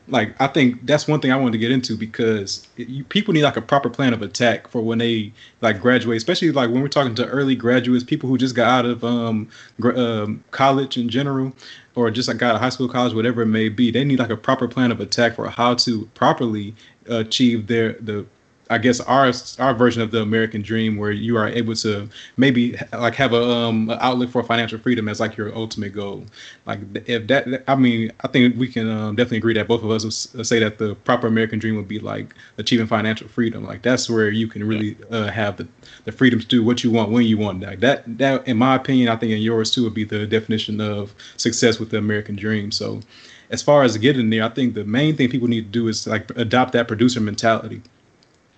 like 0.08 0.36
I 0.42 0.48
think 0.48 0.88
that's 0.88 1.08
one 1.08 1.20
thing 1.20 1.32
I 1.32 1.36
wanted 1.36 1.52
to 1.52 1.58
get 1.60 1.72
into 1.72 1.96
because 1.96 2.68
it, 2.78 2.88
you, 2.88 3.04
people 3.04 3.32
need 3.32 3.44
like 3.44 3.58
a 3.58 3.62
proper 3.62 3.90
plan 3.92 4.12
of 4.14 4.24
attack 4.24 4.68
for 4.68 4.82
when 4.82 4.98
they 4.98 5.32
like 5.62 5.80
graduate, 5.80 6.18
especially 6.18 6.52
like 6.52 6.72
when 6.72 6.82
we're 6.82 6.88
talking 6.88 7.14
to 7.16 7.28
early 7.28 7.56
graduates, 7.56 8.04
people 8.04 8.28
who 8.28 8.38
just 8.38 8.56
got 8.56 8.68
out 8.68 8.86
of 8.86 9.04
um, 9.04 9.48
gr- 9.80 9.96
um, 9.96 10.44
college 10.50 10.98
in 10.98 11.10
general 11.10 11.54
or 12.00 12.12
just 12.12 12.28
like 12.28 12.42
out 12.42 12.56
of 12.56 12.62
high 12.62 12.70
school, 12.70 12.88
college, 12.88 13.14
whatever 13.14 13.42
it 13.42 13.48
may 13.48 13.70
be. 13.70 13.92
They 13.92 14.04
need 14.04 14.20
like 14.20 14.30
a 14.30 14.38
proper 14.38 14.68
plan 14.68 14.92
of 14.92 15.00
attack 15.00 15.36
for 15.36 15.50
how 15.50 15.76
to 15.76 16.06
properly 16.16 16.76
achieve 17.08 17.68
their 17.68 17.94
the 17.94 18.26
I 18.72 18.78
guess 18.78 19.00
our 19.00 19.32
our 19.58 19.74
version 19.74 20.02
of 20.02 20.12
the 20.12 20.22
American 20.22 20.62
dream, 20.62 20.98
where 20.98 21.12
you 21.12 21.38
are 21.38 21.48
able 21.48 21.76
to 21.78 22.08
maybe 22.38 22.78
like 22.94 23.16
have 23.16 23.34
a 23.34 23.44
um 23.44 23.90
outlet 23.90 24.30
for 24.30 24.44
financial 24.44 24.78
freedom 24.78 25.10
as 25.10 25.20
like 25.20 25.36
your 25.38 25.56
ultimate 25.56 25.94
goal. 25.94 26.26
Like 26.68 26.80
if 27.08 27.26
that, 27.28 27.64
I 27.68 27.76
mean, 27.76 28.12
I 28.22 28.28
think 28.28 28.58
we 28.58 28.68
can 28.68 28.88
um, 28.90 29.16
definitely 29.16 29.38
agree 29.38 29.54
that 29.56 29.68
both 29.68 29.84
of 29.84 29.90
us 29.90 30.28
say 30.48 30.60
that 30.60 30.78
the 30.78 30.94
proper 30.96 31.26
American 31.26 31.58
dream 31.58 31.78
would 31.78 31.88
be 31.88 32.00
like 32.00 32.36
achieving 32.60 32.86
financial 32.86 33.28
freedom. 33.28 33.66
Like 33.66 33.82
that's 33.82 34.08
where 34.08 34.30
you 34.30 34.48
can 34.48 34.68
really 34.68 34.96
uh, 35.10 35.30
have 35.30 35.58
the 35.58 35.68
the 36.06 36.12
freedom 36.12 36.40
to 36.40 36.46
do 36.46 36.64
what 36.64 36.84
you 36.84 36.92
want 36.92 37.12
when 37.12 37.26
you 37.26 37.38
want. 37.40 37.62
Like 37.62 37.80
that 37.80 38.04
that 38.20 38.48
in 38.48 38.58
my 38.58 38.76
opinion, 38.76 39.10
I 39.10 39.16
think 39.16 39.32
in 39.32 39.40
yours 39.40 39.72
too 39.72 39.84
would 39.86 39.96
be 39.96 40.04
the 40.04 40.28
definition 40.28 40.80
of 40.80 41.16
success 41.38 41.80
with 41.80 41.90
the 41.90 41.98
American 41.98 42.36
dream. 42.36 42.72
So 42.72 43.02
as 43.50 43.64
far 43.64 43.82
as 43.82 43.98
getting 43.98 44.30
there, 44.30 44.44
I 44.44 44.50
think 44.50 44.76
the 44.76 44.86
main 44.86 45.16
thing 45.16 45.28
people 45.30 45.48
need 45.48 45.62
to 45.62 45.72
do 45.72 45.88
is 45.88 46.06
like 46.06 46.30
adopt 46.38 46.74
that 46.74 46.88
producer 46.88 47.20
mentality 47.20 47.82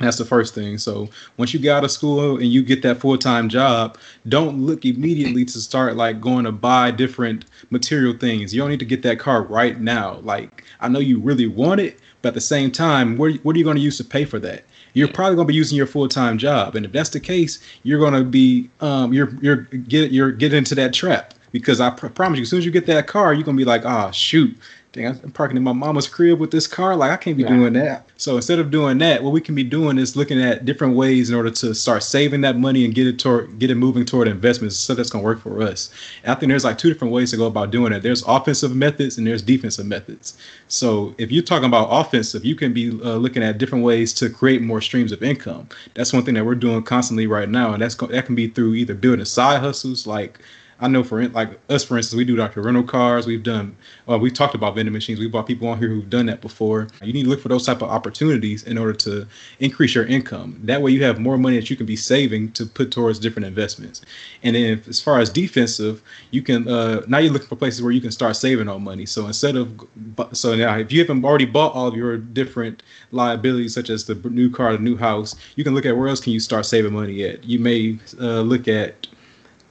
that's 0.03 0.17
the 0.17 0.25
first 0.25 0.53
thing. 0.53 0.77
So 0.77 1.09
once 1.37 1.53
you 1.53 1.59
get 1.59 1.75
out 1.75 1.83
of 1.83 1.91
school 1.91 2.37
and 2.37 2.47
you 2.47 2.63
get 2.63 2.81
that 2.83 2.99
full 2.99 3.17
time 3.17 3.49
job, 3.49 3.97
don't 4.27 4.61
look 4.61 4.85
immediately 4.85 5.45
to 5.45 5.59
start 5.59 5.95
like 5.95 6.21
going 6.21 6.45
to 6.45 6.51
buy 6.51 6.91
different 6.91 7.45
material 7.69 8.15
things. 8.17 8.53
You 8.53 8.61
don't 8.61 8.69
need 8.69 8.79
to 8.79 8.85
get 8.85 9.03
that 9.03 9.19
car 9.19 9.43
right 9.43 9.79
now. 9.79 10.19
Like 10.23 10.63
I 10.79 10.87
know 10.87 10.99
you 10.99 11.19
really 11.19 11.47
want 11.47 11.81
it, 11.81 11.99
but 12.21 12.29
at 12.29 12.33
the 12.35 12.41
same 12.41 12.71
time, 12.71 13.17
what 13.17 13.33
what 13.43 13.55
are 13.55 13.59
you 13.59 13.65
going 13.65 13.77
to 13.77 13.83
use 13.83 13.97
to 13.97 14.03
pay 14.03 14.25
for 14.25 14.39
that? 14.39 14.65
You're 14.93 15.07
probably 15.07 15.35
going 15.35 15.47
to 15.47 15.51
be 15.51 15.55
using 15.55 15.77
your 15.77 15.87
full 15.87 16.07
time 16.07 16.37
job, 16.37 16.75
and 16.75 16.85
if 16.85 16.91
that's 16.91 17.09
the 17.09 17.19
case, 17.19 17.59
you're 17.83 17.99
going 17.99 18.13
to 18.13 18.23
be 18.23 18.69
um 18.81 19.13
you're 19.13 19.33
you're 19.41 19.57
get 19.57 20.11
you're 20.11 20.31
get 20.31 20.53
into 20.53 20.75
that 20.75 20.93
trap 20.93 21.33
because 21.51 21.81
I 21.81 21.89
pr- 21.89 22.07
promise 22.07 22.37
you, 22.37 22.43
as 22.43 22.49
soon 22.49 22.59
as 22.59 22.65
you 22.65 22.71
get 22.71 22.85
that 22.87 23.07
car, 23.07 23.33
you're 23.33 23.43
gonna 23.43 23.57
be 23.57 23.65
like, 23.65 23.83
oh 23.85 24.11
shoot, 24.11 24.55
dang, 24.93 25.07
I'm 25.07 25.31
parking 25.31 25.55
in 25.55 25.63
my 25.63 25.71
mama's 25.71 26.07
crib 26.07 26.39
with 26.39 26.51
this 26.51 26.67
car. 26.67 26.95
Like 26.95 27.11
I 27.11 27.17
can't 27.17 27.37
be 27.37 27.43
yeah. 27.43 27.49
doing 27.49 27.73
that. 27.73 28.09
So 28.17 28.35
instead 28.35 28.59
of 28.59 28.71
doing 28.71 28.97
that, 28.97 29.23
what 29.23 29.31
we 29.31 29.39
can 29.39 29.55
be 29.55 29.63
doing 29.63 29.97
is 29.97 30.15
looking 30.15 30.41
at 30.41 30.65
different 30.65 30.95
ways 30.95 31.29
in 31.29 31.35
order 31.35 31.49
to 31.49 31.73
start 31.73 32.03
saving 32.03 32.41
that 32.41 32.57
money 32.57 32.83
and 32.83 32.93
get 32.93 33.07
it 33.07 33.17
toward 33.17 33.57
get 33.57 33.71
it 33.71 33.75
moving 33.75 34.05
toward 34.05 34.27
investments. 34.27 34.77
So 34.77 34.93
that's 34.93 35.09
gonna 35.09 35.23
work 35.23 35.39
for 35.41 35.61
us. 35.61 35.91
And 36.23 36.31
I 36.31 36.35
think 36.35 36.49
there's 36.49 36.65
like 36.65 36.77
two 36.77 36.89
different 36.89 37.13
ways 37.13 37.31
to 37.31 37.37
go 37.37 37.45
about 37.45 37.71
doing 37.71 37.93
it. 37.93 38.03
There's 38.03 38.23
offensive 38.23 38.75
methods 38.75 39.17
and 39.17 39.25
there's 39.25 39.41
defensive 39.41 39.85
methods. 39.85 40.37
So 40.67 41.15
if 41.17 41.31
you're 41.31 41.43
talking 41.43 41.67
about 41.67 41.87
offensive, 41.89 42.43
you 42.43 42.55
can 42.55 42.73
be 42.73 42.89
uh, 42.89 43.15
looking 43.15 43.43
at 43.43 43.57
different 43.57 43.83
ways 43.83 44.13
to 44.15 44.29
create 44.29 44.61
more 44.61 44.81
streams 44.81 45.11
of 45.11 45.23
income. 45.23 45.69
That's 45.93 46.11
one 46.11 46.23
thing 46.25 46.35
that 46.35 46.45
we're 46.45 46.55
doing 46.55 46.83
constantly 46.83 47.27
right 47.27 47.49
now, 47.49 47.73
and 47.73 47.81
that's 47.81 47.95
that 47.95 48.25
can 48.25 48.35
be 48.35 48.47
through 48.47 48.75
either 48.75 48.93
building 48.93 49.25
side 49.25 49.61
hustles 49.61 50.05
like 50.05 50.39
I 50.81 50.87
know 50.87 51.03
for 51.03 51.25
like 51.29 51.59
us, 51.69 51.83
for 51.83 51.95
instance, 51.95 52.17
we 52.17 52.25
do 52.25 52.35
doctor 52.35 52.61
rental 52.61 52.83
cars. 52.83 53.27
We've 53.27 53.43
done, 53.43 53.75
well, 54.07 54.19
we've 54.19 54.33
talked 54.33 54.55
about 54.55 54.73
vending 54.73 54.91
machines. 54.91 55.19
We've 55.19 55.31
brought 55.31 55.45
people 55.45 55.67
on 55.67 55.77
here 55.77 55.87
who've 55.87 56.09
done 56.09 56.25
that 56.25 56.41
before. 56.41 56.87
You 57.03 57.13
need 57.13 57.23
to 57.23 57.29
look 57.29 57.39
for 57.39 57.49
those 57.49 57.67
type 57.67 57.83
of 57.83 57.89
opportunities 57.89 58.63
in 58.63 58.79
order 58.79 58.93
to 58.93 59.27
increase 59.59 59.93
your 59.93 60.05
income. 60.07 60.59
That 60.63 60.81
way, 60.81 60.91
you 60.91 61.03
have 61.03 61.19
more 61.19 61.37
money 61.37 61.57
that 61.57 61.69
you 61.69 61.75
can 61.75 61.85
be 61.85 61.95
saving 61.95 62.53
to 62.53 62.65
put 62.65 62.91
towards 62.91 63.19
different 63.19 63.45
investments. 63.45 64.01
And 64.41 64.55
then, 64.55 64.63
if, 64.63 64.87
as 64.87 64.99
far 64.99 65.19
as 65.19 65.29
defensive, 65.29 66.01
you 66.31 66.41
can 66.41 66.67
uh, 66.67 67.03
now 67.07 67.19
you're 67.19 67.31
looking 67.31 67.47
for 67.47 67.55
places 67.55 67.83
where 67.83 67.91
you 67.91 68.01
can 68.01 68.11
start 68.11 68.35
saving 68.35 68.67
on 68.67 68.83
money. 68.83 69.05
So 69.05 69.27
instead 69.27 69.55
of, 69.55 69.87
so 70.33 70.55
now 70.55 70.77
if 70.77 70.91
you 70.91 70.99
haven't 70.99 71.23
already 71.23 71.45
bought 71.45 71.75
all 71.75 71.87
of 71.87 71.95
your 71.95 72.17
different 72.17 72.81
liabilities, 73.11 73.75
such 73.75 73.91
as 73.91 74.05
the 74.05 74.15
new 74.15 74.49
car, 74.49 74.73
the 74.73 74.79
new 74.79 74.97
house, 74.97 75.35
you 75.55 75.63
can 75.63 75.75
look 75.75 75.85
at 75.85 75.95
where 75.95 76.07
else 76.07 76.21
can 76.21 76.33
you 76.33 76.39
start 76.39 76.65
saving 76.65 76.93
money 76.93 77.23
at. 77.23 77.43
You 77.43 77.59
may 77.59 77.99
uh, 78.19 78.41
look 78.41 78.67
at 78.67 79.07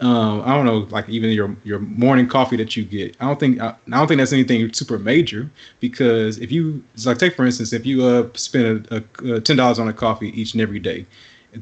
um, 0.01 0.43
I 0.43 0.55
don't 0.55 0.65
know, 0.65 0.87
like 0.91 1.09
even 1.09 1.31
your 1.31 1.55
your 1.63 1.79
morning 1.79 2.27
coffee 2.27 2.57
that 2.57 2.77
you 2.77 2.85
get. 2.85 3.17
I 3.21 3.27
don't 3.27 3.39
think 3.39 3.61
I, 3.61 3.69
I 3.69 3.99
don't 3.99 4.09
think 4.09 4.19
that's 4.19 4.33
anything 4.33 4.73
super 4.73 4.99
major 4.99 5.51
because 5.79 6.39
if 6.39 6.51
you 6.51 6.83
like 7.05 7.19
take 7.19 7.37
for 7.37 7.45
instance, 7.45 7.73
if 7.73 7.85
you 7.85 8.05
uh 8.05 8.29
spend 8.35 8.87
a, 8.91 9.05
a, 9.23 9.35
a 9.35 9.41
ten 9.41 9.57
dollars 9.57 9.79
on 9.79 9.89
a 9.89 9.93
coffee 9.93 10.29
each 10.41 10.55
and 10.55 10.63
every 10.63 10.79
day 10.79 11.07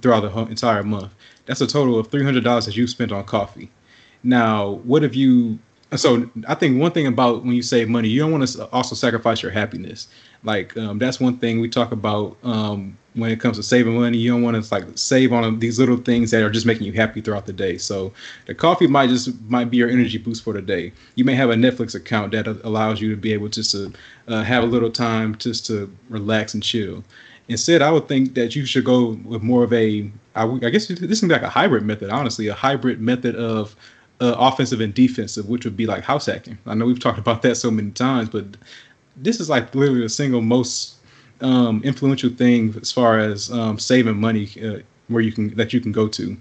throughout 0.01 0.20
the 0.20 0.38
entire 0.51 0.85
month, 0.85 1.12
that's 1.46 1.61
a 1.61 1.66
total 1.66 1.98
of 1.98 2.09
three 2.09 2.22
hundred 2.22 2.44
dollars 2.44 2.66
that 2.66 2.77
you 2.77 2.87
spent 2.87 3.11
on 3.11 3.24
coffee. 3.24 3.70
Now, 4.22 4.81
what 4.85 5.03
if 5.03 5.16
you? 5.16 5.59
So 5.96 6.31
I 6.46 6.55
think 6.55 6.81
one 6.81 6.92
thing 6.92 7.07
about 7.07 7.44
when 7.44 7.55
you 7.55 7.62
save 7.62 7.88
money, 7.88 8.09
you 8.09 8.20
don't 8.20 8.31
want 8.31 8.46
to 8.46 8.66
also 8.70 8.94
sacrifice 8.94 9.42
your 9.42 9.51
happiness. 9.51 10.09
Like 10.44 10.77
um, 10.77 10.98
that's 10.98 11.20
one 11.20 11.38
thing 11.38 11.61
we 11.61 11.68
talk 11.68 11.92
about 11.92 12.37
um, 12.42 12.96
when 13.14 13.31
it 13.31 13.40
comes 13.40 13.57
to 13.57 13.62
saving 13.62 13.98
money. 13.98 14.18
You 14.18 14.31
don't 14.31 14.42
want 14.42 14.62
to 14.62 14.74
like 14.74 14.85
save 14.94 15.33
on 15.33 15.59
these 15.59 15.79
little 15.79 15.96
things 15.96 16.31
that 16.31 16.42
are 16.42 16.51
just 16.51 16.66
making 16.66 16.87
you 16.87 16.92
happy 16.92 17.20
throughout 17.20 17.46
the 17.46 17.53
day. 17.53 17.79
So 17.79 18.12
the 18.46 18.55
coffee 18.55 18.87
might 18.87 19.09
just 19.09 19.40
might 19.42 19.70
be 19.70 19.77
your 19.77 19.90
energy 19.90 20.18
boost 20.18 20.44
for 20.44 20.53
the 20.53 20.62
day. 20.62 20.92
You 21.16 21.24
may 21.24 21.35
have 21.35 21.51
a 21.51 21.55
Netflix 21.55 21.94
account 21.94 22.33
that 22.33 22.46
allows 22.46 23.01
you 23.01 23.11
to 23.11 23.16
be 23.16 23.33
able 23.33 23.48
just 23.48 23.72
to 23.72 23.92
uh, 24.29 24.42
have 24.42 24.62
a 24.62 24.66
little 24.66 24.90
time 24.90 25.37
just 25.37 25.66
to 25.66 25.92
relax 26.09 26.55
and 26.55 26.62
chill. 26.62 27.03
Instead, 27.48 27.81
I 27.81 27.90
would 27.90 28.09
think 28.09 28.35
that 28.35 28.55
you 28.55 28.66
should 28.66 28.85
go 28.85 29.18
with 29.24 29.42
more 29.42 29.64
of 29.64 29.72
a, 29.72 30.11
I, 30.35 30.44
I 30.44 30.68
guess 30.68 30.87
this 30.87 31.01
is 31.01 31.22
like 31.22 31.40
a 31.40 31.48
hybrid 31.48 31.83
method, 31.83 32.11
honestly, 32.11 32.46
a 32.48 32.55
hybrid 32.55 33.01
method 33.01 33.37
of 33.37 33.74
uh, 34.20 34.35
offensive 34.38 34.81
and 34.81 34.92
defensive, 34.92 35.48
which 35.48 35.64
would 35.64 35.77
be 35.77 35.87
like 35.87 36.05
house 36.05 36.27
hacking. 36.27 36.59
I 36.66 36.74
know 36.74 36.85
we've 36.85 37.01
talked 37.01 37.18
about 37.18 37.40
that 37.42 37.55
so 37.57 37.70
many 37.70 37.90
times, 37.92 38.29
but 38.29 38.44
this 39.22 39.40
is 39.40 39.48
like 39.48 39.74
literally 39.74 40.02
the 40.02 40.09
single 40.09 40.40
most 40.40 40.96
um, 41.40 41.83
influential 41.85 42.31
thing 42.31 42.74
as 42.81 42.90
far 42.90 43.18
as 43.18 43.50
um, 43.50 43.78
saving 43.78 44.16
money 44.16 44.50
uh, 44.64 44.78
where 45.09 45.22
you 45.22 45.33
can 45.33 45.54
that 45.57 45.72
you 45.72 45.81
can 45.81 45.92
go 45.92 46.09
to 46.09 46.37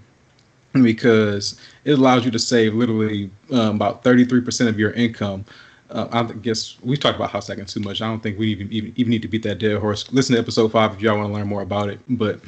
because 0.82 1.60
it 1.84 1.92
allows 1.92 2.24
you 2.24 2.30
to 2.30 2.38
save 2.38 2.74
literally 2.74 3.30
um, 3.52 3.76
about 3.76 4.04
33% 4.04 4.68
of 4.68 4.78
your 4.78 4.92
income. 4.92 5.44
Uh, 5.90 6.06
I 6.12 6.32
guess 6.34 6.76
we've 6.82 7.00
talked 7.00 7.16
about 7.16 7.30
house 7.30 7.48
hacking 7.48 7.64
too 7.64 7.80
much. 7.80 8.02
I 8.02 8.06
don't 8.06 8.22
think 8.22 8.38
we 8.38 8.48
even, 8.48 8.70
even, 8.70 8.92
even 8.96 9.10
need 9.10 9.22
to 9.22 9.28
beat 9.28 9.42
that 9.44 9.58
dead 9.58 9.78
horse. 9.78 10.10
Listen 10.12 10.34
to 10.34 10.40
episode 10.40 10.70
five 10.70 10.92
if 10.92 11.00
y'all 11.00 11.16
want 11.16 11.30
to 11.30 11.32
learn 11.32 11.48
more 11.48 11.62
about 11.62 11.88
it. 11.88 11.98
But 12.10 12.40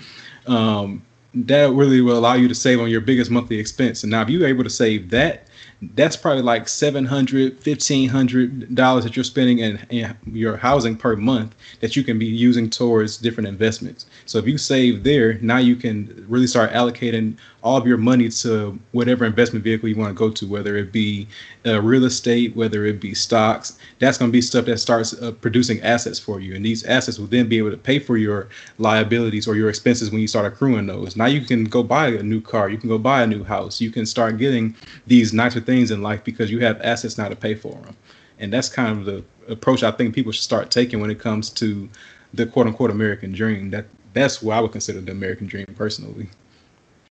um, 0.46 1.02
that 1.32 1.72
really 1.72 2.02
will 2.02 2.18
allow 2.18 2.34
you 2.34 2.48
to 2.48 2.54
save 2.54 2.80
on 2.80 2.90
your 2.90 3.00
biggest 3.00 3.30
monthly 3.30 3.58
expense. 3.58 4.02
And 4.02 4.10
now, 4.10 4.20
if 4.22 4.28
you're 4.28 4.46
able 4.46 4.64
to 4.64 4.70
save 4.70 5.08
that, 5.10 5.48
that's 5.82 6.16
probably 6.16 6.42
like 6.42 6.68
700 6.68 7.54
1500 7.54 8.74
dollars 8.74 9.04
that 9.04 9.16
you're 9.16 9.24
spending 9.24 9.60
in, 9.60 9.78
in, 9.88 10.14
your 10.30 10.56
housing 10.56 10.96
per 10.96 11.16
month 11.16 11.54
that 11.80 11.96
you 11.96 12.04
can 12.04 12.18
be 12.18 12.26
using 12.26 12.68
towards 12.68 13.16
different 13.16 13.48
investments. 13.48 14.06
So 14.26 14.38
if 14.38 14.46
you 14.46 14.58
save 14.58 15.04
there 15.04 15.34
now 15.34 15.56
you 15.56 15.76
can 15.76 16.24
really 16.28 16.46
start 16.46 16.72
allocating 16.72 17.36
all 17.62 17.76
of 17.76 17.86
your 17.86 17.98
money 17.98 18.28
to 18.28 18.78
whatever 18.92 19.24
investment 19.24 19.64
vehicle 19.64 19.88
you 19.88 19.96
want 19.96 20.10
to 20.10 20.18
go 20.18 20.30
to 20.30 20.46
whether 20.46 20.76
it 20.76 20.92
be 20.92 21.26
uh, 21.66 21.80
real 21.80 22.04
estate 22.04 22.54
whether 22.54 22.84
it 22.84 23.00
be 23.00 23.14
stocks 23.14 23.78
that's 23.98 24.18
going 24.18 24.30
to 24.30 24.32
be 24.32 24.42
stuff 24.42 24.66
that 24.66 24.78
starts 24.78 25.14
uh, 25.14 25.32
producing 25.40 25.80
assets 25.82 26.18
for 26.18 26.40
you. 26.40 26.54
And 26.54 26.64
these 26.64 26.84
assets 26.84 27.18
will 27.18 27.26
then 27.26 27.48
be 27.48 27.56
able 27.56 27.70
to 27.70 27.78
pay 27.78 27.98
for 27.98 28.18
your 28.18 28.48
liabilities 28.78 29.48
or 29.48 29.56
your 29.56 29.70
expenses 29.70 30.10
when 30.10 30.20
you 30.20 30.28
start 30.28 30.44
accruing 30.44 30.86
those. 30.86 31.16
Now 31.16 31.26
you 31.26 31.40
can 31.40 31.64
go 31.64 31.82
buy 31.82 32.08
a 32.08 32.22
new 32.22 32.42
car 32.42 32.68
you 32.68 32.76
can 32.76 32.90
go 32.90 32.98
buy 32.98 33.22
a 33.22 33.26
new 33.26 33.44
house 33.44 33.80
you 33.80 33.90
can 33.90 34.04
start 34.04 34.36
getting 34.36 34.74
these 35.06 35.32
nicer 35.32 35.60
things 35.60 35.69
in 35.70 36.02
life 36.02 36.24
because 36.24 36.50
you 36.50 36.60
have 36.60 36.80
assets 36.82 37.16
now 37.18 37.28
to 37.28 37.36
pay 37.36 37.54
for 37.54 37.72
them. 37.72 37.96
And 38.38 38.52
that's 38.52 38.68
kind 38.68 38.98
of 38.98 39.04
the 39.04 39.24
approach 39.48 39.82
I 39.82 39.90
think 39.90 40.14
people 40.14 40.32
should 40.32 40.42
start 40.42 40.70
taking 40.70 41.00
when 41.00 41.10
it 41.10 41.18
comes 41.18 41.50
to 41.50 41.88
the 42.34 42.46
quote 42.46 42.66
unquote 42.66 42.90
American 42.90 43.32
dream. 43.32 43.70
That 43.70 43.86
that's 44.12 44.42
what 44.42 44.56
I 44.56 44.60
would 44.60 44.72
consider 44.72 45.00
the 45.00 45.12
American 45.12 45.46
dream 45.46 45.66
personally. 45.76 46.28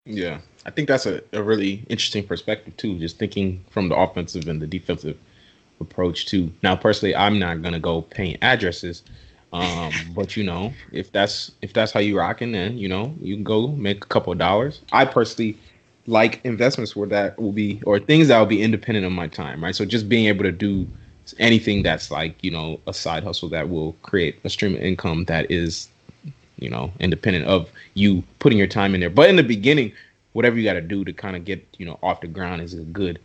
Yeah, 0.05 0.39
I 0.65 0.71
think 0.71 0.87
that's 0.89 1.05
a, 1.05 1.21
a 1.31 1.41
really 1.41 1.85
interesting 1.89 2.25
perspective 2.27 2.75
too. 2.77 2.99
Just 2.99 3.17
thinking 3.17 3.63
from 3.69 3.89
the 3.89 3.95
offensive 3.95 4.47
and 4.47 4.61
the 4.61 4.67
defensive 4.67 5.17
approach 5.79 6.25
too. 6.25 6.51
Now, 6.61 6.75
personally, 6.75 7.15
I'm 7.15 7.39
not 7.39 7.61
gonna 7.61 7.79
go 7.79 8.01
paint 8.01 8.39
addresses, 8.41 9.03
um, 9.53 9.91
but 10.15 10.35
you 10.35 10.43
know, 10.43 10.73
if 10.91 11.11
that's 11.11 11.51
if 11.61 11.73
that's 11.73 11.91
how 11.91 12.01
you 12.01 12.17
rocking, 12.17 12.51
then 12.51 12.77
you 12.77 12.89
know 12.89 13.15
you 13.21 13.35
can 13.35 13.43
go 13.43 13.67
make 13.67 14.03
a 14.03 14.07
couple 14.07 14.33
of 14.33 14.39
dollars. 14.39 14.81
I 14.91 15.05
personally 15.05 15.57
like 16.07 16.41
investments 16.43 16.95
where 16.95 17.07
that 17.07 17.39
will 17.39 17.51
be 17.51 17.81
or 17.85 17.99
things 17.99 18.27
that 18.27 18.39
will 18.39 18.45
be 18.45 18.61
independent 18.61 19.05
of 19.05 19.11
my 19.11 19.27
time, 19.27 19.63
right? 19.63 19.75
So 19.75 19.85
just 19.85 20.09
being 20.09 20.25
able 20.25 20.43
to 20.43 20.51
do 20.51 20.87
anything 21.39 21.83
that's 21.83 22.11
like, 22.11 22.35
you 22.43 22.51
know, 22.51 22.79
a 22.87 22.93
side 22.93 23.23
hustle 23.23 23.49
that 23.49 23.69
will 23.69 23.93
create 24.03 24.39
a 24.43 24.49
stream 24.49 24.75
of 24.75 24.81
income 24.81 25.25
that 25.25 25.49
is, 25.49 25.87
you 26.57 26.69
know, 26.69 26.91
independent 26.99 27.45
of 27.45 27.69
you 27.93 28.23
putting 28.39 28.57
your 28.57 28.67
time 28.67 28.93
in 28.93 28.99
there. 28.99 29.09
But 29.09 29.29
in 29.29 29.37
the 29.37 29.43
beginning, 29.43 29.93
whatever 30.33 30.57
you 30.57 30.63
got 30.63 30.73
to 30.73 30.81
do 30.81 31.05
to 31.05 31.13
kind 31.13 31.35
of 31.35 31.45
get, 31.45 31.65
you 31.77 31.85
know, 31.85 31.97
off 32.03 32.21
the 32.21 32.27
ground 32.27 32.61
is 32.61 32.73
a 32.73 32.83
good 32.83 33.19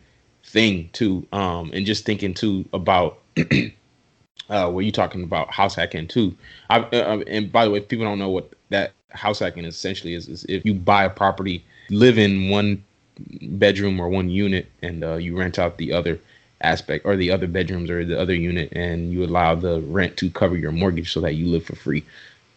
thing 0.44 0.88
too. 0.92 1.26
Um, 1.32 1.70
and 1.74 1.84
just 1.84 2.04
thinking 2.04 2.34
too 2.34 2.64
about 2.72 3.18
uh, 4.48 4.70
where 4.70 4.84
you 4.84 4.92
talking 4.92 5.24
about 5.24 5.52
house 5.52 5.74
hacking 5.74 6.06
too. 6.06 6.34
I, 6.70 6.80
uh, 6.80 7.22
and 7.26 7.50
by 7.50 7.64
the 7.64 7.70
way, 7.72 7.78
if 7.78 7.88
people 7.88 8.04
don't 8.04 8.18
know 8.18 8.30
what 8.30 8.52
that 8.70 8.92
house 9.10 9.40
hacking 9.40 9.64
essentially 9.64 10.14
is, 10.14 10.28
is 10.28 10.44
if 10.44 10.64
you 10.64 10.74
buy 10.74 11.04
a 11.04 11.10
property 11.10 11.64
live 11.90 12.18
in 12.18 12.50
one 12.50 12.82
bedroom 13.42 14.00
or 14.00 14.08
one 14.08 14.28
unit 14.28 14.66
and 14.82 15.02
uh, 15.02 15.14
you 15.16 15.36
rent 15.36 15.58
out 15.58 15.78
the 15.78 15.92
other 15.92 16.18
aspect 16.60 17.04
or 17.04 17.16
the 17.16 17.30
other 17.30 17.46
bedrooms 17.46 17.90
or 17.90 18.04
the 18.04 18.18
other 18.18 18.34
unit 18.34 18.68
and 18.72 19.12
you 19.12 19.24
allow 19.24 19.54
the 19.54 19.80
rent 19.82 20.16
to 20.16 20.30
cover 20.30 20.56
your 20.56 20.72
mortgage 20.72 21.12
so 21.12 21.20
that 21.20 21.34
you 21.34 21.46
live 21.46 21.64
for 21.64 21.76
free. 21.76 22.04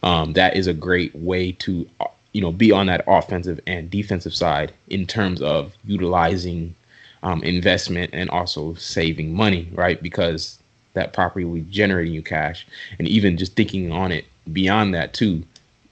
Um, 0.04 0.34
that 0.34 0.56
is 0.56 0.68
a 0.68 0.74
great 0.74 1.14
way 1.16 1.52
to 1.54 1.88
uh, 2.00 2.06
you 2.34 2.42
know 2.42 2.52
be 2.52 2.72
on 2.72 2.88
that 2.88 3.04
offensive 3.08 3.60
and 3.68 3.90
defensive 3.90 4.34
side 4.34 4.74
in 4.90 5.06
terms 5.06 5.42
of 5.42 5.74
utilizing 5.86 6.76
um, 7.24 7.44
investment 7.44 8.10
and 8.14 8.30
also 8.30 8.74
saving 8.76 9.36
money 9.36 9.70
right? 9.74 10.02
Because 10.02 10.58
that 10.94 11.14
property 11.14 11.46
will 11.46 11.56
be 11.56 11.62
generating 11.62 12.14
you 12.14 12.22
cash 12.22 12.68
and 13.00 13.08
even 13.08 13.38
just 13.38 13.56
thinking 13.56 13.92
on 13.92 14.12
it 14.12 14.26
beyond 14.52 14.94
that 14.94 15.14
too 15.14 15.44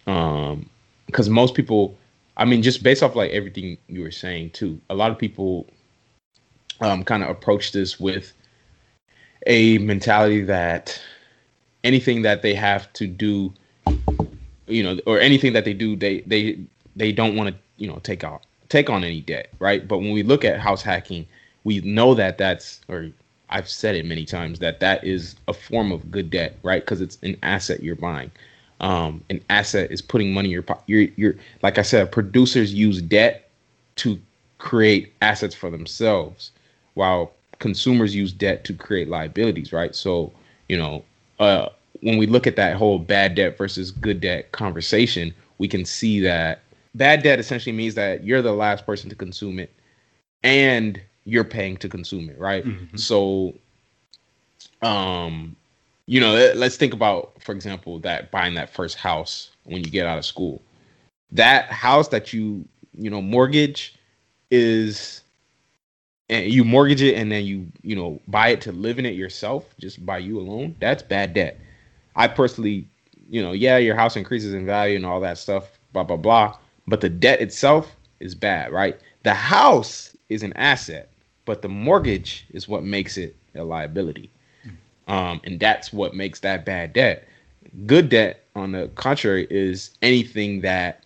um, 0.09 0.67
because 1.05 1.29
most 1.29 1.55
people, 1.55 1.97
I 2.39 2.45
mean, 2.45 2.61
just 2.63 2.83
based 2.83 3.03
off 3.03 3.17
like 3.17 3.31
everything 3.31 3.77
you 3.87 4.01
were 4.01 4.11
saying 4.11 4.51
too, 4.51 4.79
a 4.89 4.95
lot 4.95 5.11
of 5.11 5.17
people 5.17 5.67
um, 6.79 7.03
kind 7.03 7.21
of 7.21 7.29
approach 7.29 7.73
this 7.73 7.99
with 7.99 8.31
a 9.45 9.77
mentality 9.79 10.41
that 10.43 10.99
anything 11.83 12.21
that 12.21 12.41
they 12.41 12.53
have 12.53 12.91
to 12.93 13.07
do, 13.07 13.53
you 14.67 14.83
know, 14.83 14.97
or 15.05 15.19
anything 15.19 15.51
that 15.51 15.65
they 15.65 15.73
do, 15.73 15.97
they 15.97 16.21
they 16.21 16.57
they 16.95 17.11
don't 17.11 17.35
want 17.35 17.49
to, 17.49 17.55
you 17.75 17.89
know, 17.89 17.99
take 18.03 18.23
out 18.23 18.45
take 18.69 18.89
on 18.89 19.03
any 19.03 19.19
debt, 19.19 19.49
right? 19.59 19.85
But 19.85 19.97
when 19.97 20.13
we 20.13 20.23
look 20.23 20.45
at 20.45 20.61
house 20.61 20.81
hacking, 20.81 21.27
we 21.65 21.81
know 21.81 22.13
that 22.13 22.37
that's 22.37 22.79
or 22.87 23.09
I've 23.49 23.67
said 23.67 23.95
it 23.95 24.05
many 24.05 24.23
times 24.23 24.59
that 24.59 24.79
that 24.79 25.03
is 25.03 25.35
a 25.49 25.53
form 25.53 25.91
of 25.91 26.09
good 26.09 26.29
debt, 26.29 26.57
right? 26.63 26.81
Because 26.81 27.01
it's 27.01 27.17
an 27.21 27.35
asset 27.43 27.83
you're 27.83 27.97
buying. 27.97 28.31
Um, 28.81 29.23
an 29.29 29.43
asset 29.49 29.91
is 29.91 30.01
putting 30.01 30.33
money 30.33 30.47
in 30.47 30.53
your 30.53 30.61
pocket. 30.61 30.83
You're, 30.87 31.07
you're 31.17 31.35
like 31.61 31.77
I 31.77 31.81
said, 31.81 32.11
producers 32.11 32.73
use 32.73 33.01
debt 33.01 33.49
to 33.97 34.19
create 34.57 35.13
assets 35.21 35.53
for 35.53 35.69
themselves, 35.69 36.51
while 36.93 37.33
consumers 37.59 38.15
use 38.15 38.31
debt 38.31 38.63
to 38.65 38.73
create 38.73 39.09
liabilities, 39.09 39.73
right? 39.73 39.93
So 39.95 40.31
you 40.69 40.77
know, 40.77 41.03
uh, 41.39 41.69
when 42.01 42.17
we 42.17 42.27
look 42.27 42.47
at 42.47 42.55
that 42.55 42.77
whole 42.77 42.99
bad 42.99 43.35
debt 43.35 43.57
versus 43.57 43.91
good 43.91 44.21
debt 44.21 44.51
conversation, 44.51 45.33
we 45.57 45.67
can 45.67 45.83
see 45.83 46.21
that 46.21 46.61
bad 46.95 47.23
debt 47.23 47.39
essentially 47.39 47.75
means 47.75 47.95
that 47.95 48.23
you're 48.23 48.41
the 48.41 48.53
last 48.53 48.85
person 48.85 49.09
to 49.09 49.15
consume 49.15 49.59
it, 49.59 49.73
and 50.43 51.01
you're 51.25 51.43
paying 51.43 51.77
to 51.77 51.89
consume 51.89 52.29
it, 52.29 52.39
right? 52.39 52.65
Mm-hmm. 52.65 52.97
So, 52.97 53.55
um, 54.81 55.55
you 56.09 56.19
know, 56.19 56.51
let's 56.55 56.75
think 56.75 56.91
about, 56.91 57.33
for 57.39 57.51
example, 57.51 57.99
that 57.99 58.31
buying 58.31 58.55
that 58.55 58.73
first 58.73 58.97
house 58.97 59.51
when 59.65 59.83
you 59.83 59.91
get 59.91 60.07
out 60.07 60.17
of 60.17 60.25
school. 60.25 60.59
That 61.31 61.71
house 61.71 62.07
that 62.07 62.33
you, 62.33 62.67
you 62.97 63.11
know, 63.11 63.21
mortgage 63.21 63.93
is 64.49 65.21
and 66.27 66.51
you 66.51 66.63
mortgage 66.63 67.03
it 67.03 67.13
and 67.13 67.31
then 67.31 67.45
you, 67.45 67.67
you 67.83 67.95
know, 67.95 68.19
buy 68.27 68.47
it 68.47 68.59
to 68.61 68.71
live 68.71 68.97
in 68.97 69.05
it 69.05 69.13
yourself, 69.13 69.65
just 69.79 70.03
by 70.03 70.17
you 70.17 70.39
alone. 70.39 70.75
That's 70.79 71.03
bad 71.03 71.35
debt. 71.35 71.59
I 72.15 72.27
personally, 72.27 72.87
you 73.29 73.43
know, 73.43 73.51
yeah, 73.51 73.77
your 73.77 73.95
house 73.95 74.15
increases 74.15 74.55
in 74.55 74.65
value 74.65 74.95
and 74.95 75.05
all 75.05 75.19
that 75.19 75.37
stuff, 75.37 75.77
blah 75.93 76.05
blah 76.05 76.17
blah, 76.17 76.57
but 76.87 77.01
the 77.01 77.09
debt 77.09 77.39
itself 77.39 77.95
is 78.19 78.33
bad, 78.33 78.71
right? 78.71 78.99
The 79.21 79.35
house 79.35 80.17
is 80.29 80.41
an 80.41 80.53
asset, 80.53 81.11
but 81.45 81.61
the 81.61 81.69
mortgage 81.69 82.47
is 82.49 82.67
what 82.67 82.83
makes 82.83 83.15
it 83.15 83.35
a 83.53 83.63
liability. 83.63 84.31
Um, 85.09 85.41
and 85.43 85.59
that's 85.59 85.91
what 85.91 86.15
makes 86.15 86.39
that 86.41 86.65
bad 86.65 86.93
debt. 86.93 87.27
Good 87.85 88.09
debt, 88.09 88.45
on 88.55 88.71
the 88.71 88.89
contrary, 88.95 89.47
is 89.49 89.91
anything 90.01 90.61
that, 90.61 91.03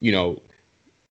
you 0.00 0.12
know, 0.12 0.40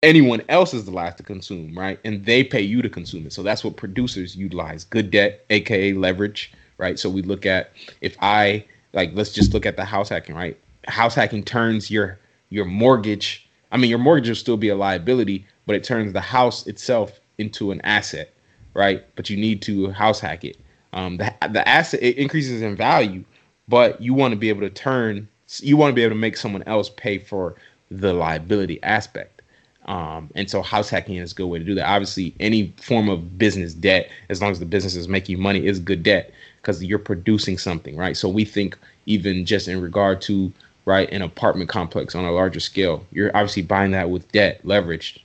anyone 0.03 0.41
else 0.49 0.73
is 0.73 0.85
the 0.85 0.91
last 0.91 1.17
to 1.17 1.23
consume, 1.23 1.77
right? 1.77 1.99
And 2.05 2.25
they 2.25 2.43
pay 2.43 2.61
you 2.61 2.81
to 2.81 2.89
consume 2.89 3.25
it. 3.25 3.33
So 3.33 3.43
that's 3.43 3.63
what 3.63 3.77
producers 3.77 4.35
utilize. 4.35 4.85
Good 4.85 5.11
debt, 5.11 5.45
aka 5.49 5.93
leverage, 5.93 6.53
right? 6.77 6.99
So 6.99 7.09
we 7.09 7.21
look 7.21 7.45
at 7.45 7.71
if 8.01 8.17
I 8.21 8.65
like 8.93 9.11
let's 9.13 9.31
just 9.31 9.53
look 9.53 9.65
at 9.65 9.77
the 9.77 9.85
house 9.85 10.09
hacking, 10.09 10.35
right? 10.35 10.57
House 10.87 11.15
hacking 11.15 11.43
turns 11.43 11.91
your 11.91 12.19
your 12.49 12.65
mortgage. 12.65 13.49
I 13.71 13.77
mean, 13.77 13.89
your 13.89 13.99
mortgage 13.99 14.29
will 14.29 14.35
still 14.35 14.57
be 14.57 14.69
a 14.69 14.75
liability, 14.75 15.45
but 15.65 15.75
it 15.75 15.83
turns 15.83 16.13
the 16.13 16.21
house 16.21 16.67
itself 16.67 17.19
into 17.39 17.71
an 17.71 17.81
asset, 17.81 18.31
right? 18.75 19.03
But 19.15 19.29
you 19.29 19.37
need 19.37 19.61
to 19.63 19.91
house 19.91 20.19
hack 20.19 20.43
it. 20.45 20.57
Um, 20.93 21.17
the 21.17 21.33
the 21.49 21.67
asset 21.67 22.01
it 22.01 22.17
increases 22.17 22.61
in 22.61 22.75
value, 22.75 23.23
but 23.67 24.01
you 24.01 24.13
want 24.13 24.31
to 24.31 24.37
be 24.37 24.49
able 24.49 24.61
to 24.61 24.69
turn. 24.69 25.27
You 25.59 25.77
want 25.77 25.91
to 25.91 25.95
be 25.95 26.03
able 26.03 26.15
to 26.15 26.19
make 26.19 26.37
someone 26.37 26.63
else 26.63 26.89
pay 26.89 27.17
for 27.19 27.55
the 27.91 28.13
liability 28.13 28.81
aspect. 28.83 29.41
Um, 29.85 30.29
and 30.35 30.49
so 30.49 30.61
house 30.61 30.89
hacking 30.89 31.17
is 31.17 31.33
a 31.33 31.35
good 31.35 31.47
way 31.47 31.59
to 31.59 31.65
do 31.65 31.75
that. 31.75 31.87
Obviously, 31.87 32.33
any 32.39 32.73
form 32.77 33.09
of 33.09 33.37
business 33.37 33.73
debt, 33.73 34.09
as 34.29 34.41
long 34.41 34.51
as 34.51 34.59
the 34.59 34.65
business 34.65 34.95
is 34.95 35.07
making 35.07 35.39
money, 35.39 35.65
is 35.65 35.79
good 35.79 36.03
debt 36.03 36.31
because 36.61 36.83
you're 36.83 36.99
producing 36.99 37.57
something, 37.57 37.97
right? 37.97 38.15
So 38.15 38.29
we 38.29 38.45
think 38.45 38.77
even 39.05 39.45
just 39.45 39.67
in 39.67 39.81
regard 39.81 40.21
to 40.21 40.51
right 40.85 41.11
an 41.11 41.21
apartment 41.21 41.69
complex 41.69 42.15
on 42.15 42.25
a 42.25 42.31
larger 42.31 42.59
scale, 42.61 43.05
you're 43.11 43.35
obviously 43.35 43.61
buying 43.61 43.91
that 43.91 44.09
with 44.09 44.31
debt 44.31 44.63
leveraged. 44.65 45.19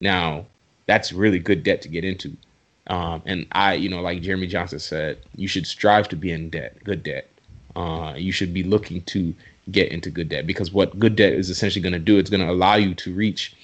Now, 0.00 0.44
that's 0.86 1.12
really 1.12 1.38
good 1.38 1.62
debt 1.62 1.80
to 1.82 1.88
get 1.88 2.04
into. 2.04 2.36
Um, 2.88 3.22
and 3.24 3.46
I, 3.52 3.74
you 3.74 3.88
know, 3.88 4.00
like 4.00 4.22
Jeremy 4.22 4.46
Johnson 4.46 4.78
said, 4.78 5.18
you 5.36 5.48
should 5.48 5.66
strive 5.66 6.08
to 6.10 6.16
be 6.16 6.30
in 6.30 6.50
debt, 6.50 6.76
good 6.84 7.02
debt. 7.02 7.28
Uh, 7.76 8.14
you 8.16 8.30
should 8.32 8.52
be 8.52 8.62
looking 8.62 9.02
to 9.02 9.34
get 9.70 9.90
into 9.90 10.10
good 10.10 10.28
debt 10.28 10.46
because 10.46 10.72
what 10.72 10.98
good 10.98 11.16
debt 11.16 11.32
is 11.32 11.48
essentially 11.48 11.82
going 11.82 11.94
to 11.94 11.98
do, 11.98 12.18
it's 12.18 12.30
going 12.30 12.46
to 12.46 12.50
allow 12.52 12.74
you 12.74 12.94
to 12.94 13.14
reach 13.14 13.54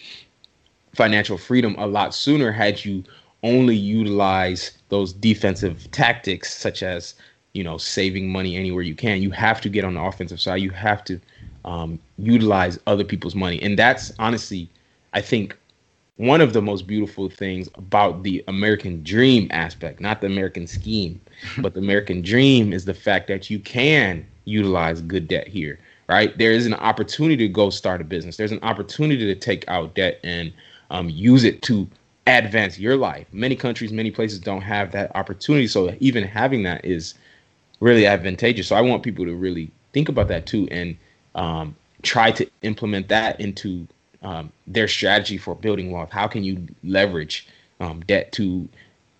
financial 0.94 1.38
freedom 1.38 1.76
a 1.78 1.86
lot 1.86 2.14
sooner 2.14 2.50
had 2.50 2.84
you 2.84 3.04
only 3.42 3.76
utilize 3.76 4.72
those 4.88 5.12
defensive 5.12 5.88
tactics 5.92 6.52
such 6.54 6.82
as 6.82 7.14
you 7.52 7.62
know 7.62 7.78
saving 7.78 8.28
money 8.30 8.56
anywhere 8.56 8.82
you 8.82 8.94
can. 8.94 9.22
You 9.22 9.30
have 9.30 9.60
to 9.60 9.68
get 9.68 9.84
on 9.84 9.94
the 9.94 10.00
offensive 10.00 10.40
side. 10.40 10.62
You 10.62 10.70
have 10.70 11.04
to 11.04 11.20
um, 11.64 11.98
utilize 12.18 12.78
other 12.86 13.04
people's 13.04 13.34
money. 13.34 13.60
And 13.62 13.78
that's 13.78 14.12
honestly 14.18 14.68
i 15.12 15.20
think 15.20 15.56
one 16.20 16.40
of 16.40 16.52
the 16.52 16.62
most 16.62 16.86
beautiful 16.86 17.28
things 17.28 17.68
about 17.74 18.22
the 18.22 18.44
american 18.48 19.02
dream 19.02 19.48
aspect 19.50 20.00
not 20.00 20.20
the 20.20 20.26
american 20.26 20.66
scheme 20.66 21.20
but 21.58 21.74
the 21.74 21.80
american 21.80 22.22
dream 22.22 22.72
is 22.72 22.84
the 22.84 22.94
fact 22.94 23.26
that 23.28 23.50
you 23.50 23.58
can 23.58 24.26
utilize 24.44 25.00
good 25.02 25.28
debt 25.28 25.46
here 25.46 25.78
right 26.08 26.36
there 26.38 26.52
is 26.52 26.66
an 26.66 26.74
opportunity 26.74 27.36
to 27.36 27.48
go 27.48 27.70
start 27.70 28.00
a 28.00 28.04
business 28.04 28.36
there's 28.36 28.52
an 28.52 28.62
opportunity 28.62 29.24
to 29.26 29.34
take 29.34 29.64
out 29.68 29.94
debt 29.94 30.18
and 30.24 30.52
um, 30.90 31.08
use 31.08 31.44
it 31.44 31.62
to 31.62 31.88
advance 32.26 32.78
your 32.78 32.96
life. 32.96 33.26
Many 33.32 33.56
countries, 33.56 33.92
many 33.92 34.10
places 34.10 34.38
don't 34.38 34.60
have 34.62 34.92
that 34.92 35.14
opportunity. 35.14 35.66
So 35.66 35.94
even 36.00 36.24
having 36.24 36.62
that 36.64 36.84
is 36.84 37.14
really 37.80 38.06
advantageous. 38.06 38.68
So 38.68 38.76
I 38.76 38.80
want 38.80 39.02
people 39.02 39.24
to 39.24 39.34
really 39.34 39.70
think 39.92 40.08
about 40.08 40.28
that 40.28 40.46
too 40.46 40.68
and 40.70 40.96
um, 41.34 41.74
try 42.02 42.30
to 42.32 42.48
implement 42.62 43.08
that 43.08 43.40
into 43.40 43.86
um, 44.22 44.52
their 44.66 44.88
strategy 44.88 45.38
for 45.38 45.54
building 45.54 45.90
wealth. 45.90 46.10
How 46.10 46.26
can 46.26 46.44
you 46.44 46.66
leverage 46.84 47.48
um, 47.80 48.00
debt 48.00 48.32
to, 48.32 48.68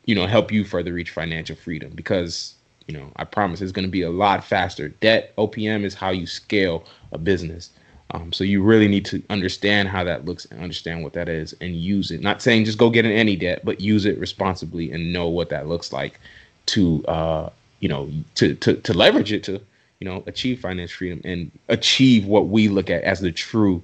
you 0.04 0.14
know, 0.14 0.26
help 0.26 0.52
you 0.52 0.64
further 0.64 0.92
reach 0.92 1.10
financial 1.10 1.56
freedom? 1.56 1.92
Because 1.94 2.54
you 2.90 2.98
know, 2.98 3.12
I 3.14 3.24
promise 3.24 3.60
it's 3.60 3.70
going 3.70 3.84
to 3.84 3.90
be 3.90 4.02
a 4.02 4.10
lot 4.10 4.44
faster. 4.44 4.88
Debt 4.88 5.32
OPM 5.36 5.84
is 5.84 5.94
how 5.94 6.10
you 6.10 6.26
scale 6.26 6.84
a 7.12 7.18
business. 7.18 7.70
Um, 8.10 8.32
so 8.32 8.42
you 8.42 8.64
really 8.64 8.88
need 8.88 9.04
to 9.06 9.22
understand 9.30 9.88
how 9.88 10.02
that 10.02 10.24
looks 10.24 10.44
and 10.46 10.60
understand 10.60 11.04
what 11.04 11.12
that 11.12 11.28
is 11.28 11.54
and 11.60 11.76
use 11.76 12.10
it. 12.10 12.20
Not 12.20 12.42
saying 12.42 12.64
just 12.64 12.78
go 12.78 12.90
get 12.90 13.06
in 13.06 13.12
any 13.12 13.36
debt, 13.36 13.60
but 13.64 13.80
use 13.80 14.06
it 14.06 14.18
responsibly 14.18 14.90
and 14.90 15.12
know 15.12 15.28
what 15.28 15.50
that 15.50 15.68
looks 15.68 15.92
like 15.92 16.18
to 16.66 17.04
uh, 17.06 17.50
you 17.78 17.88
know 17.88 18.10
to 18.34 18.56
to 18.56 18.74
to 18.74 18.92
leverage 18.92 19.32
it 19.32 19.44
to 19.44 19.60
you 20.00 20.08
know 20.08 20.24
achieve 20.26 20.58
financial 20.58 20.96
freedom 20.96 21.20
and 21.24 21.52
achieve 21.68 22.26
what 22.26 22.48
we 22.48 22.68
look 22.68 22.90
at 22.90 23.04
as 23.04 23.20
the 23.20 23.30
true 23.30 23.80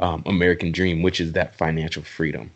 um, 0.00 0.22
American 0.26 0.72
dream, 0.72 1.02
which 1.02 1.20
is 1.20 1.32
that 1.32 1.56
financial 1.56 2.02
freedom. 2.02 2.50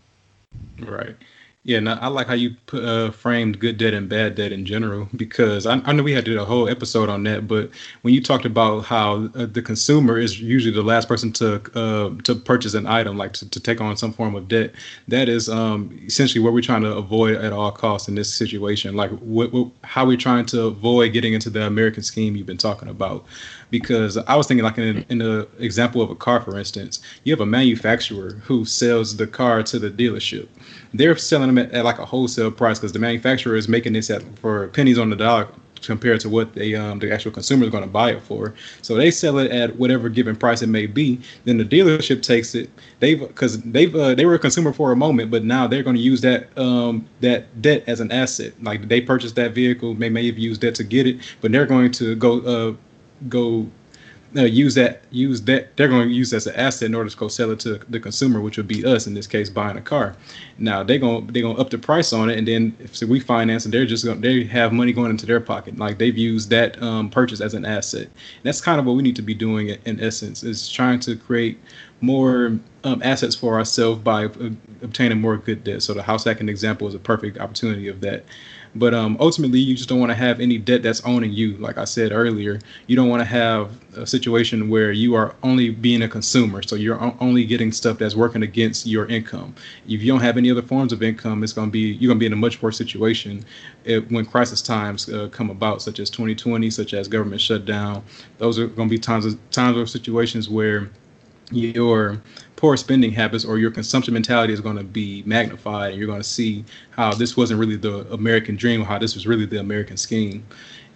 Right. 0.78 1.16
Yeah, 1.62 1.76
and 1.76 1.90
I 1.90 2.06
like 2.06 2.26
how 2.26 2.32
you 2.32 2.56
uh, 2.72 3.10
framed 3.10 3.60
good 3.60 3.76
debt 3.76 3.92
and 3.92 4.08
bad 4.08 4.34
debt 4.34 4.50
in 4.50 4.64
general 4.64 5.10
because 5.14 5.66
I, 5.66 5.74
I 5.84 5.92
know 5.92 6.02
we 6.02 6.12
had 6.12 6.24
to 6.24 6.30
do 6.30 6.40
a 6.40 6.44
whole 6.44 6.70
episode 6.70 7.10
on 7.10 7.22
that. 7.24 7.46
But 7.46 7.68
when 8.00 8.14
you 8.14 8.22
talked 8.22 8.46
about 8.46 8.86
how 8.86 9.28
uh, 9.34 9.44
the 9.44 9.60
consumer 9.60 10.16
is 10.16 10.40
usually 10.40 10.74
the 10.74 10.82
last 10.82 11.06
person 11.06 11.32
to 11.32 11.56
uh, 11.74 12.16
to 12.22 12.34
purchase 12.34 12.72
an 12.72 12.86
item, 12.86 13.18
like 13.18 13.34
to, 13.34 13.50
to 13.50 13.60
take 13.60 13.82
on 13.82 13.94
some 13.98 14.10
form 14.10 14.34
of 14.36 14.48
debt, 14.48 14.72
that 15.08 15.28
is 15.28 15.50
um, 15.50 16.00
essentially 16.06 16.42
what 16.42 16.54
we're 16.54 16.62
trying 16.62 16.80
to 16.80 16.96
avoid 16.96 17.36
at 17.36 17.52
all 17.52 17.70
costs 17.70 18.08
in 18.08 18.14
this 18.14 18.34
situation. 18.34 18.96
Like 18.96 19.10
what, 19.18 19.52
what, 19.52 19.68
how 19.84 20.06
we're 20.06 20.16
trying 20.16 20.46
to 20.46 20.62
avoid 20.62 21.12
getting 21.12 21.34
into 21.34 21.50
the 21.50 21.66
American 21.66 22.02
scheme 22.02 22.36
you've 22.36 22.46
been 22.46 22.56
talking 22.56 22.88
about 22.88 23.26
because 23.70 24.16
I 24.16 24.34
was 24.34 24.46
thinking 24.46 24.64
like 24.64 24.78
in, 24.78 25.04
in 25.08 25.18
the 25.18 25.48
example 25.58 26.02
of 26.02 26.10
a 26.10 26.14
car, 26.14 26.40
for 26.40 26.58
instance, 26.58 27.00
you 27.24 27.32
have 27.32 27.40
a 27.40 27.46
manufacturer 27.46 28.32
who 28.42 28.64
sells 28.64 29.16
the 29.16 29.26
car 29.26 29.62
to 29.64 29.78
the 29.78 29.90
dealership. 29.90 30.48
They're 30.92 31.16
selling 31.16 31.54
them 31.54 31.58
at, 31.58 31.72
at 31.72 31.84
like 31.84 31.98
a 31.98 32.04
wholesale 32.04 32.50
price 32.50 32.78
because 32.78 32.92
the 32.92 32.98
manufacturer 32.98 33.56
is 33.56 33.68
making 33.68 33.92
this 33.92 34.10
at 34.10 34.22
for 34.38 34.68
pennies 34.68 34.98
on 34.98 35.10
the 35.10 35.16
dollar 35.16 35.48
compared 35.82 36.20
to 36.20 36.28
what 36.28 36.52
they 36.54 36.74
um, 36.74 36.98
the 36.98 37.12
actual 37.12 37.30
consumer 37.30 37.64
is 37.64 37.70
going 37.70 37.84
to 37.84 37.90
buy 37.90 38.10
it 38.12 38.22
for. 38.22 38.54
So 38.82 38.94
they 38.94 39.10
sell 39.10 39.38
it 39.38 39.50
at 39.50 39.76
whatever 39.76 40.08
given 40.08 40.36
price 40.36 40.62
it 40.62 40.68
may 40.68 40.86
be. 40.86 41.20
Then 41.44 41.58
the 41.58 41.64
dealership 41.64 42.22
takes 42.22 42.54
it. 42.54 42.70
They've 43.00 43.20
because 43.20 43.60
they've 43.62 43.94
uh, 43.94 44.14
they 44.14 44.26
were 44.26 44.34
a 44.34 44.38
consumer 44.38 44.72
for 44.72 44.92
a 44.92 44.96
moment, 44.96 45.30
but 45.30 45.44
now 45.44 45.66
they're 45.66 45.82
going 45.82 45.96
to 45.96 46.02
use 46.02 46.20
that 46.22 46.56
um, 46.58 47.06
that 47.20 47.62
debt 47.62 47.84
as 47.86 48.00
an 48.00 48.12
asset. 48.12 48.52
Like 48.62 48.88
they 48.88 49.00
purchased 49.00 49.36
that 49.36 49.52
vehicle, 49.52 49.94
they 49.94 50.10
may 50.10 50.26
have 50.26 50.38
used 50.38 50.60
that 50.62 50.74
to 50.76 50.84
get 50.84 51.06
it, 51.06 51.18
but 51.40 51.52
they're 51.52 51.66
going 51.66 51.90
to 51.92 52.14
go 52.14 52.40
uh, 52.40 52.74
go 53.28 53.68
uh, 54.36 54.42
use 54.42 54.74
that 54.76 55.02
use 55.10 55.42
that 55.42 55.76
they're 55.76 55.88
going 55.88 56.08
to 56.08 56.14
use 56.14 56.32
as 56.32 56.46
an 56.46 56.54
asset 56.54 56.86
in 56.86 56.94
order 56.94 57.10
to 57.10 57.16
go 57.16 57.28
sell 57.28 57.50
it 57.50 57.60
to 57.60 57.80
the 57.88 57.98
consumer, 57.98 58.40
which 58.40 58.56
would 58.56 58.68
be 58.68 58.84
us 58.84 59.06
in 59.06 59.14
this 59.14 59.26
case 59.26 59.50
buying 59.50 59.76
a 59.76 59.80
car. 59.80 60.14
Now 60.58 60.82
they're 60.82 60.98
going 60.98 61.26
they're 61.28 61.42
going 61.42 61.56
to 61.56 61.60
up 61.60 61.70
the 61.70 61.78
price 61.78 62.12
on 62.12 62.30
it, 62.30 62.38
and 62.38 62.46
then 62.46 62.76
if 62.78 63.00
we 63.02 63.20
finance 63.20 63.66
it, 63.66 63.70
they're 63.70 63.86
just 63.86 64.04
going 64.04 64.20
they 64.20 64.44
have 64.44 64.72
money 64.72 64.92
going 64.92 65.10
into 65.10 65.26
their 65.26 65.40
pocket. 65.40 65.78
Like 65.78 65.98
they've 65.98 66.16
used 66.16 66.50
that 66.50 66.80
um, 66.82 67.10
purchase 67.10 67.40
as 67.40 67.54
an 67.54 67.64
asset. 67.64 68.04
And 68.04 68.44
that's 68.44 68.60
kind 68.60 68.78
of 68.78 68.86
what 68.86 68.96
we 68.96 69.02
need 69.02 69.16
to 69.16 69.22
be 69.22 69.34
doing 69.34 69.70
in 69.84 70.00
essence 70.00 70.42
is 70.42 70.70
trying 70.70 71.00
to 71.00 71.16
create 71.16 71.58
more 72.00 72.58
um, 72.84 73.02
assets 73.02 73.34
for 73.34 73.54
ourselves 73.54 74.00
by 74.00 74.24
uh, 74.24 74.50
obtaining 74.82 75.20
more 75.20 75.36
good 75.36 75.64
debt. 75.64 75.82
So 75.82 75.92
the 75.92 76.02
house 76.02 76.24
hacking 76.24 76.48
example 76.48 76.88
is 76.88 76.94
a 76.94 76.98
perfect 76.98 77.38
opportunity 77.38 77.88
of 77.88 78.00
that. 78.00 78.24
But 78.74 78.94
um, 78.94 79.16
ultimately, 79.18 79.58
you 79.58 79.74
just 79.74 79.88
don't 79.88 79.98
want 79.98 80.10
to 80.10 80.16
have 80.16 80.38
any 80.38 80.56
debt 80.56 80.82
that's 80.82 81.04
owning 81.04 81.32
you. 81.32 81.56
Like 81.56 81.76
I 81.76 81.84
said 81.84 82.12
earlier, 82.12 82.60
you 82.86 82.94
don't 82.94 83.08
want 83.08 83.20
to 83.20 83.26
have 83.26 83.72
a 83.96 84.06
situation 84.06 84.70
where 84.70 84.92
you 84.92 85.16
are 85.16 85.34
only 85.42 85.70
being 85.70 86.02
a 86.02 86.08
consumer. 86.08 86.62
So 86.62 86.76
you're 86.76 87.00
only 87.20 87.44
getting 87.44 87.72
stuff 87.72 87.98
that's 87.98 88.14
working 88.14 88.44
against 88.44 88.86
your 88.86 89.06
income. 89.06 89.56
If 89.88 90.02
you 90.02 90.12
don't 90.12 90.20
have 90.20 90.36
any 90.36 90.52
other 90.52 90.62
forms 90.62 90.92
of 90.92 91.02
income, 91.02 91.42
it's 91.42 91.52
going 91.52 91.68
to 91.68 91.72
be 91.72 91.94
you're 91.94 92.08
going 92.08 92.18
to 92.18 92.20
be 92.20 92.26
in 92.26 92.32
a 92.32 92.36
much 92.36 92.62
worse 92.62 92.78
situation 92.78 93.44
if, 93.84 94.08
when 94.08 94.24
crisis 94.24 94.62
times 94.62 95.08
uh, 95.08 95.28
come 95.32 95.50
about, 95.50 95.82
such 95.82 95.98
as 95.98 96.08
2020, 96.08 96.70
such 96.70 96.94
as 96.94 97.08
government 97.08 97.40
shutdown. 97.40 98.04
Those 98.38 98.56
are 98.58 98.68
going 98.68 98.88
to 98.88 98.94
be 98.94 99.00
times 99.00 99.26
of, 99.26 99.50
times 99.50 99.76
or 99.76 99.86
situations 99.86 100.48
where 100.48 100.90
your 101.50 102.20
poor 102.56 102.76
spending 102.76 103.10
habits 103.10 103.44
or 103.44 103.58
your 103.58 103.70
consumption 103.70 104.12
mentality 104.12 104.52
is 104.52 104.60
going 104.60 104.76
to 104.76 104.84
be 104.84 105.22
magnified 105.24 105.90
and 105.90 105.98
you're 105.98 106.06
going 106.06 106.20
to 106.20 106.28
see 106.28 106.64
how 106.90 107.12
this 107.12 107.36
wasn't 107.36 107.58
really 107.58 107.76
the 107.76 108.00
american 108.12 108.54
dream 108.54 108.82
how 108.82 108.98
this 108.98 109.14
was 109.14 109.26
really 109.26 109.46
the 109.46 109.58
american 109.58 109.96
scheme. 109.96 110.46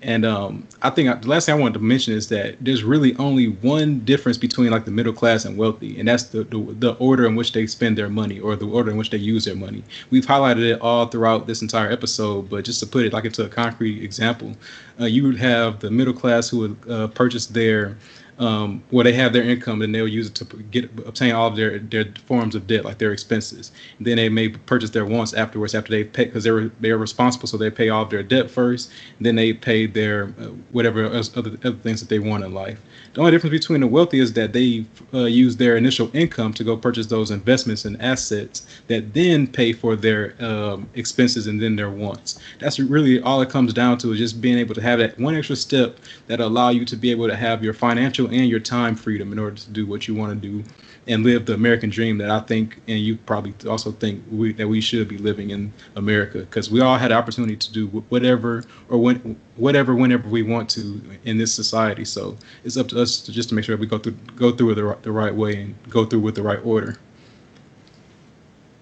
And 0.02 0.26
um, 0.26 0.68
i 0.82 0.90
think 0.90 1.08
I, 1.08 1.14
the 1.14 1.28
last 1.28 1.46
thing 1.46 1.54
i 1.54 1.58
wanted 1.58 1.74
to 1.74 1.80
mention 1.80 2.12
is 2.12 2.28
that 2.28 2.56
there's 2.60 2.84
really 2.84 3.16
only 3.16 3.46
one 3.46 4.00
difference 4.00 4.36
between 4.36 4.70
like 4.70 4.84
the 4.84 4.90
middle 4.90 5.14
class 5.14 5.46
and 5.46 5.56
wealthy 5.56 5.98
and 5.98 6.06
that's 6.06 6.24
the, 6.24 6.44
the, 6.44 6.58
the 6.78 6.92
order 6.96 7.26
in 7.26 7.34
which 7.34 7.52
they 7.52 7.66
spend 7.66 7.96
their 7.96 8.10
money 8.10 8.38
or 8.38 8.54
the 8.56 8.66
order 8.66 8.90
in 8.90 8.98
which 8.98 9.08
they 9.08 9.16
use 9.16 9.46
their 9.46 9.56
money. 9.56 9.82
We've 10.10 10.26
highlighted 10.26 10.72
it 10.72 10.80
all 10.82 11.06
throughout 11.06 11.46
this 11.46 11.62
entire 11.62 11.90
episode 11.90 12.50
but 12.50 12.66
just 12.66 12.80
to 12.80 12.86
put 12.86 13.06
it 13.06 13.14
like 13.14 13.24
into 13.24 13.42
a 13.46 13.48
concrete 13.48 14.02
example 14.04 14.54
uh, 15.00 15.06
you 15.06 15.22
would 15.22 15.38
have 15.38 15.80
the 15.80 15.90
middle 15.90 16.12
class 16.12 16.50
who 16.50 16.58
would 16.58 16.76
uh, 16.90 17.08
purchase 17.08 17.46
their 17.46 17.96
um, 18.38 18.82
where 18.90 19.04
they 19.04 19.12
have 19.12 19.32
their 19.32 19.42
income 19.44 19.82
and 19.82 19.94
they'll 19.94 20.08
use 20.08 20.28
it 20.28 20.34
to 20.36 20.44
get 20.44 20.84
obtain 21.06 21.32
all 21.34 21.48
of 21.48 21.56
their 21.56 21.78
their 21.78 22.06
forms 22.26 22.54
of 22.54 22.66
debt, 22.66 22.84
like 22.84 22.98
their 22.98 23.12
expenses. 23.12 23.70
And 23.98 24.06
then 24.06 24.16
they 24.16 24.28
may 24.28 24.48
purchase 24.48 24.90
their 24.90 25.04
wants 25.06 25.34
afterwards 25.34 25.74
after 25.74 25.90
they 25.90 26.04
pay 26.04 26.24
because 26.24 26.44
they're 26.44 26.68
they're 26.80 26.98
responsible, 26.98 27.46
so 27.46 27.56
they 27.56 27.70
pay 27.70 27.88
off 27.90 28.10
their 28.10 28.22
debt 28.22 28.50
first. 28.50 28.90
then 29.20 29.36
they 29.36 29.52
pay 29.52 29.86
their 29.86 30.34
uh, 30.40 30.46
whatever 30.72 31.06
other 31.06 31.20
other 31.36 31.72
things 31.82 32.00
that 32.00 32.08
they 32.08 32.18
want 32.18 32.44
in 32.44 32.52
life. 32.52 32.80
The 33.14 33.20
only 33.20 33.30
difference 33.30 33.52
between 33.52 33.80
the 33.80 33.86
wealthy 33.86 34.18
is 34.18 34.32
that 34.32 34.52
they 34.52 34.84
uh, 35.14 35.26
use 35.26 35.54
their 35.56 35.76
initial 35.76 36.10
income 36.14 36.52
to 36.54 36.64
go 36.64 36.76
purchase 36.76 37.06
those 37.06 37.30
investments 37.30 37.84
and 37.84 38.00
assets 38.02 38.66
that 38.88 39.14
then 39.14 39.46
pay 39.46 39.72
for 39.72 39.94
their 39.94 40.34
um, 40.40 40.88
expenses 40.94 41.46
and 41.46 41.62
then 41.62 41.76
their 41.76 41.90
wants. 41.90 42.40
That's 42.58 42.80
really 42.80 43.20
all 43.20 43.40
it 43.40 43.50
comes 43.50 43.72
down 43.72 43.98
to 43.98 44.12
is 44.12 44.18
just 44.18 44.40
being 44.40 44.58
able 44.58 44.74
to 44.74 44.82
have 44.82 44.98
that 44.98 45.16
one 45.16 45.36
extra 45.36 45.54
step 45.54 46.00
that 46.26 46.40
allow 46.40 46.70
you 46.70 46.84
to 46.86 46.96
be 46.96 47.12
able 47.12 47.28
to 47.28 47.36
have 47.36 47.62
your 47.62 47.72
financial 47.72 48.26
and 48.26 48.48
your 48.48 48.58
time 48.58 48.96
freedom 48.96 49.30
in 49.30 49.38
order 49.38 49.56
to 49.56 49.70
do 49.70 49.86
what 49.86 50.08
you 50.08 50.16
want 50.16 50.42
to 50.42 50.48
do 50.48 50.64
and 51.06 51.22
live 51.22 51.46
the 51.46 51.54
American 51.54 51.90
dream 51.90 52.18
that 52.18 52.30
I 52.30 52.40
think, 52.40 52.80
and 52.88 52.98
you 52.98 53.16
probably 53.16 53.54
also 53.68 53.92
think 53.92 54.22
we, 54.30 54.52
that 54.54 54.66
we 54.66 54.80
should 54.80 55.08
be 55.08 55.18
living 55.18 55.50
in 55.50 55.72
America 55.96 56.40
because 56.40 56.70
we 56.70 56.80
all 56.80 56.96
had 56.96 57.10
the 57.10 57.14
opportunity 57.14 57.56
to 57.56 57.72
do 57.72 57.86
whatever 58.08 58.64
or 58.88 58.98
when, 58.98 59.38
whatever 59.56 59.94
whenever 59.94 60.28
we 60.28 60.42
want 60.42 60.70
to 60.70 61.00
in 61.24 61.36
this 61.38 61.52
society. 61.52 62.04
So 62.04 62.36
it's 62.64 62.76
up 62.76 62.88
to 62.88 63.00
us 63.00 63.20
to 63.22 63.32
just 63.32 63.50
to 63.50 63.54
make 63.54 63.64
sure 63.64 63.76
we 63.76 63.86
go 63.86 63.98
through 63.98 64.16
go 64.36 64.52
through 64.52 64.70
it 64.70 64.74
the, 64.76 64.98
the 65.02 65.12
right 65.12 65.34
way 65.34 65.60
and 65.60 65.74
go 65.90 66.04
through 66.04 66.20
with 66.20 66.34
the 66.34 66.42
right 66.42 66.60
order. 66.64 66.98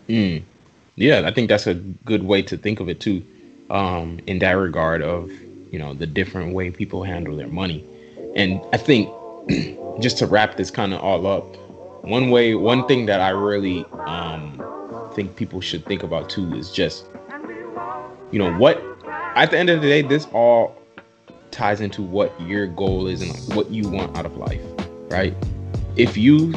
Mm. 0.08 0.42
Yeah, 0.96 1.22
I 1.26 1.32
think 1.32 1.48
that's 1.48 1.66
a 1.66 1.74
good 1.74 2.24
way 2.24 2.42
to 2.42 2.56
think 2.56 2.80
of 2.80 2.88
it 2.88 3.00
too. 3.00 3.24
Um, 3.70 4.20
in 4.26 4.38
that 4.40 4.52
regard 4.52 5.02
of 5.02 5.30
you 5.72 5.78
know 5.78 5.94
the 5.94 6.06
different 6.06 6.54
way 6.54 6.70
people 6.70 7.02
handle 7.02 7.36
their 7.36 7.48
money, 7.48 7.84
and 8.36 8.60
I 8.72 8.76
think 8.76 9.10
just 10.00 10.18
to 10.18 10.26
wrap 10.26 10.56
this 10.56 10.70
kind 10.70 10.92
of 10.92 11.00
all 11.00 11.26
up, 11.26 11.56
one 12.02 12.30
way, 12.30 12.54
one 12.54 12.86
thing 12.86 13.06
that 13.06 13.20
I 13.20 13.30
really 13.30 13.84
um, 14.06 14.62
think 15.14 15.36
people 15.36 15.60
should 15.60 15.84
think 15.86 16.02
about 16.02 16.28
too 16.28 16.52
is 16.54 16.70
just, 16.70 17.06
you 18.30 18.38
know, 18.38 18.52
what 18.58 18.82
at 19.34 19.50
the 19.50 19.58
end 19.58 19.70
of 19.70 19.80
the 19.80 19.88
day, 19.88 20.02
this 20.02 20.26
all 20.32 20.76
ties 21.50 21.80
into 21.80 22.02
what 22.02 22.38
your 22.40 22.66
goal 22.66 23.06
is 23.06 23.22
and 23.22 23.56
what 23.56 23.70
you 23.70 23.88
want 23.88 24.16
out 24.16 24.26
of 24.26 24.36
life, 24.36 24.60
right? 25.10 25.34
If 25.96 26.16
you 26.16 26.52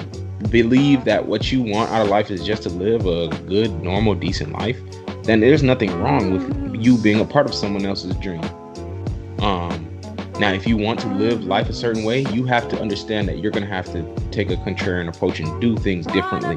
believe 0.49 1.05
that 1.05 1.25
what 1.27 1.51
you 1.51 1.61
want 1.61 1.91
out 1.91 2.01
of 2.01 2.09
life 2.09 2.31
is 2.31 2.45
just 2.45 2.63
to 2.63 2.69
live 2.69 3.05
a 3.05 3.27
good, 3.45 3.71
normal, 3.81 4.15
decent 4.15 4.53
life, 4.53 4.79
then 5.23 5.39
there's 5.39 5.63
nothing 5.63 5.93
wrong 5.99 6.31
with 6.31 6.83
you 6.83 6.97
being 6.97 7.19
a 7.19 7.25
part 7.25 7.45
of 7.45 7.53
someone 7.53 7.85
else's 7.85 8.15
dream. 8.17 8.43
Um, 9.39 9.84
now, 10.39 10.51
if 10.51 10.67
you 10.67 10.75
want 10.75 10.99
to 10.99 11.07
live 11.07 11.45
life 11.45 11.69
a 11.69 11.73
certain 11.73 12.03
way, 12.03 12.25
you 12.31 12.45
have 12.45 12.67
to 12.69 12.81
understand 12.81 13.29
that 13.29 13.39
you're 13.39 13.51
going 13.51 13.63
to 13.63 13.73
have 13.73 13.85
to 13.93 14.03
take 14.31 14.51
a 14.51 14.57
contrarian 14.57 15.07
approach 15.07 15.39
and 15.39 15.61
do 15.61 15.77
things 15.77 16.05
differently 16.07 16.55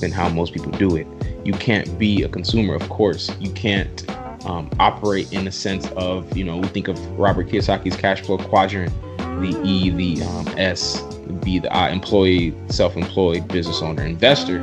than 0.00 0.10
how 0.10 0.28
most 0.28 0.52
people 0.52 0.70
do 0.72 0.96
it. 0.96 1.06
You 1.44 1.54
can't 1.54 1.98
B 1.98 2.22
a 2.22 2.28
consumer, 2.28 2.74
of 2.74 2.86
course. 2.90 3.30
You 3.40 3.50
can't 3.52 4.10
um, 4.44 4.70
operate 4.78 5.32
in 5.32 5.46
the 5.46 5.52
sense 5.52 5.88
of, 5.92 6.36
you 6.36 6.44
know, 6.44 6.58
we 6.58 6.68
think 6.68 6.88
of 6.88 6.98
Robert 7.18 7.48
Kiyosaki's 7.48 7.96
cash 7.96 8.20
flow 8.20 8.36
quadrant, 8.36 8.92
the 9.16 9.58
E, 9.64 9.88
the 9.88 10.22
um, 10.22 10.48
S, 10.58 11.00
be 11.42 11.58
the 11.58 11.74
I, 11.74 11.88
employee, 11.90 12.54
self 12.68 12.94
employed, 12.94 13.48
business 13.48 13.80
owner, 13.80 14.04
investor. 14.04 14.58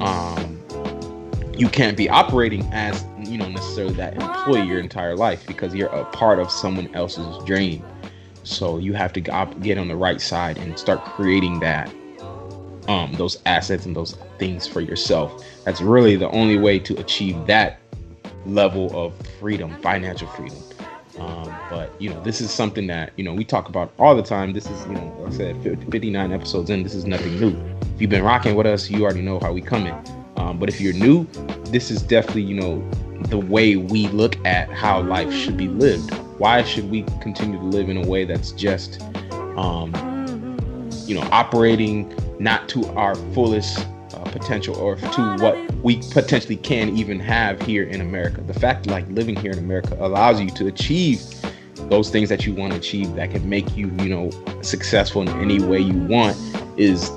Um, 0.00 0.60
you 1.56 1.68
can't 1.68 1.96
be 1.96 2.10
operating 2.10 2.68
as 2.72 3.04
you 3.18 3.38
know 3.38 3.48
necessarily 3.48 3.94
that 3.94 4.14
employee 4.14 4.66
your 4.66 4.80
entire 4.80 5.16
life 5.16 5.46
because 5.46 5.74
you're 5.74 5.88
a 5.88 6.04
part 6.06 6.38
of 6.38 6.50
someone 6.50 6.92
else's 6.94 7.42
dream 7.44 7.82
so 8.44 8.78
you 8.78 8.92
have 8.92 9.12
to 9.14 9.20
get 9.20 9.78
on 9.78 9.88
the 9.88 9.96
right 9.96 10.20
side 10.20 10.58
and 10.58 10.78
start 10.78 11.04
creating 11.04 11.60
that, 11.60 11.92
um, 12.88 13.12
those 13.14 13.38
assets 13.46 13.86
and 13.86 13.96
those 13.96 14.16
things 14.38 14.66
for 14.66 14.80
yourself. 14.80 15.42
That's 15.64 15.80
really 15.80 16.16
the 16.16 16.28
only 16.30 16.58
way 16.58 16.78
to 16.80 16.98
achieve 17.00 17.46
that 17.46 17.80
level 18.46 18.94
of 18.94 19.14
freedom, 19.40 19.74
financial 19.82 20.28
freedom. 20.28 20.58
Um, 21.18 21.56
but 21.70 21.90
you 22.00 22.10
know, 22.10 22.20
this 22.22 22.40
is 22.40 22.50
something 22.50 22.86
that 22.88 23.12
you 23.16 23.24
know 23.24 23.32
we 23.32 23.44
talk 23.44 23.68
about 23.68 23.92
all 23.98 24.14
the 24.14 24.22
time. 24.22 24.52
This 24.52 24.66
is 24.66 24.86
you 24.86 24.94
know, 24.94 25.16
like 25.20 25.32
I 25.32 25.36
said, 25.36 25.90
59 25.90 26.32
episodes 26.32 26.70
in. 26.70 26.82
This 26.82 26.94
is 26.94 27.06
nothing 27.06 27.38
new. 27.40 27.56
If 27.94 28.00
you've 28.00 28.10
been 28.10 28.24
rocking 28.24 28.56
with 28.56 28.66
us, 28.66 28.90
you 28.90 29.04
already 29.04 29.22
know 29.22 29.38
how 29.40 29.52
we 29.52 29.62
come 29.62 29.86
in. 29.86 29.94
Um, 30.36 30.58
but 30.58 30.68
if 30.68 30.80
you're 30.80 30.92
new, 30.92 31.24
this 31.66 31.90
is 31.90 32.02
definitely 32.02 32.42
you 32.42 32.54
know 32.54 32.90
the 33.28 33.38
way 33.38 33.76
we 33.76 34.08
look 34.08 34.36
at 34.44 34.68
how 34.70 35.00
life 35.02 35.32
should 35.32 35.56
be 35.56 35.68
lived 35.68 36.12
why 36.38 36.62
should 36.62 36.90
we 36.90 37.02
continue 37.20 37.58
to 37.58 37.64
live 37.64 37.88
in 37.88 37.96
a 37.96 38.06
way 38.06 38.24
that's 38.24 38.52
just 38.52 39.00
um, 39.56 39.92
you 41.06 41.14
know 41.14 41.26
operating 41.30 42.12
not 42.38 42.68
to 42.68 42.86
our 42.94 43.14
fullest 43.32 43.86
uh, 44.12 44.24
potential 44.30 44.74
or 44.76 44.96
to 44.96 45.36
what 45.38 45.56
we 45.76 45.96
potentially 46.10 46.56
can 46.56 46.96
even 46.96 47.20
have 47.20 47.60
here 47.62 47.84
in 47.84 48.00
america? 48.00 48.40
The 48.40 48.54
fact 48.54 48.86
like 48.86 49.06
living 49.08 49.36
here 49.36 49.52
in 49.52 49.58
america 49.58 49.96
allows 50.00 50.40
you 50.40 50.50
to 50.50 50.66
achieve 50.66 51.22
those 51.88 52.10
things 52.10 52.28
that 52.30 52.46
you 52.46 52.54
want 52.54 52.72
to 52.72 52.78
achieve 52.78 53.14
that 53.14 53.30
can 53.30 53.48
make 53.48 53.76
you 53.76 53.86
you 54.00 54.08
know 54.08 54.30
successful 54.62 55.22
in 55.22 55.28
any 55.40 55.62
way 55.62 55.78
you 55.78 55.98
want 55.98 56.36
is 56.76 57.10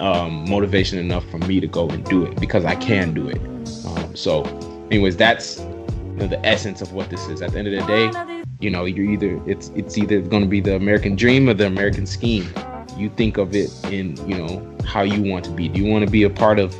um, 0.00 0.48
motivation 0.50 0.98
enough 0.98 1.24
for 1.30 1.38
me 1.38 1.60
to 1.60 1.66
go 1.66 1.88
and 1.88 2.04
do 2.04 2.24
it 2.24 2.38
because 2.40 2.64
i 2.64 2.74
can 2.74 3.14
do 3.14 3.28
it. 3.28 3.38
Um, 3.86 4.16
so 4.16 4.42
anyways 4.90 5.16
that's 5.16 5.60
you 5.60 6.22
know, 6.22 6.26
the 6.26 6.44
essence 6.44 6.82
of 6.82 6.92
what 6.92 7.10
this 7.10 7.28
is. 7.28 7.42
At 7.42 7.52
the 7.52 7.58
end 7.58 7.68
of 7.68 7.80
the 7.80 7.86
day 7.86 8.35
you 8.60 8.70
know 8.70 8.84
you're 8.84 9.10
either 9.10 9.40
it's 9.46 9.70
it's 9.74 9.98
either 9.98 10.20
going 10.20 10.42
to 10.42 10.48
be 10.48 10.60
the 10.60 10.74
american 10.76 11.14
dream 11.14 11.48
or 11.48 11.54
the 11.54 11.66
american 11.66 12.06
scheme. 12.06 12.48
You 12.96 13.10
think 13.10 13.36
of 13.36 13.54
it 13.54 13.70
in 13.92 14.16
you 14.26 14.38
know 14.38 14.76
how 14.86 15.02
you 15.02 15.22
want 15.22 15.44
to 15.44 15.50
be. 15.50 15.68
Do 15.68 15.82
you 15.82 15.90
want 15.90 16.04
to 16.06 16.10
be 16.10 16.22
a 16.22 16.30
part 16.30 16.58
of 16.58 16.74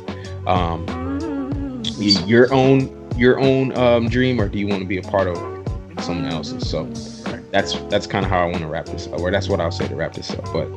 um, 0.47 1.83
your 1.99 2.51
own 2.51 2.93
your 3.15 3.39
own 3.39 3.77
um, 3.77 4.09
dream 4.09 4.41
or 4.41 4.49
do 4.49 4.57
you 4.57 4.67
want 4.67 4.81
to 4.81 4.87
be 4.87 4.97
a 4.97 5.03
part 5.03 5.27
of 5.27 5.37
someone 6.03 6.25
else's? 6.25 6.67
So 6.67 6.85
that's 7.51 7.75
that's 7.89 8.07
kind 8.07 8.25
of 8.25 8.31
how 8.31 8.39
i 8.39 8.45
want 8.45 8.59
to 8.59 8.67
wrap 8.67 8.85
this 8.85 9.07
up 9.07 9.19
or 9.19 9.31
that's 9.31 9.47
what 9.47 9.59
i'll 9.59 9.71
say 9.71 9.87
to 9.87 9.95
wrap 9.95 10.13
this 10.13 10.31
up 10.31 10.43
but 10.51 10.67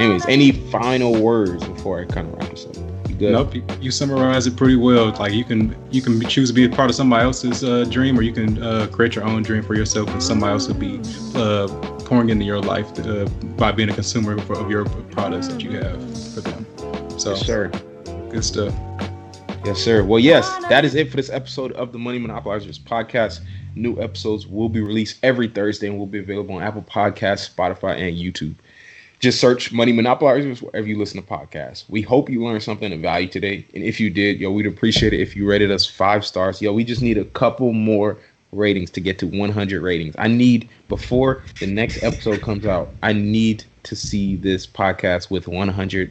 anyways 0.00 0.24
any 0.26 0.52
final 0.52 1.14
words 1.20 1.66
before 1.66 2.00
i 2.00 2.04
kind 2.04 2.26
of 2.28 2.34
wrap 2.34 2.50
this 2.50 2.66
up 2.66 2.83
good. 3.18 3.32
Nope, 3.32 3.54
you, 3.54 3.64
you 3.80 3.90
summarize 3.90 4.46
it 4.46 4.56
pretty 4.56 4.76
well. 4.76 5.10
Like 5.12 5.32
you 5.32 5.44
can 5.44 5.74
you 5.90 6.02
can 6.02 6.20
choose 6.26 6.48
to 6.50 6.54
be 6.54 6.64
a 6.64 6.68
part 6.68 6.90
of 6.90 6.96
somebody 6.96 7.24
else's 7.24 7.64
uh, 7.64 7.84
dream, 7.84 8.18
or 8.18 8.22
you 8.22 8.32
can 8.32 8.62
uh, 8.62 8.86
create 8.92 9.14
your 9.14 9.24
own 9.24 9.42
dream 9.42 9.62
for 9.62 9.74
yourself, 9.74 10.08
and 10.10 10.22
somebody 10.22 10.52
else 10.52 10.68
will 10.68 10.74
be 10.74 11.00
uh, 11.34 11.68
pouring 12.00 12.30
into 12.30 12.44
your 12.44 12.60
life 12.60 12.86
uh, 13.00 13.24
by 13.56 13.72
being 13.72 13.88
a 13.88 13.94
consumer 13.94 14.38
for, 14.42 14.58
of 14.58 14.70
your 14.70 14.84
products 14.84 15.48
that 15.48 15.62
you 15.62 15.70
have 15.72 16.00
for 16.34 16.40
them. 16.40 16.66
So, 17.18 17.30
yes, 17.30 17.46
sir, 17.46 17.68
good 18.30 18.44
stuff. 18.44 18.74
Yes, 19.64 19.78
sir. 19.78 20.04
Well, 20.04 20.18
yes, 20.18 20.46
that 20.68 20.84
is 20.84 20.94
it 20.94 21.10
for 21.10 21.16
this 21.16 21.30
episode 21.30 21.72
of 21.72 21.90
the 21.90 21.98
Money 21.98 22.18
Monopolizers 22.18 22.78
podcast. 22.78 23.40
New 23.74 23.98
episodes 24.00 24.46
will 24.46 24.68
be 24.68 24.82
released 24.82 25.18
every 25.22 25.48
Thursday 25.48 25.88
and 25.88 25.98
will 25.98 26.06
be 26.06 26.18
available 26.18 26.56
on 26.56 26.62
Apple 26.62 26.82
Podcasts, 26.82 27.48
Spotify, 27.50 27.96
and 27.96 28.16
YouTube. 28.16 28.54
Just 29.20 29.40
search 29.40 29.72
Money 29.72 29.92
Monopolizers 29.92 30.60
wherever 30.60 30.86
you 30.86 30.98
listen 30.98 31.22
to 31.22 31.26
podcasts. 31.26 31.84
We 31.88 32.02
hope 32.02 32.28
you 32.28 32.44
learned 32.44 32.62
something 32.62 32.92
of 32.92 33.00
value 33.00 33.28
today. 33.28 33.66
And 33.74 33.82
if 33.82 33.98
you 34.00 34.10
did, 34.10 34.40
yo, 34.40 34.50
we'd 34.50 34.66
appreciate 34.66 35.12
it 35.12 35.20
if 35.20 35.34
you 35.34 35.48
rated 35.48 35.70
us 35.70 35.86
five 35.86 36.26
stars. 36.26 36.60
Yo, 36.60 36.72
we 36.72 36.84
just 36.84 37.02
need 37.02 37.18
a 37.18 37.24
couple 37.24 37.72
more 37.72 38.18
ratings 38.52 38.90
to 38.90 39.00
get 39.00 39.18
to 39.18 39.26
100 39.26 39.82
ratings. 39.82 40.14
I 40.18 40.28
need, 40.28 40.68
before 40.88 41.42
the 41.60 41.66
next 41.66 42.02
episode 42.02 42.42
comes 42.42 42.66
out, 42.66 42.90
I 43.02 43.12
need 43.12 43.64
to 43.84 43.96
see 43.96 44.36
this 44.36 44.66
podcast 44.66 45.30
with 45.30 45.48
100 45.48 46.10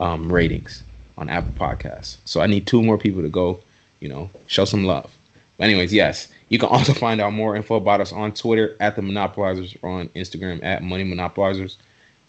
um, 0.00 0.32
ratings 0.32 0.82
on 1.16 1.28
Apple 1.28 1.52
Podcasts. 1.54 2.18
So 2.24 2.40
I 2.40 2.46
need 2.46 2.66
two 2.66 2.82
more 2.82 2.98
people 2.98 3.22
to 3.22 3.28
go, 3.28 3.60
you 4.00 4.08
know, 4.08 4.30
show 4.46 4.64
some 4.64 4.84
love. 4.84 5.10
But 5.56 5.64
anyways, 5.64 5.92
yes, 5.92 6.28
you 6.48 6.58
can 6.58 6.68
also 6.68 6.94
find 6.94 7.20
out 7.20 7.32
more 7.32 7.56
info 7.56 7.76
about 7.76 8.00
us 8.00 8.12
on 8.12 8.32
Twitter 8.32 8.76
at 8.80 8.96
the 8.96 9.02
Monopolizers 9.02 9.76
or 9.82 9.90
on 9.90 10.08
Instagram 10.10 10.62
at 10.62 10.82
Money 10.82 11.04
Monopolizers. 11.04 11.76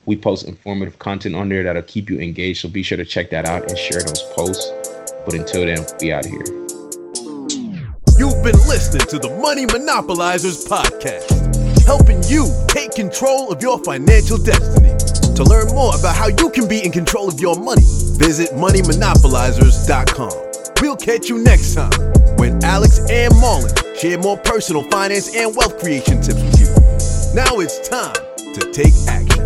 We 0.10 0.18
post 0.18 0.48
informative 0.48 0.98
content 0.98 1.36
on 1.36 1.50
there 1.50 1.62
that'll 1.62 1.84
keep 1.84 2.10
you 2.10 2.20
engaged. 2.20 2.62
So 2.62 2.68
be 2.68 2.82
sure 2.82 2.98
to 2.98 3.06
check 3.06 3.30
that 3.30 3.46
out 3.46 3.70
and 3.70 3.78
share 3.78 4.02
those 4.02 4.24
posts. 4.34 4.72
But 5.24 5.36
until 5.36 5.68
then, 5.68 5.86
be 6.00 6.12
out 6.12 6.26
here. 6.26 6.42
You've 8.18 8.42
been 8.42 8.58
listening 8.66 9.06
to 9.06 9.20
the 9.20 9.30
Money 9.40 9.68
Monopolizers 9.68 10.68
podcast, 10.68 11.30
helping 11.86 12.24
you 12.24 12.52
take 12.68 12.94
control 12.94 13.52
of 13.52 13.62
your 13.62 13.78
financial 13.84 14.40
destiny. 14.40 14.98
To 15.36 15.44
learn 15.44 15.68
more 15.68 15.96
about 15.96 16.16
how 16.16 16.30
you 16.30 16.50
can 16.50 16.68
be 16.68 16.84
in 16.84 16.92
control 16.92 17.28
of 17.28 17.40
your 17.40 17.60
money, 17.60 17.86
visit 18.18 18.50
moneymonopolizers.com. 18.58 20.32
We'll 20.82 20.98
catch 20.98 21.30
you 21.30 21.38
next 21.44 21.76
time 21.76 21.92
when 22.40 22.64
Alex 22.64 22.98
and 23.12 23.32
Marlon 23.36 23.96
share 23.96 24.18
more 24.18 24.38
personal 24.38 24.82
finance 24.90 25.36
and 25.36 25.56
wealth 25.56 25.78
creation 25.78 26.20
tips 26.20 26.42
with 26.42 26.62
you. 26.62 26.74
Now 27.36 27.60
it's 27.60 27.88
time 27.88 28.16
to 28.56 28.72
take 28.72 28.96
action. 29.08 29.39